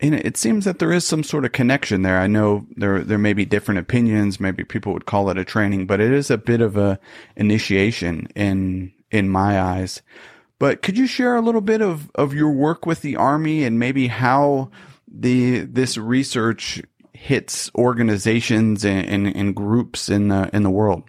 And 0.01 0.14
it 0.14 0.36
seems 0.36 0.64
that 0.64 0.80
there 0.80 0.92
is 0.92 1.07
some 1.07 1.22
sort 1.22 1.45
of 1.45 1.53
connection 1.53 2.03
there. 2.03 2.18
I 2.18 2.26
know 2.26 2.66
there 2.76 3.03
there 3.03 3.18
may 3.18 3.32
be 3.32 3.45
different 3.45 3.78
opinions. 3.78 4.40
Maybe 4.40 4.64
people 4.64 4.92
would 4.92 5.07
call 5.07 5.30
it 5.30 5.38
a 5.38 5.45
training, 5.45 5.86
but 5.86 6.01
it 6.01 6.12
is 6.12 6.30
a 6.30 6.38
bit 6.38 6.61
of 6.61 6.76
a 6.76 6.99
initiation 7.36 8.26
in 8.34 8.92
in 9.11 9.28
my 9.28 9.61
eyes. 9.61 10.03
But 10.59 10.82
could 10.82 10.97
you 10.97 11.07
share 11.07 11.36
a 11.36 11.40
little 11.40 11.61
bit 11.61 11.80
of, 11.80 12.11
of 12.14 12.32
your 12.32 12.51
work 12.51 12.86
with 12.86 13.03
the 13.03 13.16
Army 13.16 13.64
and 13.64 13.78
maybe 13.78 14.09
how 14.09 14.70
the 15.07 15.61
this 15.61 15.97
research 15.97 16.82
hits 17.12 17.70
organizations 17.74 18.84
and, 18.84 19.07
and, 19.07 19.36
and 19.36 19.55
groups 19.55 20.09
in 20.09 20.28
the 20.28 20.51
in 20.53 20.62
the 20.62 20.70
world? 20.70 21.05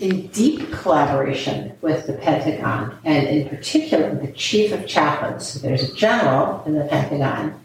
In 0.00 0.28
deep 0.28 0.72
collaboration 0.72 1.76
with 1.82 2.06
the 2.06 2.14
Pentagon, 2.14 2.96
and 3.04 3.28
in 3.28 3.50
particular 3.50 4.14
the 4.14 4.32
Chief 4.32 4.72
of 4.72 4.86
Chaplains. 4.86 5.60
There's 5.60 5.82
a 5.82 5.94
general 5.94 6.62
in 6.64 6.74
the 6.74 6.84
Pentagon, 6.84 7.60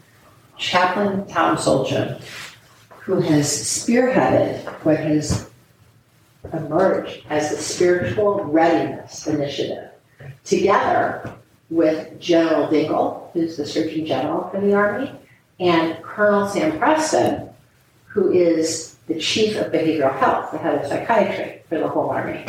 Chaplain 0.58 1.26
Tom 1.28 1.56
Solhjem, 1.56 2.20
who 2.90 3.20
has 3.22 3.48
spearheaded 3.48 4.66
what 4.84 4.98
has 4.98 5.48
emerged 6.52 7.22
as 7.30 7.50
the 7.50 7.56
Spiritual 7.56 8.44
Readiness 8.44 9.26
Initiative 9.26 9.88
together 10.44 11.32
with 11.70 12.20
General 12.20 12.68
Dingle, 12.68 13.30
who's 13.32 13.56
the 13.56 13.64
Surgeon 13.64 14.04
General 14.04 14.50
for 14.50 14.60
the 14.60 14.74
Army, 14.74 15.10
and 15.58 16.02
Colonel 16.02 16.46
Sam 16.46 16.78
Preston, 16.78 17.48
who 18.04 18.30
is 18.30 18.95
the 19.06 19.18
Chief 19.18 19.56
of 19.56 19.72
Behavioral 19.72 20.16
Health, 20.18 20.50
the 20.52 20.58
head 20.58 20.82
of 20.82 20.86
psychiatry 20.86 21.62
for 21.68 21.78
the 21.78 21.88
whole 21.88 22.10
Army. 22.10 22.44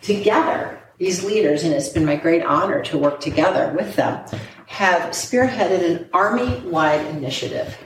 Together, 0.00 0.80
these 0.98 1.24
leaders, 1.24 1.62
and 1.62 1.74
it's 1.74 1.88
been 1.90 2.04
my 2.04 2.16
great 2.16 2.42
honor 2.44 2.82
to 2.82 2.98
work 2.98 3.20
together 3.20 3.74
with 3.76 3.96
them, 3.96 4.24
have 4.66 5.10
spearheaded 5.10 5.84
an 5.84 6.08
Army 6.12 6.60
wide 6.60 7.04
initiative 7.06 7.76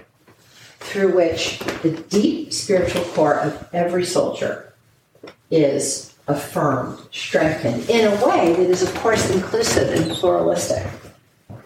through 0.78 1.14
which 1.14 1.58
the 1.82 1.90
deep 2.08 2.52
spiritual 2.52 3.02
core 3.02 3.40
of 3.40 3.68
every 3.72 4.04
soldier 4.04 4.72
is 5.50 6.14
affirmed, 6.28 6.98
strengthened 7.10 7.88
in 7.88 8.06
a 8.06 8.26
way 8.26 8.52
that 8.54 8.70
is, 8.70 8.82
of 8.82 8.94
course, 8.96 9.30
inclusive 9.30 9.90
and 9.90 10.10
pluralistic. 10.12 10.86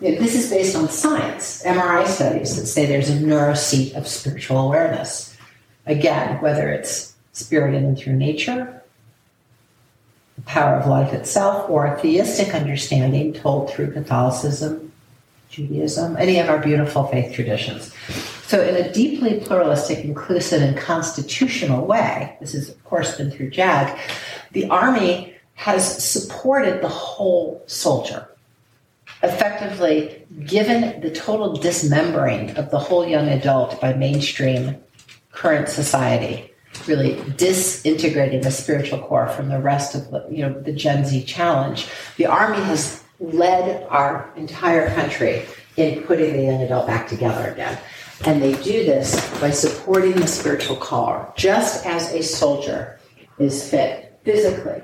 This 0.01 0.35
is 0.35 0.51
based 0.51 0.77
on 0.77 0.89
science, 0.89 1.63
MRI 1.65 2.07
studies 2.07 2.57
that 2.57 2.67
say 2.67 2.87
there's 2.87 3.11
a 3.11 3.17
neuroseat 3.17 3.97
of 3.97 4.07
spiritual 4.07 4.59
awareness. 4.59 5.37
Again, 5.89 6.41
whether 6.43 6.69
it's 6.69 7.15
spirit 7.33 7.75
in 7.75 7.85
and 7.85 7.99
through 7.99 8.17
nature, 8.17 8.83
the 10.37 10.43
power 10.43 10.77
of 10.77 10.87
life 10.87 11.13
itself, 11.15 11.69
or 11.69 11.87
a 11.87 11.99
theistic 11.99 12.55
understanding 12.55 13.33
told 13.33 13.71
through 13.71 13.93
Catholicism, 13.93 14.93
Judaism, 15.49 16.17
any 16.19 16.39
of 16.39 16.51
our 16.51 16.59
beautiful 16.59 17.07
faith 17.07 17.35
traditions. 17.35 17.93
So, 18.47 18.61
in 18.63 18.77
a 18.77 18.93
deeply 18.93 19.41
pluralistic, 19.41 20.05
inclusive, 20.05 20.63
and 20.63 20.77
constitutional 20.77 21.87
way, 21.87 22.37
this 22.41 22.53
has, 22.53 22.69
of 22.69 22.85
course, 22.85 23.17
been 23.17 23.31
through 23.31 23.51
JAG, 23.51 23.99
the 24.53 24.69
Army 24.69 25.35
has 25.55 26.05
supported 26.05 26.83
the 26.83 26.89
whole 26.89 27.63
soldier. 27.67 28.29
Effectively, 29.23 30.25
given 30.47 31.01
the 31.01 31.11
total 31.11 31.57
dismembering 31.57 32.57
of 32.57 32.71
the 32.71 32.79
whole 32.79 33.07
young 33.07 33.29
adult 33.29 33.81
by 33.81 33.93
mainstream 33.95 34.77
current 35.39 35.69
society, 35.69 36.51
really 36.89 37.23
disintegrating 37.37 38.41
the 38.41 38.51
spiritual 38.51 38.99
core 38.99 39.29
from 39.29 39.49
the 39.49 39.59
rest 39.61 39.95
of 39.95 40.11
the, 40.11 40.27
you 40.29 40.43
know, 40.43 40.53
the 40.61 40.73
Gen 40.73 41.05
Z 41.05 41.23
challenge. 41.25 41.87
The 42.17 42.27
Army 42.27 42.61
has 42.65 43.05
led 43.21 43.87
our 43.89 44.29
entire 44.37 44.93
country 44.97 45.45
in 45.77 46.03
putting 46.03 46.33
the 46.33 46.43
young 46.43 46.61
adult 46.63 46.89
back 46.89 47.07
together 47.07 47.53
again. 47.53 47.79
And 48.25 48.43
they 48.43 48.55
do 48.65 48.85
this 48.85 49.15
by 49.41 49.51
supporting 49.51 50.13
the 50.13 50.27
spiritual 50.27 50.75
core, 50.77 51.33
just 51.37 51.87
as 51.87 52.13
a 52.13 52.21
soldier 52.21 52.99
is 53.39 53.71
fit 53.71 54.19
physically, 54.25 54.83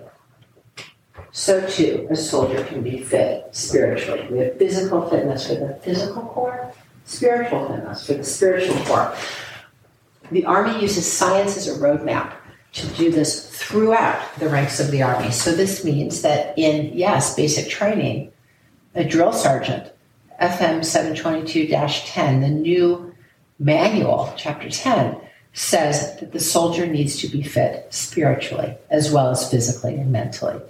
so 1.32 1.66
too 1.68 2.06
a 2.10 2.14
soldier 2.14 2.62
can 2.62 2.80
be 2.80 3.02
fit 3.02 3.48
spiritually. 3.50 4.28
We 4.30 4.38
have 4.38 4.56
physical 4.56 5.10
fitness 5.10 5.48
for 5.48 5.56
the 5.56 5.74
physical 5.82 6.22
core, 6.22 6.72
spiritual 7.06 7.66
fitness 7.66 8.06
for 8.06 8.14
the 8.14 8.22
spiritual 8.22 8.78
core. 8.84 9.16
The 10.30 10.44
Army 10.44 10.80
uses 10.80 11.10
science 11.10 11.56
as 11.56 11.68
a 11.68 11.78
roadmap 11.78 12.32
to 12.72 12.86
do 12.88 13.10
this 13.10 13.48
throughout 13.50 14.20
the 14.38 14.48
ranks 14.48 14.80
of 14.80 14.90
the 14.90 15.02
Army. 15.02 15.30
So 15.30 15.52
this 15.52 15.84
means 15.84 16.22
that 16.22 16.58
in, 16.58 16.96
yes, 16.96 17.34
basic 17.34 17.68
training, 17.68 18.32
a 18.94 19.04
drill 19.04 19.32
sergeant, 19.32 19.92
FM 20.40 20.84
722 20.84 21.68
10, 21.68 22.40
the 22.40 22.48
new 22.48 23.14
manual, 23.58 24.32
chapter 24.36 24.68
10, 24.68 25.20
says 25.52 26.18
that 26.18 26.32
the 26.32 26.40
soldier 26.40 26.86
needs 26.86 27.20
to 27.20 27.28
be 27.28 27.42
fit 27.42 27.86
spiritually 27.94 28.76
as 28.90 29.12
well 29.12 29.30
as 29.30 29.48
physically 29.48 29.94
and 29.94 30.10
mentally. 30.10 30.60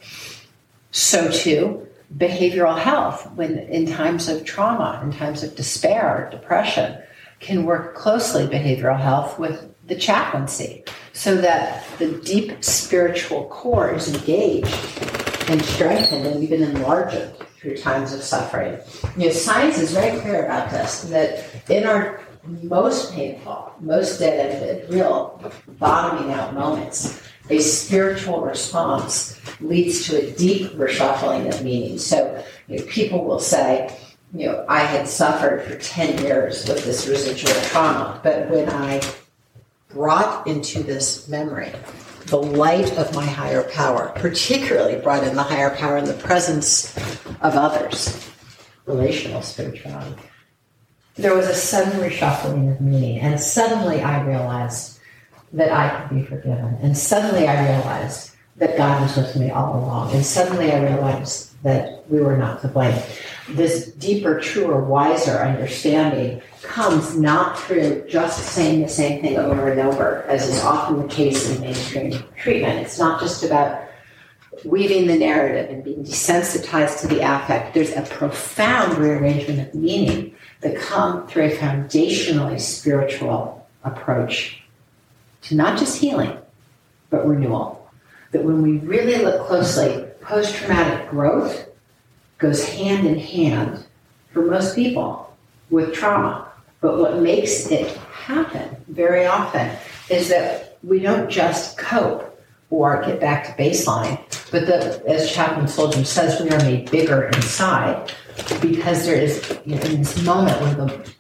So, 0.91 1.31
too, 1.31 1.89
behavioral 2.17 2.79
health, 2.79 3.31
when 3.33 3.59
in 3.59 3.87
times 3.87 4.29
of 4.29 4.45
trauma, 4.45 5.01
in 5.03 5.13
times 5.13 5.43
of 5.43 5.57
despair, 5.57 6.29
depression, 6.31 6.99
can 7.45 7.65
work 7.65 7.95
closely 7.95 8.47
behavioral 8.47 8.99
health 8.99 9.39
with 9.39 9.75
the 9.87 9.95
chaplaincy 9.95 10.83
so 11.13 11.37
that 11.37 11.85
the 11.99 12.13
deep 12.25 12.65
spiritual 12.65 13.45
core 13.47 13.93
is 13.93 14.13
engaged 14.13 14.75
and 15.51 15.63
strengthened 15.63 16.27
and 16.27 16.43
even 16.43 16.63
enlarged 16.63 17.37
through 17.59 17.77
times 17.77 18.15
of 18.15 18.23
suffering. 18.23 18.79
You 19.17 19.27
know, 19.27 19.33
science 19.33 19.79
is 19.79 19.93
very 19.93 20.19
clear 20.21 20.45
about 20.47 20.71
this, 20.71 21.03
that 21.03 21.45
in 21.71 21.87
our 21.87 22.21
most 22.63 23.13
painful, 23.13 23.73
most 23.81 24.19
dead-ended, 24.19 24.91
real 24.91 25.41
bottoming 25.79 26.33
out 26.33 26.55
moments, 26.55 27.23
a 27.51 27.59
spiritual 27.59 28.41
response 28.41 29.39
leads 29.61 30.07
to 30.07 30.17
a 30.17 30.31
deep 30.33 30.73
reshuffling 30.73 31.53
of 31.53 31.63
meaning. 31.63 31.99
So 31.99 32.43
you 32.69 32.79
know, 32.79 32.85
people 32.87 33.25
will 33.25 33.39
say, 33.39 33.95
you 34.35 34.47
know, 34.47 34.65
I 34.69 34.81
had 34.81 35.07
suffered 35.07 35.63
for 35.63 35.77
10 35.77 36.25
years 36.25 36.67
with 36.69 36.85
this 36.85 37.07
residual 37.07 37.55
trauma, 37.63 38.21
but 38.23 38.51
when 38.51 38.69
I 38.69 39.01
brought 39.91 40.47
into 40.47 40.83
this 40.83 41.29
memory 41.29 41.73
the 42.27 42.37
light 42.39 42.91
of 42.99 43.15
my 43.15 43.25
higher 43.25 43.63
power, 43.71 44.13
particularly 44.17 45.01
brought 45.01 45.23
in 45.25 45.37
the 45.37 45.43
higher 45.43 45.71
power 45.77 45.99
in 45.99 46.07
the 46.07 46.15
presence 46.15 46.97
of 47.43 47.55
others, 47.55 48.29
relational 48.87 49.43
spirituality, 49.43 50.21
there 51.15 51.35
was 51.37 51.47
a 51.47 51.55
sudden 51.55 52.01
reshuffling 52.01 52.73
of 52.73 52.81
meaning. 52.81 53.21
And 53.21 53.39
suddenly 53.39 54.03
I 54.03 54.25
realized 54.25 54.99
that 55.53 55.71
I 55.71 56.01
could 56.01 56.17
be 56.17 56.25
forgiven. 56.25 56.77
And 56.83 56.97
suddenly 56.97 57.47
I 57.47 57.77
realized 57.77 58.35
that 58.57 58.77
God 58.77 59.03
was 59.03 59.17
with 59.17 59.37
me 59.37 59.51
all 59.51 59.79
along. 59.79 60.13
And 60.13 60.27
suddenly 60.27 60.73
I 60.73 60.83
realized 60.83 61.63
that 61.63 62.05
we 62.11 62.21
were 62.21 62.37
not 62.37 62.63
to 62.63 62.69
blame. 62.69 63.01
This 63.49 63.93
deeper, 63.93 64.41
truer, 64.41 64.83
wiser 64.83 65.39
understanding 65.39 66.41
comes 66.63 67.19
not 67.19 67.59
through 67.59 68.07
just 68.09 68.43
saying 68.55 68.81
the 68.81 68.89
same 68.89 69.21
thing 69.21 69.37
over 69.37 69.71
and 69.71 69.81
over, 69.81 70.23
as 70.29 70.49
is 70.49 70.63
often 70.63 71.03
the 71.03 71.09
case 71.09 71.51
in 71.51 71.61
mainstream 71.61 72.25
treatment. 72.37 72.81
It's 72.81 72.99
not 72.99 73.21
just 73.21 73.45
about 73.45 73.83
weaving 74.65 75.07
the 75.07 75.19
narrative 75.19 75.71
and 75.71 75.85
being 75.85 76.05
desensitized 76.05 77.01
to 77.01 77.07
the 77.07 77.21
affect. 77.21 77.75
There's 77.75 77.93
a 77.93 78.03
profound 78.03 78.97
rearrangement 78.97 79.69
of 79.69 79.75
meaning 79.75 80.35
that 80.63 80.77
come 80.77 81.27
through 81.27 81.45
a 81.45 81.57
foundationally 81.57 82.59
spiritual 82.59 83.67
approach 83.83 84.63
to 85.43 85.55
not 85.55 85.79
just 85.79 85.99
healing, 85.99 86.35
but 87.11 87.29
renewal. 87.29 87.87
that 88.35 88.43
when 88.43 88.63
we 88.63 88.79
really 88.79 89.25
look 89.25 89.47
closely, 89.47 90.05
post 90.21 90.57
traumatic 90.57 91.09
growth 91.09 91.69
goes 92.45 92.69
hand 92.69 93.07
in 93.07 93.19
hand 93.19 93.87
for 94.33 94.43
most 94.45 94.75
people 94.75 95.35
with 95.71 95.95
trauma. 95.95 96.47
But 96.83 96.99
what 96.99 97.23
makes 97.23 97.71
it 97.71 97.97
happen 97.97 98.77
very 98.89 99.25
often 99.25 99.71
is 100.11 100.29
that 100.29 100.77
we 100.83 100.99
don't 101.01 101.31
just 101.31 101.79
cope 101.79 102.31
or 102.69 103.03
get 103.03 103.19
back 103.19 103.47
to 103.47 103.63
baseline, 103.63 104.19
but 104.51 104.67
the, 104.67 105.03
as 105.09 105.31
Chaplain 105.33 105.67
Solhjem 105.67 106.05
says, 106.05 106.41
we 106.43 106.51
are 106.51 106.59
made 106.59 106.91
bigger 106.91 107.25
inside 107.29 108.13
because 108.61 109.07
there 109.07 109.17
is 109.17 109.59
you 109.65 109.77
know, 109.77 109.83
in 109.83 109.99
this 109.99 110.23
moment 110.23 110.61
when 110.61 110.87
the 110.87 111.13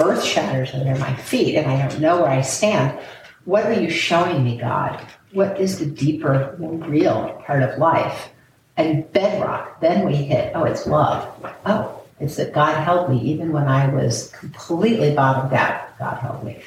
earth 0.00 0.22
shatters 0.22 0.74
under 0.74 0.96
my 0.98 1.14
feet 1.14 1.56
and 1.56 1.70
I 1.70 1.88
don't 1.88 2.00
know 2.00 2.22
where 2.22 2.30
I 2.30 2.42
stand. 2.42 2.98
What 3.46 3.64
are 3.64 3.80
you 3.80 3.88
showing 3.88 4.44
me, 4.44 4.58
God? 4.58 5.00
What 5.32 5.58
is 5.58 5.78
the 5.78 5.86
deeper, 5.86 6.56
more 6.58 6.74
real 6.74 7.40
part 7.46 7.62
of 7.62 7.78
life? 7.78 8.30
And 8.78 9.12
bedrock, 9.12 9.80
then 9.80 10.06
we 10.06 10.14
hit, 10.14 10.52
oh, 10.54 10.64
it's 10.64 10.86
love. 10.86 11.28
Oh, 11.66 12.00
it's 12.20 12.36
that 12.36 12.52
God 12.52 12.82
helped 12.82 13.10
me 13.10 13.20
even 13.20 13.52
when 13.52 13.66
I 13.66 13.92
was 13.92 14.30
completely 14.30 15.12
bottomed 15.14 15.52
out. 15.52 15.98
God 15.98 16.18
helped 16.18 16.44
me. 16.44 16.62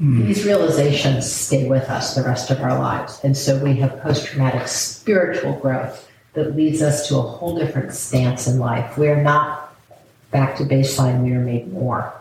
Mm. 0.00 0.26
These 0.26 0.44
realizations 0.44 1.30
stay 1.30 1.68
with 1.68 1.88
us 1.88 2.14
the 2.14 2.22
rest 2.22 2.50
of 2.50 2.60
our 2.60 2.78
lives. 2.78 3.20
And 3.22 3.36
so 3.36 3.56
we 3.62 3.76
have 3.76 4.00
post 4.00 4.26
traumatic 4.26 4.68
spiritual 4.68 5.54
growth 5.54 6.10
that 6.34 6.54
leads 6.54 6.82
us 6.82 7.08
to 7.08 7.16
a 7.16 7.22
whole 7.22 7.56
different 7.56 7.94
stance 7.94 8.46
in 8.46 8.58
life. 8.58 8.98
We 8.98 9.08
are 9.08 9.22
not 9.22 9.74
back 10.30 10.56
to 10.56 10.64
baseline, 10.64 11.22
we 11.22 11.32
are 11.32 11.40
made 11.40 11.72
more. 11.72 12.12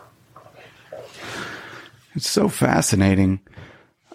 It's 2.14 2.30
so 2.30 2.48
fascinating. 2.48 3.42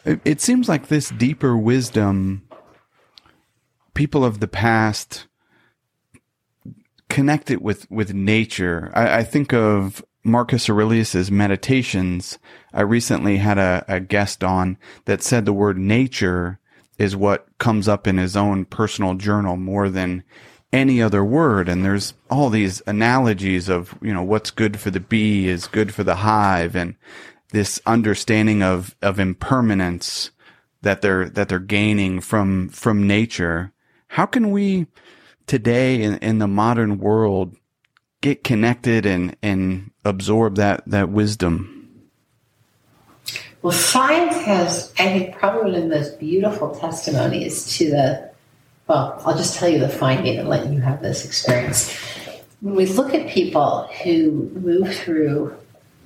It, 0.06 0.20
it 0.24 0.40
seems 0.40 0.68
like 0.68 0.86
this 0.86 1.10
deeper 1.10 1.54
wisdom, 1.56 2.42
people 3.94 4.24
of 4.24 4.40
the 4.40 4.48
past 4.48 5.26
connect 7.08 7.50
it 7.50 7.60
with, 7.60 7.90
with 7.90 8.14
nature. 8.14 8.90
I, 8.94 9.18
I 9.18 9.24
think 9.24 9.52
of 9.52 10.04
Marcus 10.22 10.68
Aurelius's 10.68 11.30
meditations. 11.30 12.38
I 12.72 12.82
recently 12.82 13.38
had 13.38 13.58
a, 13.58 13.84
a 13.88 14.00
guest 14.00 14.44
on 14.44 14.78
that 15.06 15.22
said 15.22 15.44
the 15.44 15.52
word 15.52 15.78
nature 15.78 16.58
is 16.98 17.16
what 17.16 17.46
comes 17.58 17.88
up 17.88 18.06
in 18.06 18.18
his 18.18 18.36
own 18.36 18.64
personal 18.66 19.14
journal 19.14 19.56
more 19.56 19.88
than 19.88 20.22
any 20.72 21.02
other 21.02 21.24
word. 21.24 21.68
And 21.68 21.84
there's 21.84 22.14
all 22.30 22.50
these 22.50 22.82
analogies 22.86 23.68
of, 23.68 23.96
you 24.02 24.12
know, 24.12 24.22
what's 24.22 24.50
good 24.50 24.78
for 24.78 24.90
the 24.90 25.00
bee 25.00 25.48
is 25.48 25.66
good 25.66 25.94
for 25.94 26.04
the 26.04 26.16
hive 26.16 26.76
and 26.76 26.94
this 27.52 27.80
understanding 27.86 28.62
of, 28.62 28.94
of 29.02 29.18
impermanence 29.18 30.30
that 30.82 31.00
they're, 31.00 31.28
that 31.30 31.48
they're 31.48 31.58
gaining 31.58 32.20
from, 32.20 32.68
from 32.68 33.06
nature. 33.06 33.72
How 34.10 34.26
can 34.26 34.50
we 34.50 34.88
today 35.46 36.02
in, 36.02 36.16
in 36.16 36.38
the 36.40 36.48
modern 36.48 36.98
world 36.98 37.54
get 38.20 38.42
connected 38.42 39.06
and, 39.06 39.36
and 39.40 39.92
absorb 40.04 40.56
that, 40.56 40.82
that 40.86 41.10
wisdom? 41.10 42.02
Well, 43.62 43.72
science 43.72 44.34
has, 44.38 44.92
I 44.98 45.04
think, 45.04 45.36
probably 45.36 45.70
one 45.70 45.82
of 45.82 45.88
the 45.88 45.96
most 45.96 46.18
beautiful 46.18 46.74
testimonies 46.74 47.76
to 47.76 47.90
the, 47.90 48.30
well, 48.88 49.22
I'll 49.24 49.36
just 49.36 49.56
tell 49.56 49.68
you 49.68 49.78
the 49.78 49.88
finding 49.88 50.38
and 50.38 50.48
let 50.48 50.68
you 50.72 50.80
have 50.80 51.00
this 51.00 51.24
experience. 51.24 51.96
When 52.62 52.74
we 52.74 52.86
look 52.86 53.14
at 53.14 53.28
people 53.28 53.88
who 54.02 54.50
move 54.54 54.92
through 54.92 55.54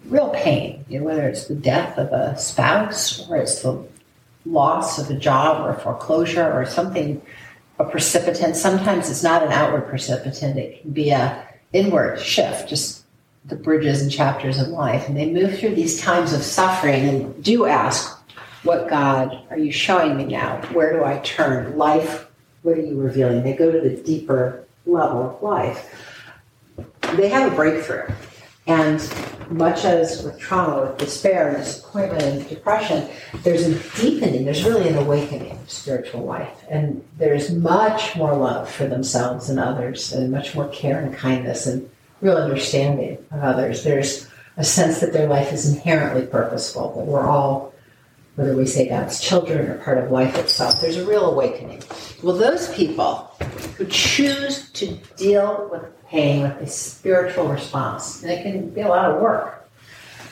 real 0.05 0.29
pain, 0.29 0.85
you 0.91 0.99
know, 0.99 1.07
whether 1.07 1.27
it's 1.27 1.47
the 1.47 1.55
death 1.55 1.97
of 1.97 2.13
a 2.13 2.37
spouse 2.39 3.27
or 3.31 3.39
it's 3.39 3.63
the 3.63 3.83
loss 4.45 4.99
of 4.99 5.09
a 5.09 5.19
job 5.19 5.65
or 5.65 5.71
a 5.71 5.81
foreclosure 5.81 6.53
or 6.53 6.67
something, 6.67 7.23
a 7.79 7.85
precipitant, 7.85 8.57
sometimes 8.57 9.11
it's 9.11 9.23
not 9.23 9.43
an 9.43 9.53
outward 9.53 9.89
precipitant, 9.89 10.59
it 10.59 10.83
can 10.83 10.91
be 10.93 11.11
a 11.11 11.47
inward 11.73 12.21
shift, 12.21 12.69
just 12.69 13.05
the 13.45 13.57
bridges 13.57 14.01
and 14.01 14.11
chapters 14.11 14.59
of 14.59 14.69
life. 14.69 15.09
And 15.09 15.17
they 15.17 15.31
move 15.31 15.59
through 15.59 15.75
these 15.75 16.01
times 16.01 16.33
of 16.33 16.43
suffering 16.43 17.09
and 17.09 17.45
do 17.45 17.67
ask, 17.67 18.19
What 18.63 18.89
God 18.89 19.47
are 19.51 19.59
you 19.59 19.73
showing 19.73 20.17
me 20.17 20.25
now? 20.25 20.63
Where 20.73 20.93
do 20.93 21.05
I 21.05 21.19
turn? 21.19 21.77
Life, 21.77 22.27
what 22.63 22.79
are 22.79 22.83
you 22.83 23.01
revealing? 23.01 23.43
They 23.43 23.55
go 23.55 23.71
to 23.71 23.81
the 23.81 23.97
deeper 24.03 24.65
level 24.87 25.31
of 25.31 25.43
life. 25.43 25.93
They 27.17 27.29
have 27.29 27.53
a 27.53 27.55
breakthrough. 27.55 28.09
And 28.67 28.99
much 29.51 29.85
as 29.85 30.23
with 30.23 30.39
trauma, 30.39 30.83
with 30.83 30.97
despair 30.97 31.49
and 31.49 31.59
disappointment 31.59 32.23
and 32.23 32.49
depression, 32.49 33.09
there's 33.43 33.67
a 33.67 33.79
deepening, 34.01 34.47
there's 34.47 34.65
really 34.65 34.89
an 34.89 34.97
awakening 34.97 35.53
of 35.53 35.71
spiritual 35.71 36.23
life. 36.23 36.65
And 36.71 37.05
there's 37.19 37.51
much 37.51 38.17
more 38.17 38.35
love 38.35 38.71
for 38.71 38.87
themselves 38.87 39.51
and 39.51 39.61
others, 39.61 40.13
and 40.13 40.31
much 40.31 40.55
more 40.55 40.69
care 40.69 40.99
and 41.01 41.15
kindness 41.15 41.67
and 41.67 41.91
real 42.23 42.39
understanding 42.39 43.19
of 43.33 43.43
others. 43.43 43.85
There's 43.85 44.29
a 44.57 44.65
sense 44.65 45.01
that 45.01 45.13
their 45.13 45.29
life 45.29 45.53
is 45.53 45.71
inherently 45.71 46.27
purposeful, 46.27 46.95
that 46.97 47.05
we're 47.05 47.27
all, 47.27 47.75
whether 48.37 48.57
we 48.57 48.67
say 48.67 48.89
God's 48.89 49.21
children 49.21 49.69
or 49.69 49.79
part 49.79 49.99
of 49.99 50.11
life 50.11 50.39
itself, 50.39 50.81
there's 50.81 50.97
a 50.97 51.05
real 51.05 51.31
awakening. 51.31 51.83
Well, 52.23 52.37
those 52.37 52.73
people 52.75 53.31
who 53.77 53.85
choose 53.87 54.71
to 54.73 54.97
deal 55.17 55.69
with 55.71 55.83
with 56.15 56.61
a 56.61 56.67
spiritual 56.67 57.49
response, 57.49 58.23
and 58.23 58.31
it 58.31 58.43
can 58.43 58.71
be 58.71 58.83
a 58.83 58.89
lot 58.89 59.11
of 59.11 59.21
work, 59.21 59.69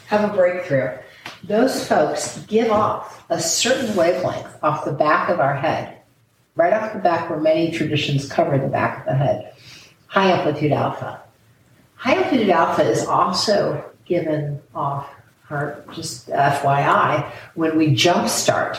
have 0.07 0.31
a 0.31 0.33
breakthrough. 0.33 0.97
Those 1.43 1.89
folks 1.89 2.39
give 2.47 2.71
off 2.71 3.25
a 3.31 3.41
certain 3.41 3.97
wavelength 3.97 4.63
off 4.63 4.85
the 4.85 4.93
back 4.93 5.29
of 5.29 5.41
our 5.41 5.57
head, 5.57 5.99
right 6.55 6.73
off 6.73 6.93
the 6.93 7.01
back 7.01 7.29
where 7.29 7.41
many 7.41 7.73
traditions 7.73 8.31
cover 8.31 8.59
the 8.59 8.69
back 8.69 9.01
of 9.01 9.07
the 9.07 9.17
head, 9.17 9.55
high 10.07 10.31
amplitude 10.31 10.71
alpha. 10.71 11.21
High 11.97 12.15
amplitude 12.15 12.51
alpha 12.51 12.83
is 12.89 13.05
also 13.05 13.85
given 14.05 14.63
off, 14.77 15.11
or 15.51 15.85
just 15.93 16.29
FYI, 16.29 17.29
when 17.57 17.77
we 17.77 17.89
jumpstart 17.89 18.79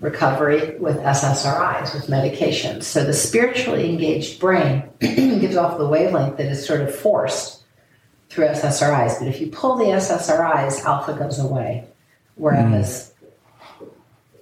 recovery 0.00 0.78
with 0.78 0.96
SSRIs, 0.96 1.94
with 1.94 2.06
medications. 2.06 2.84
So 2.84 3.04
the 3.04 3.12
spiritually 3.12 3.88
engaged 3.88 4.40
brain 4.40 4.88
gives 5.00 5.56
off 5.56 5.78
the 5.78 5.86
wavelength 5.86 6.38
that 6.38 6.46
is 6.46 6.66
sort 6.66 6.80
of 6.80 6.94
forced 6.94 7.62
through 8.30 8.46
SSRIs. 8.46 9.18
But 9.18 9.28
if 9.28 9.40
you 9.40 9.48
pull 9.48 9.76
the 9.76 9.84
SSRIs, 9.84 10.84
alpha 10.84 11.12
goes 11.12 11.38
away. 11.38 11.84
Whereas 12.36 13.12
mm. 13.82 13.88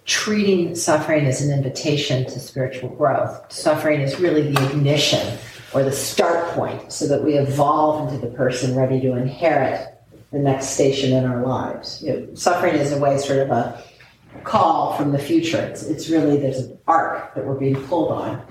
treating 0.04 0.76
suffering 0.76 1.26
as 1.26 1.40
an 1.40 1.52
invitation 1.52 2.24
to 2.26 2.38
spiritual 2.38 2.90
growth. 2.90 3.50
Suffering 3.50 4.00
is 4.00 4.20
really 4.20 4.52
the 4.52 4.70
ignition 4.70 5.38
or 5.74 5.82
the 5.82 5.92
start 5.92 6.54
point 6.54 6.92
so 6.92 7.08
that 7.08 7.24
we 7.24 7.34
evolve 7.34 8.08
into 8.08 8.24
the 8.24 8.32
person 8.34 8.76
ready 8.76 9.00
to 9.00 9.16
inherit 9.16 9.88
the 10.30 10.38
next 10.38 10.68
station 10.68 11.12
in 11.12 11.24
our 11.24 11.44
lives. 11.44 12.02
You 12.02 12.12
know, 12.12 12.34
suffering 12.34 12.74
is 12.74 12.92
a 12.92 12.98
way 12.98 13.18
sort 13.18 13.40
of 13.40 13.50
a 13.50 13.82
call 14.44 14.96
from 14.96 15.12
the 15.12 15.18
future. 15.18 15.58
It's, 15.58 15.82
it's 15.82 16.08
really, 16.08 16.38
there's 16.38 16.58
an 16.58 16.78
arc 16.86 17.34
that 17.34 17.44
we're 17.46 17.58
being 17.58 17.76
pulled 17.86 18.12
on 18.12 18.44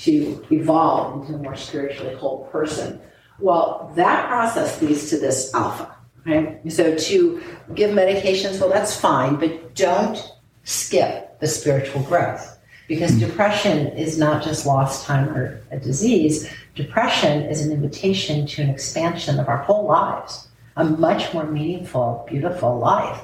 to 0.00 0.44
evolve 0.50 1.22
into 1.22 1.34
a 1.34 1.38
more 1.38 1.56
spiritually 1.56 2.14
whole 2.14 2.46
person. 2.46 3.00
Well, 3.38 3.92
that 3.96 4.28
process 4.28 4.80
leads 4.80 5.10
to 5.10 5.18
this 5.18 5.52
alpha. 5.54 5.94
Right? 6.24 6.60
So 6.72 6.96
to 6.96 7.42
give 7.74 7.90
medications, 7.90 8.60
well, 8.60 8.68
that's 8.68 8.98
fine, 8.98 9.36
but 9.36 9.74
don't 9.74 10.32
skip 10.64 11.38
the 11.40 11.46
spiritual 11.46 12.02
growth. 12.02 12.58
Because 12.88 13.18
depression 13.18 13.88
is 13.88 14.16
not 14.16 14.44
just 14.44 14.64
lost 14.64 15.06
time 15.06 15.28
or 15.30 15.60
a 15.72 15.78
disease. 15.78 16.48
Depression 16.76 17.42
is 17.42 17.66
an 17.66 17.72
invitation 17.72 18.46
to 18.46 18.62
an 18.62 18.70
expansion 18.70 19.40
of 19.40 19.48
our 19.48 19.58
whole 19.58 19.86
lives 19.86 20.45
a 20.76 20.84
much 20.84 21.32
more 21.32 21.46
meaningful, 21.46 22.26
beautiful 22.28 22.78
life. 22.78 23.20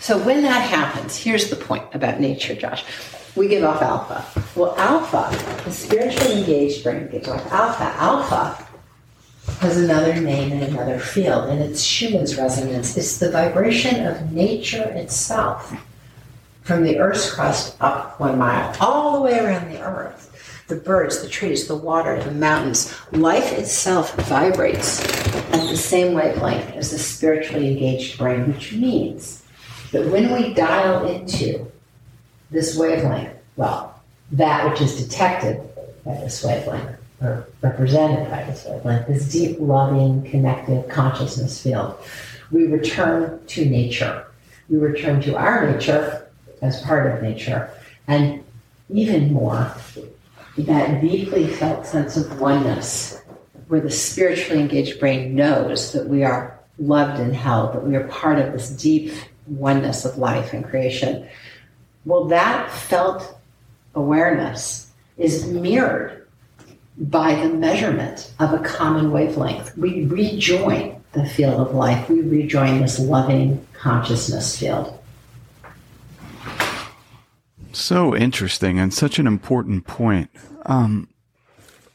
So 0.00 0.18
when 0.18 0.42
that 0.42 0.68
happens, 0.68 1.16
here's 1.16 1.50
the 1.50 1.56
point 1.56 1.84
about 1.94 2.20
nature, 2.20 2.54
Josh. 2.54 2.84
We 3.36 3.48
give 3.48 3.64
off 3.64 3.82
alpha. 3.82 4.24
Well, 4.58 4.74
alpha, 4.76 5.30
the 5.64 5.70
spiritually 5.70 6.40
engaged 6.40 6.82
brain 6.82 7.08
gives 7.08 7.28
off 7.28 7.52
alpha. 7.52 7.84
Alpha 7.84 8.66
has 9.60 9.76
another 9.76 10.20
name 10.20 10.52
in 10.52 10.62
another 10.62 10.98
field, 10.98 11.48
and 11.48 11.62
it's 11.62 11.82
Schumann's 11.82 12.36
resonance. 12.36 12.96
It's 12.96 13.18
the 13.18 13.30
vibration 13.30 14.06
of 14.06 14.32
nature 14.32 14.82
itself 14.82 15.74
from 16.62 16.82
the 16.82 16.98
Earth's 16.98 17.32
crust 17.32 17.76
up 17.80 18.18
one 18.18 18.38
mile, 18.38 18.74
all 18.80 19.16
the 19.16 19.20
way 19.20 19.38
around 19.38 19.70
the 19.70 19.80
Earth 19.80 20.25
the 20.68 20.76
birds, 20.76 21.22
the 21.22 21.28
trees, 21.28 21.68
the 21.68 21.76
water, 21.76 22.22
the 22.22 22.32
mountains. 22.32 22.94
Life 23.12 23.52
itself 23.52 24.14
vibrates 24.16 25.00
at 25.52 25.68
the 25.68 25.76
same 25.76 26.14
wavelength 26.14 26.74
as 26.74 26.90
the 26.90 26.98
spiritually 26.98 27.68
engaged 27.68 28.18
brain, 28.18 28.52
which 28.52 28.72
means 28.72 29.44
that 29.92 30.10
when 30.10 30.32
we 30.32 30.54
dial 30.54 31.06
into 31.06 31.70
this 32.50 32.76
wavelength, 32.76 33.32
well, 33.56 34.00
that 34.32 34.68
which 34.68 34.80
is 34.80 35.04
detected 35.04 35.60
by 36.04 36.14
this 36.14 36.42
wavelength, 36.42 36.96
or 37.20 37.46
represented 37.62 38.28
by 38.30 38.42
this 38.44 38.64
wavelength, 38.64 39.06
this 39.06 39.30
deep, 39.30 39.56
loving, 39.60 40.22
connected 40.24 40.88
consciousness 40.88 41.62
field, 41.62 41.96
we 42.50 42.66
return 42.66 43.40
to 43.46 43.64
nature. 43.64 44.26
We 44.68 44.78
return 44.78 45.20
to 45.22 45.36
our 45.36 45.70
nature 45.70 46.28
as 46.62 46.82
part 46.82 47.12
of 47.12 47.22
nature. 47.22 47.70
And 48.08 48.44
even 48.88 49.32
more 49.32 49.72
that 50.58 51.00
deeply 51.00 51.46
felt 51.46 51.86
sense 51.86 52.16
of 52.16 52.40
oneness, 52.40 53.22
where 53.68 53.80
the 53.80 53.90
spiritually 53.90 54.60
engaged 54.60 54.98
brain 54.98 55.34
knows 55.34 55.92
that 55.92 56.08
we 56.08 56.24
are 56.24 56.58
loved 56.78 57.20
and 57.20 57.34
held, 57.34 57.74
that 57.74 57.84
we 57.84 57.96
are 57.96 58.06
part 58.08 58.38
of 58.38 58.52
this 58.52 58.70
deep 58.70 59.12
oneness 59.46 60.04
of 60.04 60.18
life 60.18 60.52
and 60.52 60.64
creation. 60.64 61.28
Well, 62.04 62.24
that 62.26 62.70
felt 62.70 63.38
awareness 63.94 64.90
is 65.16 65.46
mirrored 65.46 66.26
by 66.98 67.34
the 67.34 67.48
measurement 67.48 68.32
of 68.38 68.52
a 68.52 68.58
common 68.60 69.10
wavelength. 69.10 69.76
We 69.76 70.06
rejoin 70.06 71.02
the 71.12 71.26
field 71.26 71.60
of 71.60 71.74
life, 71.74 72.08
we 72.08 72.20
rejoin 72.20 72.80
this 72.80 72.98
loving 72.98 73.66
consciousness 73.72 74.58
field. 74.58 74.98
So 77.76 78.16
interesting 78.16 78.78
and 78.78 78.92
such 78.92 79.18
an 79.18 79.26
important 79.26 79.86
point. 79.86 80.30
Um, 80.64 81.10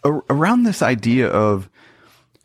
around 0.06 0.62
this 0.62 0.84
idea 0.84 1.28
of 1.28 1.72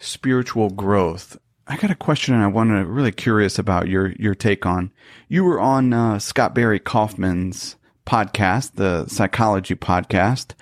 spiritual 0.01 0.71
growth, 0.71 1.37
I 1.67 1.77
got 1.77 1.91
a 1.91 1.97
question 1.97 2.35
and 2.35 2.43
I 2.43 2.47
wanted 2.47 2.87
really 2.87 3.13
curious 3.13 3.59
about 3.59 3.89
your 3.89 4.13
your 4.13 4.35
take 4.35 4.65
on. 4.65 4.91
You 5.29 5.45
were 5.45 5.61
on 5.61 5.93
uh, 5.93 6.19
Scott 6.19 6.55
Barry 6.55 6.81
Kaufman's 6.81 7.77
podcast, 8.07 8.77
the 8.77 9.07
Psychology 9.07 9.75
Podcast, 9.75 10.55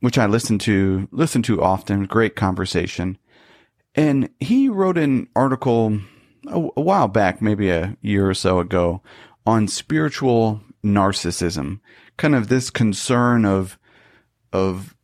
which 0.00 0.16
I 0.16 0.24
listen 0.24 0.58
to 0.60 1.06
listen 1.12 1.42
to 1.42 1.62
often. 1.62 2.06
Great 2.06 2.36
conversation, 2.36 3.18
and 3.94 4.30
he 4.40 4.70
wrote 4.70 4.96
an 4.96 5.28
article 5.36 6.00
a, 6.48 6.68
a 6.74 6.80
while 6.80 7.06
back, 7.06 7.42
maybe 7.42 7.68
a 7.68 7.98
year 8.00 8.30
or 8.30 8.34
so 8.34 8.60
ago, 8.60 9.02
on 9.46 9.68
spiritual 9.68 10.62
narcissism 10.84 11.80
kind 12.16 12.34
of 12.34 12.48
this 12.48 12.70
concern 12.70 13.44
of 13.44 13.78
of 14.52 14.94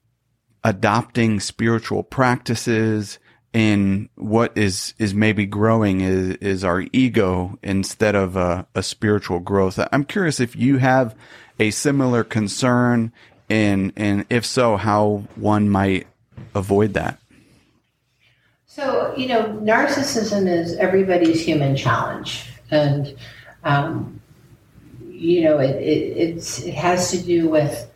adopting 0.62 1.40
spiritual 1.40 2.02
practices 2.02 3.18
and 3.52 4.08
what 4.14 4.56
is 4.56 4.94
is 4.98 5.14
maybe 5.14 5.46
growing 5.46 6.00
is 6.00 6.36
is 6.36 6.62
our 6.64 6.84
ego 6.92 7.58
instead 7.62 8.14
of 8.14 8.36
a, 8.36 8.66
a 8.74 8.82
spiritual 8.82 9.40
growth. 9.40 9.78
I'm 9.90 10.04
curious 10.04 10.38
if 10.38 10.54
you 10.54 10.78
have 10.78 11.16
a 11.58 11.70
similar 11.70 12.22
concern 12.22 13.12
and 13.48 13.92
and 13.96 14.24
if 14.30 14.46
so, 14.46 14.76
how 14.76 15.24
one 15.34 15.68
might 15.68 16.06
avoid 16.54 16.94
that. 16.94 17.18
So 18.66 19.12
you 19.16 19.26
know, 19.26 19.48
narcissism 19.60 20.46
is 20.48 20.76
everybody's 20.76 21.40
human 21.44 21.76
challenge, 21.76 22.48
and 22.70 23.16
um, 23.64 24.19
you 25.20 25.42
know, 25.42 25.58
it, 25.58 25.76
it, 25.76 26.66
it 26.66 26.74
has 26.74 27.10
to 27.10 27.18
do 27.22 27.48
with 27.48 27.90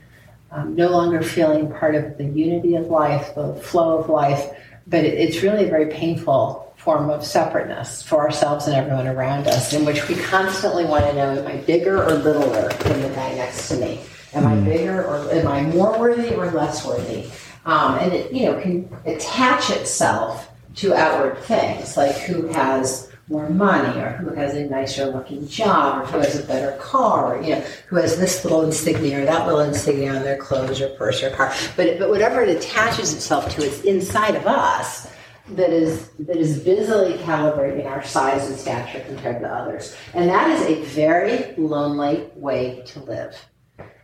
um, 0.51 0.77
no 0.77 0.91
longer 0.91 1.23
feeling 1.23 1.71
part 1.73 1.95
of 1.95 2.19
the 2.19 2.25
unity 2.25 2.75
of 2.75 2.87
life, 2.89 3.35
the 3.35 3.55
flow 3.55 3.99
of 3.99 4.11
life, 4.11 4.51
but 4.87 5.05
it, 5.05 5.15
it's 5.15 5.43
really 5.43 5.65
a 5.65 5.71
very 5.71 5.87
painful 5.87 6.73
form 6.77 7.09
of 7.09 7.25
separateness 7.25 8.03
for 8.03 8.21
ourselves 8.21 8.67
and 8.67 8.77
everyone 8.77 9.07
around 9.07 9.49
us, 9.49 9.73
in 9.73 9.87
which 9.87 10.07
we 10.07 10.17
constantly 10.17 10.85
want 10.85 11.05
to 11.07 11.15
know, 11.15 11.39
am 11.39 11.47
I 11.47 11.57
bigger 11.57 12.05
or 12.05 12.13
littler 12.13 12.69
than 12.69 13.01
the 13.01 13.09
guy 13.09 13.35
next 13.37 13.69
to 13.69 13.77
me? 13.77 14.01
Am 14.35 14.47
I 14.47 14.55
hmm. 14.57 14.65
bigger 14.67 15.03
or 15.03 15.33
am 15.33 15.49
I 15.49 15.63
more 15.63 15.99
worthy 15.99 16.35
or 16.35 16.51
less 16.51 16.85
worthy? 16.85 17.31
Um, 17.65 17.99
and 18.01 18.13
it, 18.13 18.33
you 18.33 18.45
know, 18.45 18.61
can 18.61 18.95
attach 19.07 19.71
itself 19.71 20.51
to 20.77 20.93
outward 20.93 21.39
things 21.39 21.97
like 21.97 22.17
who 22.17 22.49
has 22.49 23.11
more 23.29 23.49
money 23.49 23.99
or 24.01 24.11
who 24.13 24.35
has 24.35 24.55
a 24.55 24.65
nicer 24.65 25.07
looking 25.07 25.47
job 25.49 26.03
or 26.03 26.07
who 26.07 26.19
has 26.19 26.39
a 26.39 26.47
better 26.47 26.77
car 26.79 27.37
or, 27.37 27.43
you 27.43 27.55
know, 27.55 27.61
who 27.89 27.97
has 27.97 28.19
this 28.19 28.45
little 28.45 28.63
insignia 28.63 29.23
or 29.23 29.25
that 29.25 29.47
little 29.47 29.61
insignia 29.61 30.15
on 30.15 30.23
their 30.23 30.37
clothes 30.37 30.81
or 30.81 30.89
purse 30.91 31.23
or 31.23 31.31
car. 31.31 31.53
But, 31.77 31.99
but 31.99 32.11
whatever 32.11 32.43
it 32.43 32.55
attaches 32.55 33.15
itself 33.15 33.55
to, 33.55 33.65
it's 33.65 33.81
inside 33.83 34.35
of 34.35 34.47
us 34.47 35.11
that 35.51 35.71
is 35.71 36.09
that 36.21 36.37
is 36.37 36.59
busily 36.61 37.15
calibrating 37.19 37.85
our 37.85 38.03
size 38.03 38.49
and 38.49 38.59
stature 38.59 39.01
compared 39.07 39.41
to 39.41 39.49
others. 39.49 39.95
And 40.15 40.29
that 40.31 40.51
is 40.51 40.63
a 40.63 40.83
very 40.85 41.55
lonely 41.57 42.29
way 42.35 42.83
to 42.87 43.01
live. 43.01 43.37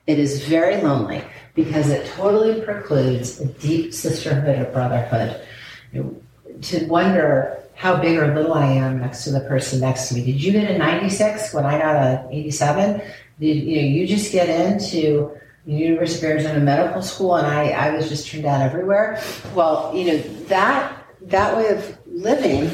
It 0.07 0.19
is 0.19 0.45
very 0.45 0.83
lonely 0.83 1.23
because 1.55 1.89
it 1.89 2.07
totally 2.09 2.61
precludes 2.61 3.41
a 3.41 3.47
deep 3.47 3.95
sisterhood 3.95 4.67
or 4.67 4.71
brotherhood. 4.73 5.41
To 6.63 6.87
wonder 6.87 7.63
how 7.81 7.97
big 7.97 8.19
or 8.19 8.35
little 8.35 8.53
I 8.53 8.67
am 8.67 9.01
next 9.01 9.25
to 9.25 9.31
the 9.31 9.41
person 9.41 9.81
next 9.81 10.09
to 10.09 10.15
me. 10.15 10.23
Did 10.23 10.45
you 10.45 10.53
get 10.53 10.71
a 10.71 10.77
96 10.77 11.55
when 11.55 11.65
I 11.65 11.79
got 11.79 11.97
a 11.97 12.29
87? 12.31 13.01
Did 13.41 13.57
you 13.57 13.77
know 13.77 13.89
you 13.89 14.07
just 14.07 14.33
get 14.33 14.51
into 14.51 15.35
the 15.65 15.73
University 15.73 16.27
of 16.27 16.31
Arizona 16.31 16.61
Medical 16.61 17.01
School 17.01 17.37
and 17.37 17.47
I, 17.47 17.71
I 17.71 17.97
was 17.97 18.11
just 18.11 18.29
turned 18.29 18.45
out 18.45 18.61
everywhere? 18.61 19.23
Well, 19.55 19.93
you 19.97 20.13
know, 20.13 20.19
that 20.49 20.95
that 21.23 21.57
way 21.57 21.69
of 21.69 21.99
living 22.07 22.71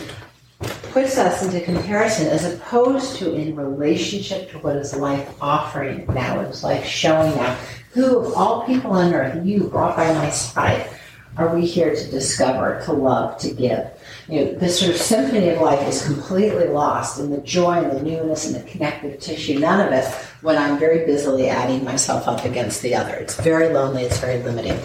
puts 0.91 1.19
us 1.19 1.41
into 1.41 1.61
comparison 1.61 2.27
as 2.27 2.45
opposed 2.45 3.15
to 3.19 3.33
in 3.33 3.55
relationship 3.55 4.51
to 4.51 4.59
what 4.59 4.75
is 4.75 4.93
life 4.93 5.41
offering 5.41 6.05
now, 6.15 6.39
what 6.39 6.47
is 6.47 6.65
life 6.65 6.85
showing 6.85 7.33
now. 7.37 7.57
Who 7.93 8.19
of 8.19 8.35
all 8.35 8.67
people 8.67 8.91
on 8.91 9.15
earth, 9.15 9.47
you 9.47 9.69
brought 9.69 9.95
by 9.97 10.13
my 10.15 10.31
side, 10.31 10.91
are 11.37 11.55
we 11.55 11.65
here 11.65 11.95
to 11.95 12.11
discover, 12.11 12.83
to 12.87 12.93
love, 12.93 13.39
to 13.39 13.55
give? 13.55 13.89
You 14.29 14.45
know, 14.45 14.53
this 14.55 14.81
sort 14.81 14.93
of 14.93 15.01
symphony 15.01 15.51
of 15.51 15.61
life 15.61 15.87
is 15.87 16.05
completely 16.05 16.67
lost 16.67 17.21
in 17.21 17.31
the 17.31 17.39
joy 17.39 17.75
and 17.75 17.93
the 17.93 18.03
newness 18.03 18.47
and 18.47 18.57
the 18.57 18.69
connective 18.69 19.21
tissue. 19.21 19.59
None 19.59 19.87
of 19.87 19.93
it 19.93 20.05
when 20.43 20.59
I'm 20.59 20.79
very 20.79 21.07
busily 21.07 21.49
adding 21.49 21.85
myself 21.85 22.27
up 22.27 22.45
against 22.45 22.83
the 22.83 22.95
other. 22.95 23.15
It's 23.15 23.39
very 23.41 23.69
lonely, 23.69 24.03
it's 24.03 24.19
very 24.19 24.43
limiting. 24.43 24.79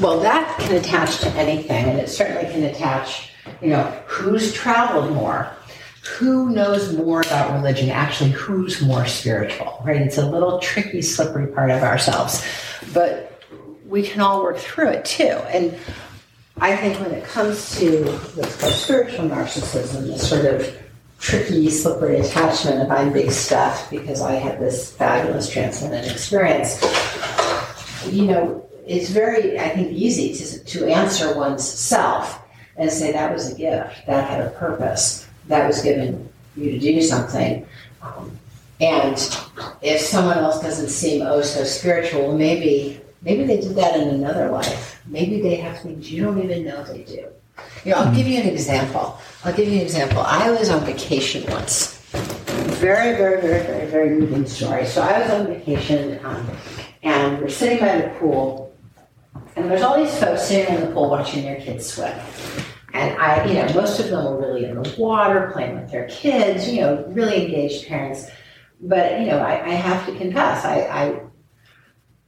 Well, 0.00 0.20
that 0.20 0.58
can 0.58 0.76
attach 0.76 1.18
to 1.20 1.28
anything, 1.32 1.84
and 1.84 1.98
it 1.98 2.08
certainly 2.08 2.50
can 2.50 2.62
attach, 2.62 3.32
you 3.60 3.68
know, 3.68 3.84
who's 4.06 4.54
traveled 4.54 5.12
more, 5.12 5.50
who 6.02 6.50
knows 6.50 6.94
more 6.94 7.20
about 7.20 7.52
religion, 7.52 7.90
actually, 7.90 8.30
who's 8.30 8.80
more 8.80 9.06
spiritual, 9.06 9.82
right? 9.84 10.00
It's 10.00 10.18
a 10.18 10.26
little 10.26 10.58
tricky, 10.58 11.02
slippery 11.02 11.48
part 11.48 11.70
of 11.70 11.82
ourselves. 11.82 12.42
But 12.94 13.42
we 13.86 14.02
can 14.02 14.20
all 14.20 14.42
work 14.42 14.56
through 14.56 14.88
it 14.88 15.04
too. 15.04 15.24
And 15.24 15.76
I 16.58 16.74
think 16.76 16.98
when 17.00 17.12
it 17.12 17.24
comes 17.24 17.78
to 17.78 18.04
what's 18.34 18.56
called 18.60 18.72
spiritual 18.72 19.28
narcissism, 19.28 20.06
the 20.06 20.18
sort 20.18 20.46
of 20.46 20.76
tricky, 21.18 21.70
slippery 21.70 22.20
attachment 22.20 22.80
of 22.80 22.90
I'm 22.90 23.12
big 23.12 23.30
stuff 23.30 23.90
because 23.90 24.22
I 24.22 24.32
had 24.32 24.58
this 24.58 24.92
fabulous 24.92 25.50
transcendent 25.50 26.10
experience, 26.10 26.80
you 28.10 28.26
know, 28.26 28.66
it's 28.86 29.10
very, 29.10 29.58
I 29.58 29.70
think, 29.70 29.92
easy 29.92 30.32
to, 30.34 30.64
to 30.64 30.86
answer 30.86 31.36
one's 31.36 31.66
self 31.66 32.40
and 32.76 32.90
say 32.90 33.12
that 33.12 33.32
was 33.32 33.52
a 33.52 33.56
gift, 33.56 34.06
that 34.06 34.28
had 34.28 34.40
a 34.40 34.50
purpose, 34.50 35.26
that 35.48 35.66
was 35.66 35.82
given 35.82 36.28
you 36.56 36.72
to 36.72 36.78
do 36.78 37.02
something. 37.02 37.66
Um, 38.02 38.38
and 38.80 39.14
if 39.82 40.00
someone 40.00 40.38
else 40.38 40.60
doesn't 40.60 40.88
seem 40.88 41.22
oh 41.22 41.42
so 41.42 41.64
spiritual, 41.64 42.36
maybe 42.36 43.00
maybe 43.26 43.44
they 43.44 43.60
did 43.60 43.74
that 43.76 44.00
in 44.00 44.08
another 44.08 44.50
life 44.50 44.96
Maybe 45.08 45.40
they 45.40 45.56
have 45.56 45.80
things 45.80 46.10
you 46.10 46.24
don't 46.24 46.42
even 46.42 46.64
know 46.64 46.82
they 46.84 47.02
do. 47.04 47.26
You 47.84 47.92
know, 47.92 47.98
I'll 47.98 48.14
give 48.14 48.26
you 48.26 48.40
an 48.40 48.48
example. 48.48 49.18
I'll 49.44 49.52
give 49.52 49.68
you 49.68 49.76
an 49.76 49.82
example. 49.82 50.20
I 50.20 50.50
was 50.50 50.68
on 50.68 50.84
vacation 50.84 51.50
once. 51.50 51.98
Very, 52.80 53.16
very, 53.16 53.40
very, 53.40 53.64
very, 53.64 53.86
very 53.86 54.10
moving 54.10 54.46
story. 54.46 54.84
So 54.86 55.02
I 55.02 55.20
was 55.20 55.30
on 55.30 55.46
vacation, 55.46 56.18
um, 56.24 56.46
and 57.02 57.40
we're 57.40 57.48
sitting 57.48 57.78
by 57.78 58.00
the 58.00 58.08
pool, 58.18 58.74
and 59.54 59.70
there's 59.70 59.82
all 59.82 59.96
these 59.96 60.16
folks 60.18 60.42
sitting 60.42 60.74
in 60.74 60.80
the 60.82 60.86
pool 60.88 61.08
watching 61.08 61.44
their 61.44 61.60
kids 61.60 61.86
swim. 61.86 62.18
And 62.92 63.16
I, 63.18 63.44
you 63.46 63.54
know, 63.54 63.72
most 63.74 64.00
of 64.00 64.10
them 64.10 64.24
were 64.24 64.40
really 64.40 64.64
in 64.64 64.82
the 64.82 64.94
water, 64.98 65.50
playing 65.52 65.76
with 65.76 65.90
their 65.90 66.08
kids, 66.08 66.68
you 66.68 66.80
know, 66.80 67.04
really 67.08 67.46
engaged 67.46 67.86
parents. 67.86 68.28
But, 68.80 69.20
you 69.20 69.26
know, 69.26 69.38
I, 69.38 69.64
I 69.64 69.70
have 69.70 70.04
to 70.06 70.16
confess, 70.18 70.64
I, 70.64 70.80
I 70.80 71.20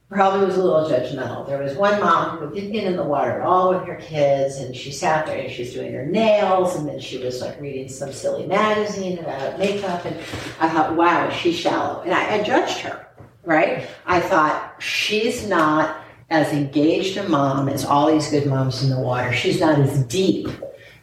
probably 0.09 0.47
was 0.47 0.57
a 0.57 0.63
little 0.63 0.89
judgmental. 0.89 1.45
There 1.45 1.61
was 1.61 1.75
one 1.75 1.99
mom 1.99 2.37
who 2.37 2.53
didn't 2.53 2.71
get 2.71 2.85
in 2.85 2.95
the 2.95 3.03
water 3.03 3.39
at 3.39 3.41
all 3.41 3.69
with 3.69 3.87
her 3.87 3.95
kids, 3.95 4.57
and 4.57 4.75
she 4.75 4.91
sat 4.91 5.27
there 5.27 5.37
and 5.37 5.51
she 5.51 5.61
was 5.61 5.73
doing 5.73 5.93
her 5.93 6.05
nails, 6.05 6.75
and 6.75 6.87
then 6.87 6.99
she 6.99 7.19
was 7.19 7.41
like 7.41 7.61
reading 7.61 7.87
some 7.87 8.11
silly 8.11 8.47
magazine 8.47 9.19
about 9.19 9.59
makeup, 9.59 10.03
and 10.05 10.15
I 10.59 10.69
thought, 10.69 10.95
wow, 10.95 11.29
she's 11.29 11.55
shallow, 11.55 12.01
and 12.01 12.13
I, 12.13 12.39
I 12.39 12.43
judged 12.43 12.79
her. 12.79 13.07
Right? 13.45 13.87
I 14.05 14.19
thought 14.19 14.81
she's 14.81 15.47
not 15.47 16.03
as 16.29 16.51
engaged 16.53 17.17
a 17.17 17.27
mom 17.27 17.69
as 17.69 17.85
all 17.85 18.11
these 18.11 18.29
good 18.29 18.45
moms 18.45 18.83
in 18.83 18.89
the 18.89 18.99
water. 18.99 19.33
She's 19.33 19.59
not 19.59 19.79
as 19.79 20.03
deep 20.05 20.47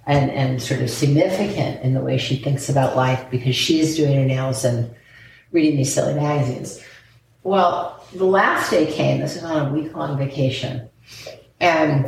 and, 0.06 0.30
and 0.30 0.62
sort 0.62 0.82
of 0.82 0.90
significant 0.90 1.82
in 1.82 1.94
the 1.94 2.00
way 2.00 2.18
she 2.18 2.36
thinks 2.36 2.68
about 2.68 2.96
life 2.96 3.28
because 3.30 3.56
she's 3.56 3.96
doing 3.96 4.16
her 4.16 4.24
nails 4.24 4.64
and 4.64 4.94
reading 5.50 5.76
these 5.76 5.92
silly 5.92 6.14
magazines. 6.14 6.80
Well, 7.46 8.04
the 8.12 8.24
last 8.24 8.72
day 8.72 8.90
came. 8.90 9.20
This 9.20 9.36
is 9.36 9.44
on 9.44 9.68
a 9.68 9.72
week 9.72 9.94
long 9.94 10.18
vacation. 10.18 10.90
And 11.60 12.06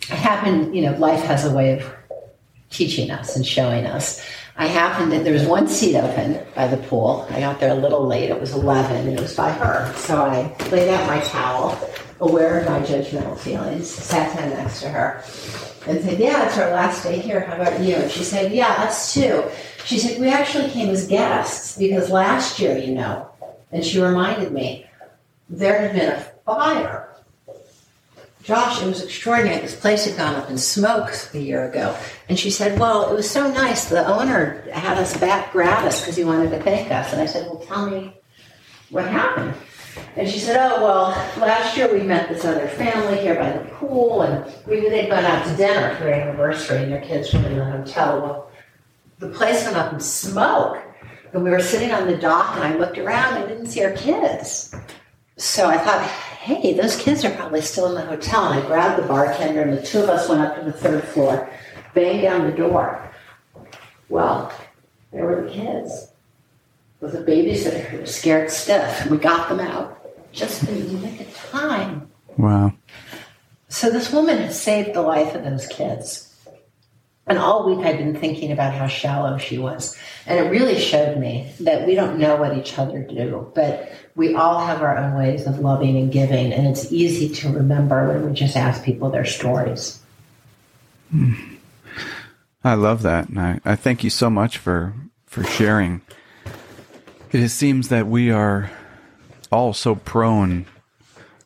it 0.00 0.08
happened, 0.08 0.74
you 0.74 0.82
know, 0.82 0.96
life 0.96 1.22
has 1.26 1.44
a 1.44 1.54
way 1.54 1.78
of 1.78 1.94
teaching 2.70 3.12
us 3.12 3.36
and 3.36 3.46
showing 3.46 3.86
us. 3.86 4.20
I 4.56 4.66
happened 4.66 5.12
that 5.12 5.22
there 5.22 5.32
was 5.32 5.44
one 5.44 5.68
seat 5.68 5.96
open 5.96 6.44
by 6.56 6.66
the 6.66 6.76
pool. 6.76 7.24
I 7.30 7.38
got 7.38 7.60
there 7.60 7.70
a 7.70 7.76
little 7.76 8.04
late. 8.04 8.30
It 8.30 8.40
was 8.40 8.52
11 8.52 8.96
and 8.96 9.16
it 9.16 9.20
was 9.20 9.32
by 9.36 9.52
her. 9.52 9.94
So 9.94 10.22
I 10.22 10.56
laid 10.70 10.88
out 10.88 11.06
my 11.06 11.20
towel, 11.20 11.78
aware 12.18 12.58
of 12.58 12.66
my 12.66 12.80
judgmental 12.80 13.38
feelings, 13.38 13.88
sat 13.88 14.36
down 14.36 14.50
next 14.50 14.80
to 14.80 14.88
her 14.88 15.22
and 15.86 16.02
said, 16.02 16.18
Yeah, 16.18 16.46
it's 16.46 16.58
our 16.58 16.72
last 16.72 17.04
day 17.04 17.20
here. 17.20 17.38
How 17.42 17.54
about 17.54 17.78
you? 17.80 17.94
And 17.94 18.10
she 18.10 18.24
said, 18.24 18.50
Yeah, 18.50 18.72
us 18.78 19.14
too. 19.14 19.44
She 19.84 20.00
said, 20.00 20.20
We 20.20 20.30
actually 20.30 20.68
came 20.70 20.88
as 20.88 21.06
guests 21.06 21.78
because 21.78 22.10
last 22.10 22.58
year, 22.58 22.76
you 22.76 22.92
know, 22.92 23.29
and 23.72 23.84
she 23.84 24.00
reminded 24.00 24.52
me, 24.52 24.86
there 25.48 25.80
had 25.80 25.92
been 25.92 26.12
a 26.12 26.20
fire 26.44 27.10
Josh, 28.42 28.82
it 28.82 28.86
was 28.86 29.04
extraordinary. 29.04 29.60
This 29.60 29.78
place 29.78 30.06
had 30.06 30.16
gone 30.16 30.34
up 30.34 30.48
in 30.48 30.56
smoke 30.56 31.12
a 31.34 31.38
year 31.38 31.68
ago. 31.68 31.94
And 32.28 32.38
she 32.38 32.50
said, 32.50 32.78
Well, 32.80 33.10
it 33.10 33.14
was 33.14 33.30
so 33.30 33.50
nice. 33.52 33.84
The 33.84 34.06
owner 34.06 34.62
had 34.72 34.96
us 34.96 35.16
back 35.16 35.52
gratis 35.52 36.00
because 36.00 36.16
he 36.16 36.24
wanted 36.24 36.50
to 36.50 36.62
thank 36.62 36.90
us. 36.90 37.12
And 37.12 37.20
I 37.20 37.26
said, 37.26 37.46
Well, 37.46 37.60
tell 37.60 37.88
me 37.88 38.14
what 38.88 39.06
happened. 39.06 39.54
And 40.16 40.28
she 40.28 40.38
said, 40.38 40.56
Oh, 40.58 40.82
well, 40.82 41.08
last 41.38 41.76
year 41.76 41.92
we 41.92 42.02
met 42.02 42.28
this 42.28 42.44
other 42.44 42.66
family 42.66 43.18
here 43.18 43.34
by 43.34 43.52
the 43.52 43.64
pool, 43.74 44.22
and 44.22 44.44
we 44.66 44.88
they'd 44.88 45.10
gone 45.10 45.24
out 45.24 45.46
to 45.46 45.56
dinner 45.56 45.94
for 45.96 46.04
their 46.04 46.14
anniversary, 46.14 46.82
and 46.82 46.92
their 46.92 47.02
kids 47.02 47.32
were 47.34 47.46
in 47.46 47.58
the 47.58 47.64
hotel. 47.64 48.20
Well, 48.20 48.50
the 49.18 49.28
place 49.28 49.64
went 49.64 49.76
up 49.76 49.92
in 49.92 50.00
smoke. 50.00 50.82
And 51.32 51.44
we 51.44 51.50
were 51.50 51.60
sitting 51.60 51.92
on 51.92 52.06
the 52.06 52.16
dock, 52.16 52.56
and 52.56 52.64
I 52.64 52.76
looked 52.76 52.98
around 52.98 53.36
and 53.36 53.48
didn't 53.48 53.66
see 53.66 53.84
our 53.84 53.92
kids. 53.92 54.74
So 55.36 55.68
I 55.68 55.78
thought, 55.78 56.02
hey, 56.02 56.74
those 56.74 56.96
kids 56.96 57.24
are 57.24 57.30
probably 57.30 57.60
still 57.60 57.86
in 57.86 57.94
the 57.94 58.04
hotel. 58.04 58.46
And 58.46 58.62
I 58.62 58.66
grabbed 58.66 59.02
the 59.02 59.06
bartender, 59.06 59.62
and 59.62 59.76
the 59.76 59.82
two 59.82 60.00
of 60.00 60.08
us 60.08 60.28
went 60.28 60.40
up 60.42 60.56
to 60.56 60.64
the 60.64 60.72
third 60.72 61.04
floor, 61.04 61.48
banged 61.94 62.22
down 62.22 62.50
the 62.50 62.56
door. 62.56 63.10
Well, 64.08 64.52
there 65.12 65.24
were 65.24 65.42
the 65.42 65.50
kids 65.50 66.08
with 67.00 67.14
a 67.14 67.22
babysitter 67.22 67.80
who 67.80 68.00
was 68.00 68.14
scared 68.14 68.50
stiff. 68.50 69.06
We 69.06 69.16
got 69.16 69.48
them 69.48 69.60
out 69.60 69.96
just 70.32 70.68
in 70.68 71.00
the 71.00 71.06
nick 71.06 71.20
of 71.20 71.36
time. 71.50 72.10
Wow. 72.36 72.74
So 73.68 73.90
this 73.90 74.12
woman 74.12 74.38
has 74.38 74.60
saved 74.60 74.94
the 74.94 75.02
life 75.02 75.34
of 75.34 75.44
those 75.44 75.66
kids. 75.68 76.29
And 77.30 77.38
all 77.38 77.64
week 77.64 77.86
I'd 77.86 77.96
been 77.96 78.16
thinking 78.16 78.50
about 78.50 78.74
how 78.74 78.88
shallow 78.88 79.38
she 79.38 79.56
was. 79.56 79.96
And 80.26 80.36
it 80.36 80.50
really 80.50 80.80
showed 80.80 81.16
me 81.16 81.52
that 81.60 81.86
we 81.86 81.94
don't 81.94 82.18
know 82.18 82.34
what 82.34 82.58
each 82.58 82.76
other 82.76 83.04
do, 83.04 83.52
but 83.54 83.92
we 84.16 84.34
all 84.34 84.58
have 84.58 84.82
our 84.82 84.98
own 84.98 85.14
ways 85.14 85.46
of 85.46 85.60
loving 85.60 85.96
and 85.96 86.10
giving. 86.10 86.52
And 86.52 86.66
it's 86.66 86.90
easy 86.92 87.32
to 87.36 87.52
remember 87.52 88.08
when 88.08 88.26
we 88.26 88.32
just 88.32 88.56
ask 88.56 88.82
people 88.82 89.10
their 89.10 89.24
stories. 89.24 90.00
I 92.64 92.74
love 92.74 93.02
that. 93.02 93.28
And 93.28 93.38
I, 93.38 93.60
I 93.64 93.76
thank 93.76 94.02
you 94.02 94.10
so 94.10 94.28
much 94.28 94.58
for, 94.58 94.92
for 95.26 95.44
sharing. 95.44 96.00
It 97.30 97.50
seems 97.50 97.90
that 97.90 98.08
we 98.08 98.32
are 98.32 98.72
all 99.52 99.72
so 99.72 99.94
prone 99.94 100.66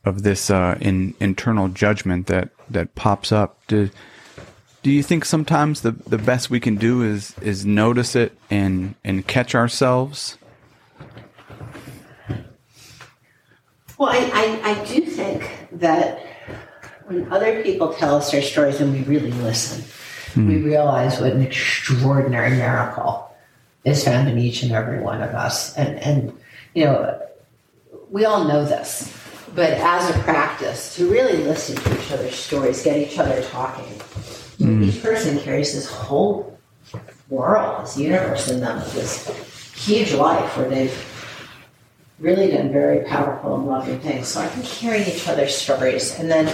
of 0.03 0.23
this 0.23 0.49
uh, 0.49 0.79
in, 0.81 1.13
internal 1.21 1.69
judgment 1.69 2.27
that, 2.29 2.49
that 2.71 2.95
pops 2.95 3.33
up. 3.33 3.61
Do 4.85 4.91
you 4.91 5.03
think 5.03 5.25
sometimes 5.25 5.81
the, 5.81 5.93
the 5.93 6.19
best 6.19 6.51
we 6.51 6.61
can 6.61 6.77
do 6.77 7.03
is 7.03 7.35
is 7.41 7.65
notice 7.65 8.15
it 8.15 8.37
and 8.51 8.95
and 9.03 9.27
catch 9.27 9.55
ourselves? 9.55 10.37
Well, 13.97 14.11
I, 14.11 14.31
I, 14.35 14.71
I 14.73 14.85
do 14.85 15.01
think 15.07 15.51
that 15.73 16.21
when 17.07 17.33
other 17.33 17.63
people 17.63 17.95
tell 17.95 18.17
us 18.17 18.31
their 18.31 18.43
stories 18.43 18.81
and 18.81 18.93
we 18.93 19.03
really 19.05 19.31
listen, 19.31 19.85
hmm. 20.35 20.49
we 20.49 20.59
realize 20.59 21.19
what 21.19 21.33
an 21.33 21.41
extraordinary 21.41 22.51
miracle 22.51 23.35
is 23.85 24.05
found 24.05 24.29
in 24.29 24.37
each 24.39 24.63
and 24.63 24.73
every 24.73 25.01
one 25.01 25.23
of 25.23 25.31
us. 25.31 25.75
And 25.79 25.99
and 26.01 26.39
you 26.75 26.85
know, 26.85 27.23
we 28.11 28.27
all 28.27 28.45
know 28.45 28.67
this, 28.67 29.11
but 29.55 29.71
as 29.71 30.15
a 30.15 30.19
practice, 30.25 30.95
to 30.97 31.11
really 31.11 31.39
listen 31.39 31.75
to 31.77 31.99
each 31.99 32.13
other's 32.13 32.35
stories, 32.35 32.83
get 32.83 32.99
each 32.99 33.19
other 33.19 33.43
talking 33.45 33.99
Mm. 34.59 34.85
Each 34.87 35.03
person 35.03 35.39
carries 35.41 35.75
this 35.75 35.89
whole 35.89 36.59
world, 37.29 37.85
this 37.85 37.97
universe 37.97 38.51
in 38.51 38.61
them, 38.61 38.79
this 38.93 39.73
huge 39.75 40.13
life 40.13 40.57
where 40.57 40.69
they've 40.69 41.11
really 42.21 42.51
done 42.51 42.73
very 42.73 43.05
powerful 43.05 43.57
and 43.57 43.67
loving 43.67 43.99
things. 44.01 44.29
So 44.29 44.41
I 44.41 44.47
think 44.47 44.65
hearing 44.65 45.03
each 45.03 45.27
other's 45.29 45.55
stories 45.55 46.19
and 46.19 46.31
then 46.31 46.47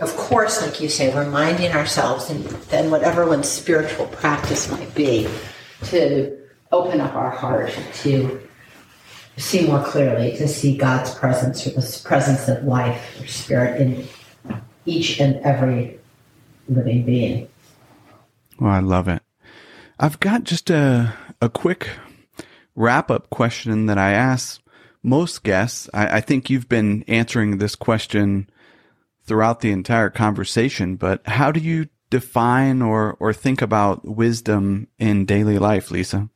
of 0.00 0.16
course, 0.16 0.62
like 0.62 0.80
you 0.80 0.88
say, 0.88 1.14
reminding 1.16 1.72
ourselves 1.72 2.30
and 2.30 2.42
then 2.70 2.90
whatever 2.90 3.26
one's 3.26 3.48
spiritual 3.48 4.06
practice 4.06 4.70
might 4.70 4.94
be, 4.94 5.28
to 5.84 6.38
open 6.72 7.00
up 7.02 7.14
our 7.14 7.30
heart 7.30 7.78
to 7.96 8.40
see 9.36 9.66
more 9.66 9.84
clearly, 9.84 10.36
to 10.38 10.48
see 10.48 10.76
God's 10.76 11.14
presence 11.14 11.66
or 11.66 11.70
the 11.70 12.02
presence 12.02 12.48
of 12.48 12.64
life 12.64 13.20
or 13.20 13.26
spirit 13.26 13.80
in 13.80 14.08
each 14.86 15.20
and 15.20 15.36
every 15.44 15.99
living 16.70 17.04
being. 17.04 17.48
Well, 18.58 18.70
I 18.70 18.80
love 18.80 19.08
it. 19.08 19.22
I've 19.98 20.20
got 20.20 20.44
just 20.44 20.70
a, 20.70 21.12
a 21.42 21.48
quick 21.48 21.90
wrap 22.74 23.10
up 23.10 23.28
question 23.28 23.86
that 23.86 23.98
I 23.98 24.12
ask 24.12 24.62
most 25.02 25.42
guests. 25.42 25.90
I, 25.92 26.18
I 26.18 26.20
think 26.20 26.48
you've 26.48 26.68
been 26.68 27.04
answering 27.08 27.58
this 27.58 27.74
question 27.74 28.48
throughout 29.24 29.60
the 29.60 29.72
entire 29.72 30.10
conversation, 30.10 30.96
but 30.96 31.26
how 31.26 31.52
do 31.52 31.60
you 31.60 31.88
define 32.08 32.82
or, 32.82 33.16
or 33.20 33.32
think 33.32 33.62
about 33.62 34.04
wisdom 34.04 34.88
in 34.98 35.24
daily 35.24 35.58
life, 35.58 35.90
Lisa? 35.90 36.28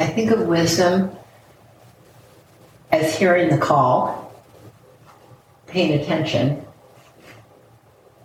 I 0.00 0.06
think 0.06 0.30
of 0.30 0.46
wisdom 0.46 1.10
as 2.90 3.16
hearing 3.16 3.48
the 3.50 3.58
call, 3.58 4.32
paying 5.66 6.00
attention, 6.00 6.64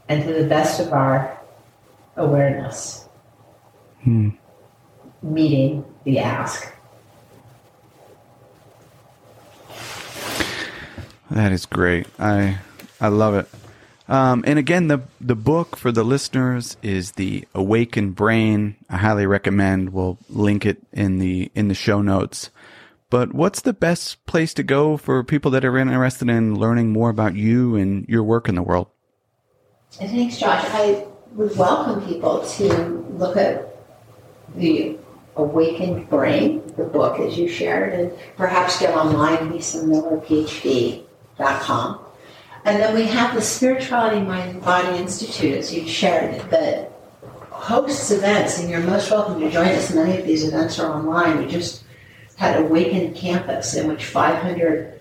and 0.10 0.24
to 0.24 0.34
the 0.34 0.47
best 0.47 0.80
of 0.80 0.93
our 0.93 1.39
awareness, 2.16 3.08
hmm. 4.01 4.30
meeting 5.22 5.86
the 6.04 6.20
ask. 6.20 6.72
That 11.32 11.51
is 11.51 11.66
great. 11.66 12.08
I 12.20 12.60
I 13.01 13.08
love 13.08 13.36
it. 13.36 13.49
Um, 14.08 14.43
and 14.45 14.60
again, 14.60 14.88
the 14.88 15.01
the 15.20 15.36
book 15.36 15.76
for 15.76 15.91
the 15.91 16.04
listeners 16.04 16.78
is 16.84 17.14
the 17.14 17.47
Awakened 17.56 18.16
Brain. 18.16 18.76
I 18.89 18.97
highly 18.97 19.26
recommend. 19.26 19.93
We'll 19.93 20.20
link 20.30 20.66
it 20.66 20.84
in 20.91 21.20
the 21.20 21.51
in 21.56 21.70
the 21.70 21.74
show 21.74 22.01
notes. 22.01 22.51
But 23.10 23.34
what's 23.34 23.62
the 23.62 23.74
best 23.74 24.26
place 24.26 24.54
to 24.56 24.64
go 24.64 24.97
for 24.97 25.24
people 25.24 25.51
that 25.51 25.64
are 25.64 25.78
interested 25.78 26.30
in 26.30 26.56
learning 26.56 26.91
more 26.91 27.10
about 27.10 27.36
you 27.36 27.76
and 27.76 28.08
your 28.10 28.24
work 28.24 28.49
in 28.49 28.56
the 28.56 28.64
world? 28.64 28.88
And 29.99 30.09
thanks, 30.09 30.39
Josh. 30.39 30.65
I 30.71 31.05
would 31.33 31.55
welcome 31.55 32.03
people 32.07 32.43
to 32.45 33.05
look 33.17 33.37
at 33.37 33.67
the 34.55 34.97
Awakened 35.35 36.09
Brain, 36.09 36.63
the 36.77 36.83
book 36.83 37.19
as 37.19 37.37
you 37.37 37.47
shared, 37.47 37.93
and 37.93 38.11
perhaps 38.35 38.79
get 38.79 38.95
online, 38.95 39.51
lisamillerphd.com. 39.51 41.99
And 42.65 42.81
then 42.81 42.95
we 42.95 43.05
have 43.05 43.35
the 43.35 43.41
Spirituality 43.41 44.21
Mind 44.21 44.63
Body 44.63 44.97
Institute, 44.97 45.57
as 45.57 45.71
you 45.73 45.87
shared, 45.87 46.41
that 46.49 46.91
hosts 47.51 48.09
events, 48.09 48.57
and 48.59 48.69
you're 48.69 48.81
most 48.81 49.11
welcome 49.11 49.39
to 49.41 49.51
join 49.51 49.67
us. 49.67 49.93
Many 49.93 50.17
of 50.17 50.25
these 50.25 50.47
events 50.47 50.79
are 50.79 50.91
online. 50.91 51.37
We 51.39 51.45
just 51.47 51.83
had 52.35 52.59
Awakened 52.59 53.15
Campus, 53.15 53.75
in 53.75 53.87
which 53.87 54.05
500 54.05 54.92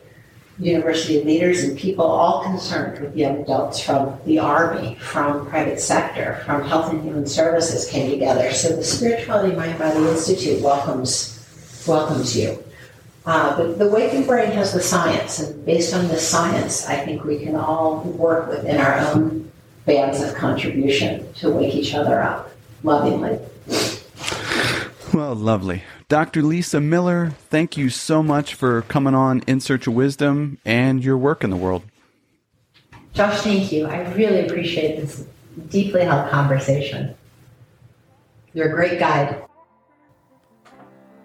university 0.58 1.22
leaders 1.24 1.64
and 1.64 1.78
people 1.78 2.04
all 2.04 2.42
concerned 2.44 3.00
with 3.00 3.16
young 3.16 3.42
adults 3.42 3.80
from 3.80 4.18
the 4.26 4.38
Army, 4.38 4.96
from 4.96 5.46
private 5.46 5.80
sector, 5.80 6.42
from 6.44 6.62
health 6.62 6.92
and 6.92 7.02
human 7.02 7.26
services 7.26 7.88
came 7.88 8.10
together. 8.10 8.52
So 8.52 8.76
the 8.76 8.84
Spirituality 8.84 9.56
Mind 9.56 9.78
Body 9.78 9.98
Institute 10.08 10.62
welcomes 10.62 11.38
welcomes 11.86 12.36
you. 12.36 12.62
Uh, 13.24 13.56
but 13.56 13.78
the 13.78 13.88
Waking 13.88 14.26
Brain 14.26 14.50
has 14.52 14.72
the 14.72 14.82
science, 14.82 15.38
and 15.38 15.64
based 15.64 15.94
on 15.94 16.08
the 16.08 16.18
science, 16.18 16.86
I 16.86 16.96
think 16.96 17.24
we 17.24 17.38
can 17.38 17.54
all 17.54 18.00
work 18.00 18.48
within 18.48 18.80
our 18.80 18.98
own 18.98 19.50
bands 19.86 20.20
of 20.20 20.34
contribution 20.34 21.32
to 21.34 21.50
wake 21.50 21.74
each 21.74 21.94
other 21.94 22.20
up 22.20 22.50
lovingly. 22.82 23.38
Well, 25.14 25.34
lovely. 25.34 25.82
Dr. 26.12 26.42
Lisa 26.42 26.78
Miller, 26.78 27.30
thank 27.48 27.78
you 27.78 27.88
so 27.88 28.22
much 28.22 28.52
for 28.52 28.82
coming 28.82 29.14
on 29.14 29.40
In 29.46 29.60
Search 29.60 29.86
of 29.86 29.94
Wisdom 29.94 30.58
and 30.62 31.02
your 31.02 31.16
work 31.16 31.42
in 31.42 31.48
the 31.48 31.56
world. 31.56 31.84
Josh, 33.14 33.40
thank 33.40 33.72
you. 33.72 33.86
I 33.86 34.12
really 34.12 34.44
appreciate 34.44 35.00
this 35.00 35.24
deeply 35.70 36.04
held 36.04 36.30
conversation. 36.30 37.14
You're 38.52 38.66
a 38.66 38.74
great 38.74 38.98
guide. 38.98 39.42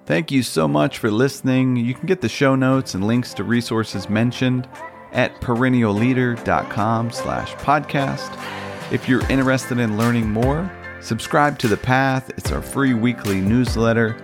Thank 0.05 0.31
you 0.31 0.41
so 0.41 0.69
much 0.69 0.99
for 0.99 1.11
listening. 1.11 1.75
You 1.75 1.93
can 1.93 2.05
get 2.05 2.21
the 2.21 2.29
show 2.29 2.55
notes 2.55 2.93
and 2.93 3.05
links 3.05 3.33
to 3.33 3.43
resources 3.43 4.07
mentioned 4.07 4.69
at 5.11 5.41
perennialleader.com 5.41 7.11
slash 7.11 7.53
podcast. 7.55 8.93
If 8.93 9.09
you're 9.09 9.29
interested 9.29 9.79
in 9.79 9.97
learning 9.97 10.31
more, 10.31 10.71
Subscribe 11.01 11.59
to 11.59 11.67
The 11.67 11.77
Path, 11.77 12.29
it's 12.37 12.51
our 12.51 12.61
free 12.61 12.93
weekly 12.93 13.39
newsletter. 13.39 14.15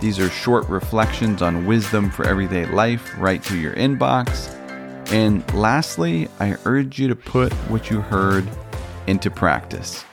These 0.00 0.18
are 0.18 0.30
short 0.30 0.66
reflections 0.68 1.42
on 1.42 1.66
wisdom 1.66 2.10
for 2.10 2.26
everyday 2.26 2.64
life 2.64 3.12
right 3.18 3.42
to 3.44 3.58
your 3.58 3.74
inbox. 3.74 4.48
And 5.12 5.44
lastly, 5.52 6.28
I 6.38 6.56
urge 6.64 6.98
you 6.98 7.08
to 7.08 7.16
put 7.16 7.52
what 7.68 7.90
you 7.90 8.00
heard 8.00 8.48
into 9.06 9.30
practice. 9.30 10.04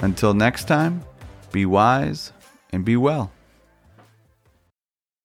Until 0.00 0.34
next 0.34 0.68
time, 0.68 1.02
be 1.52 1.64
wise 1.64 2.32
and 2.70 2.84
be 2.84 2.96
well. 2.96 3.32